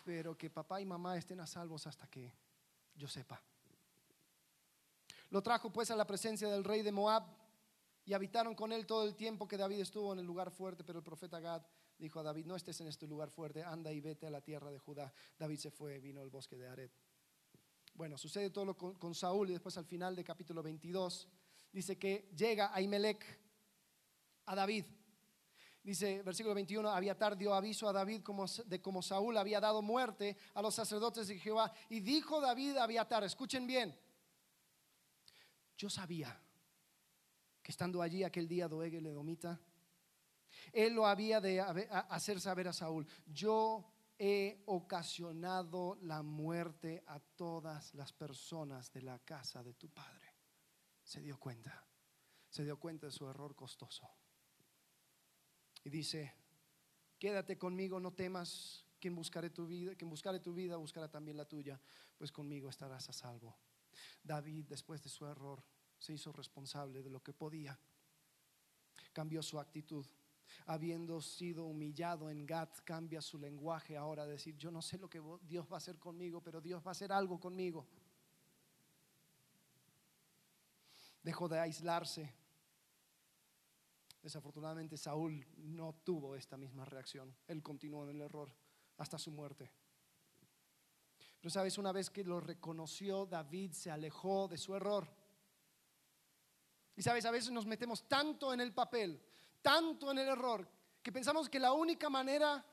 Pero 0.04 0.38
que 0.38 0.50
papá 0.50 0.82
y 0.82 0.86
mamá 0.86 1.16
estén 1.16 1.40
a 1.40 1.48
salvos 1.48 1.88
hasta 1.88 2.06
que 2.08 2.34
yo 2.96 3.08
sepa. 3.08 3.42
Lo 5.30 5.42
trajo 5.42 5.72
pues 5.72 5.90
a 5.90 5.96
la 5.96 6.06
presencia 6.06 6.50
del 6.50 6.66
rey 6.66 6.82
de 6.82 6.92
Moab 6.92 7.24
y 8.04 8.12
habitaron 8.12 8.56
con 8.56 8.74
él 8.74 8.86
todo 8.86 9.06
el 9.06 9.16
tiempo 9.16 9.48
que 9.48 9.56
David 9.56 9.80
estuvo 9.80 10.12
en 10.12 10.20
el 10.20 10.26
lugar 10.26 10.52
fuerte, 10.52 10.84
pero 10.84 11.00
el 11.00 11.06
profeta 11.06 11.40
Gad 11.40 11.64
dijo 12.04 12.20
a 12.20 12.24
David, 12.24 12.46
no 12.46 12.56
estés 12.56 12.80
en 12.82 12.88
este 12.88 13.08
lugar 13.08 13.30
fuerte, 13.30 13.64
anda 13.64 13.92
y 13.92 14.02
vete 14.02 14.28
a 14.28 14.30
la 14.30 14.42
tierra 14.42 14.70
de 14.70 14.78
Judá. 14.78 15.12
David 15.40 15.58
se 15.58 15.72
fue, 15.72 16.00
vino 16.00 16.22
al 16.22 16.30
bosque 16.30 16.58
de 16.58 16.68
Ared. 16.68 16.92
Bueno, 17.94 18.18
sucede 18.18 18.50
todo 18.50 18.66
lo 18.66 18.76
con, 18.76 19.16
Saúl 19.16 19.50
y 19.50 19.54
después 19.54 19.78
al 19.78 19.86
final 19.86 20.16
del 20.16 20.26
capítulo 20.26 20.62
22 20.62 21.30
dice 21.72 21.98
que 21.98 22.30
llega 22.36 22.74
Ahimelech 22.74 23.24
a 24.46 24.56
David. 24.56 24.86
Dice 25.82 26.22
versículo 26.24 26.54
21, 26.56 26.90
Abiatar 26.90 27.38
dio 27.38 27.54
aviso 27.54 27.88
a 27.88 27.94
David 27.94 28.22
de 28.66 28.82
cómo 28.82 29.02
Saúl 29.02 29.38
había 29.38 29.62
dado 29.62 29.82
muerte 29.82 30.38
a 30.54 30.62
los 30.62 30.76
sacerdotes 30.76 31.28
de 31.28 31.40
Jehová. 31.40 31.72
Y 31.90 32.02
dijo 32.02 32.42
David 32.42 32.78
a 32.78 32.84
Abiatar, 32.84 33.24
escuchen 33.24 33.66
bien, 33.66 33.98
yo 35.78 35.90
sabía 35.90 36.38
que 37.62 37.72
estando 37.72 38.02
allí 38.02 38.24
aquel 38.24 38.48
día 38.48 38.68
Doeg 38.68 38.96
el 38.96 39.06
Edomita, 39.06 39.60
él 40.72 40.94
lo 40.94 41.06
había 41.06 41.42
de 41.42 41.60
hacer 41.62 42.40
saber 42.40 42.68
a 42.68 42.74
Saúl, 42.74 43.08
yo 43.26 43.86
he 44.18 44.64
ocasionado 44.68 45.98
la 46.02 46.22
muerte 46.22 47.04
a 47.08 47.20
todas 47.20 47.94
las 47.96 48.14
personas 48.14 48.92
de 48.94 49.02
la 49.02 49.20
casa 49.20 49.64
de 49.64 49.74
tu 49.74 49.90
padre. 49.90 50.34
Se 51.04 51.22
dio 51.22 51.38
cuenta, 51.38 51.86
se 52.50 52.64
dio 52.64 52.80
cuenta 52.80 53.08
de 53.08 53.12
su 53.12 53.28
error 53.28 53.56
costoso. 53.56 54.10
Y 55.84 55.90
dice, 55.90 56.34
quédate 57.20 57.58
conmigo, 57.58 58.00
no 58.00 58.14
temas, 58.14 58.86
quien 59.00 59.16
buscaré 59.16 59.50
tu 59.50 59.68
vida, 59.68 59.96
quien 59.96 60.10
buscaré 60.10 60.40
tu 60.40 60.54
vida 60.54 60.78
buscará 60.78 61.10
también 61.10 61.36
la 61.36 61.46
tuya, 61.46 61.80
pues 62.18 62.32
conmigo 62.32 62.70
estarás 62.70 63.10
a 63.10 63.14
salvo. 63.14 63.58
David, 64.24 64.66
después 64.70 65.04
de 65.04 65.10
su 65.10 65.26
error, 65.26 65.62
se 65.98 66.14
hizo 66.14 66.32
responsable 66.32 67.04
de 67.04 67.10
lo 67.10 67.22
que 67.22 67.34
podía 67.34 67.78
cambió 69.14 69.42
su 69.42 69.60
actitud. 69.60 70.06
Habiendo 70.66 71.22
sido 71.22 71.66
humillado 71.66 72.30
en 72.30 72.46
Gat, 72.46 72.80
cambia 72.84 73.22
su 73.22 73.38
lenguaje 73.38 73.98
ahora 73.98 74.26
decir, 74.26 74.56
yo 74.58 74.72
no 74.72 74.82
sé 74.82 74.98
lo 74.98 75.10
que 75.10 75.22
Dios 75.42 75.68
va 75.70 75.76
a 75.76 75.78
hacer 75.78 76.00
conmigo, 76.00 76.42
pero 76.42 76.62
Dios 76.62 76.82
va 76.86 76.90
a 76.90 76.92
hacer 76.92 77.12
algo 77.12 77.40
conmigo. 77.40 77.88
Dejó 81.22 81.48
de 81.48 81.60
aislarse. 81.60 82.34
Desafortunadamente 84.22 84.98
Saúl 84.98 85.46
no 85.58 85.94
tuvo 86.04 86.36
esta 86.36 86.58
misma 86.58 86.86
reacción. 86.86 87.36
Él 87.48 87.62
continuó 87.62 88.04
en 88.04 88.16
el 88.16 88.22
error 88.22 88.50
hasta 88.98 89.18
su 89.18 89.32
muerte. 89.32 89.70
Pero 91.42 91.52
sabes, 91.52 91.78
una 91.78 91.92
vez 91.92 92.10
que 92.10 92.24
lo 92.24 92.40
reconoció, 92.40 93.26
David 93.26 93.74
se 93.74 93.92
alejó 93.92 94.48
de 94.48 94.58
su 94.58 94.74
error. 94.76 95.06
Y 96.96 97.02
sabes, 97.02 97.26
a 97.26 97.32
veces 97.32 97.52
nos 97.52 97.66
metemos 97.66 98.08
tanto 98.08 98.54
en 98.54 98.62
el 98.62 98.74
papel, 98.74 99.22
tanto 99.64 100.12
en 100.12 100.20
el 100.20 100.28
error, 100.28 100.70
que 101.02 101.12
pensamos 101.12 101.50
que 101.50 101.60
la 101.60 101.74
única 101.74 102.10
manera 102.10 102.64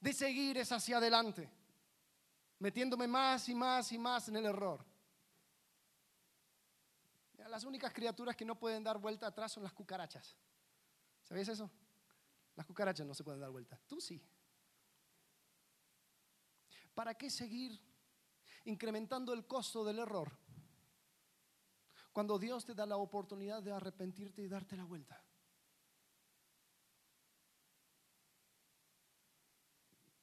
de 0.00 0.12
seguir 0.12 0.56
es 0.56 0.72
hacia 0.72 0.96
adelante, 0.96 1.50
metiéndome 2.60 3.06
más 3.06 3.48
y 3.50 3.54
más 3.54 3.92
y 3.92 3.98
más 3.98 4.28
en 4.28 4.36
el 4.36 4.46
error. 4.46 4.82
Las 7.48 7.64
únicas 7.64 7.92
criaturas 7.92 8.34
que 8.34 8.44
no 8.44 8.58
pueden 8.58 8.82
dar 8.82 8.98
vuelta 8.98 9.26
atrás 9.26 9.52
son 9.52 9.62
las 9.62 9.72
cucarachas. 9.72 10.36
¿Sabes 11.22 11.48
eso? 11.48 11.70
Las 12.54 12.66
cucarachas 12.66 13.06
no 13.06 13.14
se 13.14 13.24
pueden 13.24 13.40
dar 13.40 13.50
vuelta. 13.50 13.78
Tú 13.86 14.00
sí. 14.00 14.22
¿Para 16.94 17.14
qué 17.14 17.30
seguir 17.30 17.78
incrementando 18.64 19.32
el 19.32 19.46
costo 19.46 19.84
del 19.84 19.98
error? 19.98 20.32
Cuando 22.16 22.38
Dios 22.38 22.64
te 22.64 22.74
da 22.74 22.86
la 22.86 22.96
oportunidad 22.96 23.62
de 23.62 23.70
arrepentirte 23.70 24.40
y 24.40 24.48
darte 24.48 24.74
la 24.74 24.84
vuelta. 24.84 25.22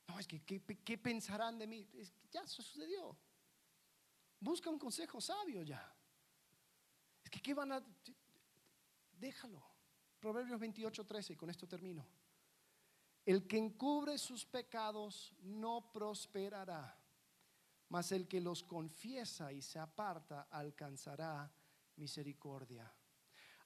No, 0.07 0.17
es 0.17 0.25
que 0.25 0.43
¿qué, 0.43 0.97
pensarán 0.97 1.59
de 1.59 1.67
mí? 1.67 1.87
Es 1.93 2.09
que 2.09 2.27
ya 2.29 2.47
sucedió. 2.47 3.15
Busca 4.39 4.71
un 4.71 4.79
consejo 4.79 5.21
sabio 5.21 5.61
ya. 5.61 5.95
Es 7.23 7.29
que 7.29 7.39
¿qué 7.39 7.53
van 7.53 7.73
a...? 7.73 7.85
Déjalo. 9.11 9.63
Proverbios 10.19 10.59
28, 10.59 11.05
13, 11.05 11.33
y 11.33 11.35
con 11.35 11.51
esto 11.51 11.67
termino. 11.67 12.07
El 13.23 13.45
que 13.45 13.59
encubre 13.59 14.17
sus 14.17 14.47
pecados 14.47 15.35
no 15.43 15.91
prosperará, 15.91 16.99
mas 17.89 18.11
el 18.11 18.27
que 18.27 18.41
los 18.41 18.63
confiesa 18.63 19.53
y 19.53 19.61
se 19.61 19.77
aparta 19.77 20.47
alcanzará 20.49 21.53
misericordia. 21.97 22.91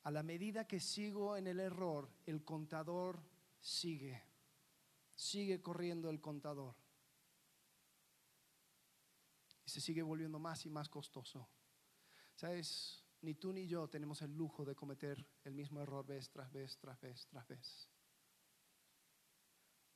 A 0.04 0.12
la 0.12 0.24
medida 0.24 0.68
que 0.68 0.80
sigo 0.80 1.36
en 1.36 1.48
el 1.48 1.60
error, 1.60 2.10
el 2.26 2.44
contador 2.44 3.22
sigue, 3.60 4.24
sigue 5.16 5.62
corriendo 5.62 6.10
el 6.10 6.22
contador. 6.22 6.76
Y 9.66 9.70
se 9.70 9.82
sigue 9.82 10.02
volviendo 10.02 10.40
más 10.40 10.66
y 10.66 10.70
más 10.70 10.88
costoso. 10.88 11.50
¿Sabes? 12.36 13.04
Ni 13.22 13.34
tú 13.34 13.52
ni 13.52 13.68
yo 13.68 13.90
tenemos 13.90 14.22
el 14.22 14.34
lujo 14.34 14.64
de 14.64 14.76
cometer 14.76 15.28
el 15.44 15.54
mismo 15.54 15.82
error 15.82 16.06
vez 16.06 16.30
tras 16.30 16.52
vez, 16.52 16.78
tras 16.78 17.00
vez, 17.02 17.28
tras 17.28 17.48
vez. 17.48 17.90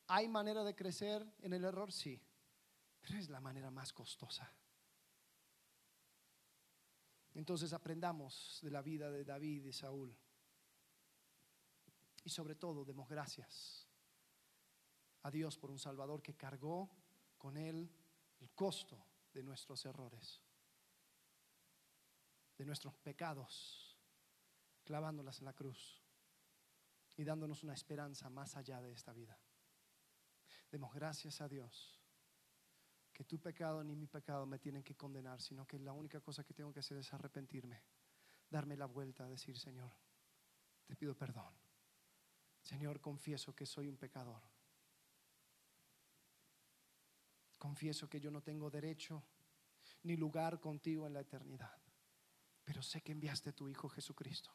¿Hay 0.08 0.28
manera 0.28 0.64
de 0.64 0.76
crecer 0.76 1.26
en 1.40 1.54
el 1.54 1.64
error? 1.64 1.92
Sí, 1.92 2.22
pero 3.00 3.18
es 3.18 3.30
la 3.30 3.40
manera 3.40 3.72
más 3.72 3.94
costosa. 3.94 4.52
Entonces 7.34 7.72
aprendamos 7.74 8.60
de 8.62 8.72
la 8.72 8.82
vida 8.82 9.10
de 9.10 9.24
David 9.24 9.66
y 9.66 9.74
Saúl. 9.74 10.16
Y 12.24 12.30
sobre 12.30 12.56
todo 12.56 12.84
demos 12.84 13.08
gracias 13.08 13.88
a 15.24 15.32
Dios 15.32 15.58
por 15.58 15.72
un 15.72 15.80
Salvador 15.80 16.22
que 16.22 16.36
cargó 16.36 16.90
con 17.38 17.58
él 17.58 17.90
el 18.40 18.52
costo 18.52 19.04
de 19.34 19.44
nuestros 19.44 19.86
errores, 19.86 20.42
de 22.58 22.66
nuestros 22.66 22.94
pecados, 22.96 23.98
clavándolas 24.84 25.40
en 25.40 25.46
la 25.46 25.54
cruz 25.54 26.02
y 27.16 27.24
dándonos 27.24 27.64
una 27.64 27.74
esperanza 27.74 28.30
más 28.30 28.56
allá 28.56 28.82
de 28.82 28.92
esta 28.92 29.14
vida. 29.14 29.40
Demos 30.70 30.94
gracias 30.94 31.42
a 31.42 31.48
Dios 31.48 32.01
que 33.22 33.26
tu 33.26 33.40
pecado 33.40 33.84
ni 33.84 33.96
mi 33.96 34.08
pecado 34.08 34.48
me 34.48 34.58
tienen 34.58 34.82
que 34.82 34.96
condenar, 34.96 35.40
sino 35.40 35.68
que 35.68 35.78
la 35.78 35.94
única 35.94 36.20
cosa 36.22 36.44
que 36.44 36.56
tengo 36.56 36.74
que 36.74 36.80
hacer 36.80 36.98
es 36.98 37.14
arrepentirme, 37.14 37.84
darme 38.50 38.76
la 38.76 38.88
vuelta, 38.88 39.28
decir, 39.28 39.60
Señor, 39.60 39.92
te 40.88 40.96
pido 40.96 41.16
perdón. 41.16 41.54
Señor, 42.64 43.00
confieso 43.00 43.56
que 43.56 43.68
soy 43.68 43.90
un 43.90 43.98
pecador. 43.98 44.42
Confieso 47.60 48.10
que 48.10 48.20
yo 48.20 48.32
no 48.32 48.42
tengo 48.42 48.72
derecho 48.72 49.24
ni 50.02 50.18
lugar 50.18 50.60
contigo 50.60 51.06
en 51.06 51.14
la 51.14 51.20
eternidad. 51.20 51.80
Pero 52.64 52.82
sé 52.82 53.02
que 53.02 53.12
enviaste 53.12 53.52
a 53.52 53.56
tu 53.56 53.70
Hijo 53.70 53.88
Jesucristo, 53.88 54.52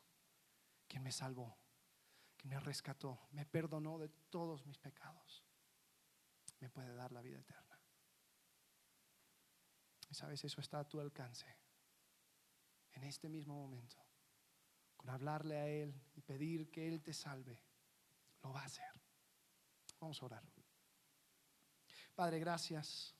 quien 0.89 1.05
me 1.05 1.13
salvó, 1.13 1.57
quien 2.37 2.49
me 2.49 2.59
rescató, 2.59 3.29
me 3.31 3.47
perdonó 3.47 3.97
de 4.01 4.09
todos 4.09 4.67
mis 4.67 4.79
pecados 4.79 5.45
me 6.59 6.69
puede 6.69 6.93
dar 6.97 7.13
la 7.13 7.23
vida 7.23 7.39
eterna. 7.39 7.66
Sabes, 10.11 10.45
eso 10.45 10.61
está 10.61 10.81
a 10.81 10.89
tu 10.89 11.01
alcance. 11.01 11.47
En 12.93 13.05
este 13.05 13.29
mismo 13.29 13.55
momento, 13.55 13.97
con 14.97 15.11
hablarle 15.11 15.57
a 15.59 15.69
Él 15.69 15.95
y 16.15 16.23
pedir 16.23 16.71
que 16.71 16.89
Él 16.89 17.03
te 17.03 17.13
salve, 17.13 17.61
lo 18.43 18.53
va 18.53 18.63
a 18.63 18.65
hacer. 18.65 18.89
Vamos 20.01 20.23
a 20.23 20.27
orar. 20.27 20.45
Padre, 22.15 22.39
gracias 22.39 23.15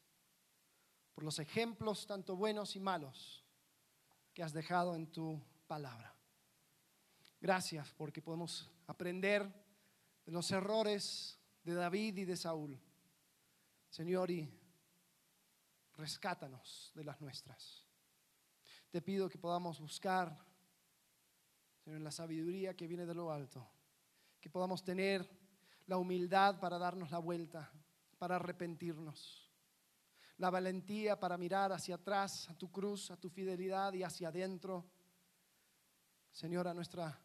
por 1.15 1.25
los 1.25 1.39
ejemplos 1.39 2.07
tanto 2.07 2.37
buenos 2.37 2.77
y 2.77 2.81
malos 2.81 3.45
que 4.33 4.43
has 4.43 4.53
dejado 4.53 4.95
en 4.95 5.11
tu 5.13 5.43
palabra. 5.67 6.15
Gracias 7.41 7.93
porque 7.93 8.23
podemos 8.23 8.71
aprender 8.87 9.43
de 10.25 10.33
los 10.33 10.51
errores 10.51 11.39
de 11.63 11.75
David 11.75 12.19
y 12.19 12.25
de 12.25 12.37
Saúl. 12.37 12.81
Señor, 13.91 14.31
y 14.31 14.49
rescátanos 15.97 16.93
de 16.95 17.05
las 17.05 17.21
nuestras. 17.21 17.87
Te 18.91 19.03
pido 19.03 19.29
que 19.29 19.39
podamos 19.39 19.81
buscar, 19.81 20.39
Señor, 21.85 22.01
la 22.01 22.11
sabiduría 22.11 22.77
que 22.77 22.87
viene 22.87 23.07
de 23.07 23.15
lo 23.15 23.31
alto, 23.31 23.67
que 24.41 24.51
podamos 24.51 24.85
tener 24.85 25.29
la 25.87 25.97
humildad 25.97 26.61
para 26.61 26.79
darnos 26.79 27.11
la 27.11 27.19
vuelta, 27.19 27.71
para 28.19 28.37
arrepentirnos, 28.37 29.51
la 30.39 30.51
valentía 30.51 31.19
para 31.19 31.39
mirar 31.39 31.73
hacia 31.73 31.97
atrás, 31.97 32.49
a 32.51 32.55
tu 32.57 32.71
cruz, 32.71 33.11
a 33.11 33.17
tu 33.17 33.31
fidelidad 33.31 33.93
y 33.95 34.03
hacia 34.03 34.29
adentro, 34.29 34.85
Señor, 36.31 36.69
a 36.69 36.75
nuestra 36.75 37.19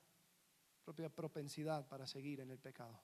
propia 0.84 1.10
propensidad 1.10 1.88
para 1.88 2.08
seguir 2.08 2.40
en 2.40 2.52
el 2.52 2.60
pecado. 2.60 3.00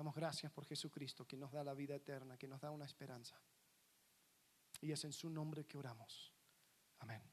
Damos 0.00 0.14
gracias 0.14 0.50
por 0.50 0.64
Jesucristo 0.64 1.26
que 1.26 1.36
nos 1.36 1.52
da 1.52 1.62
la 1.62 1.74
vida 1.74 1.94
eterna, 1.94 2.38
que 2.38 2.48
nos 2.48 2.58
da 2.58 2.70
una 2.70 2.86
esperanza. 2.86 3.38
Y 4.80 4.92
es 4.92 5.04
en 5.04 5.12
su 5.12 5.28
nombre 5.28 5.66
que 5.66 5.76
oramos. 5.76 6.32
Amén. 7.00 7.29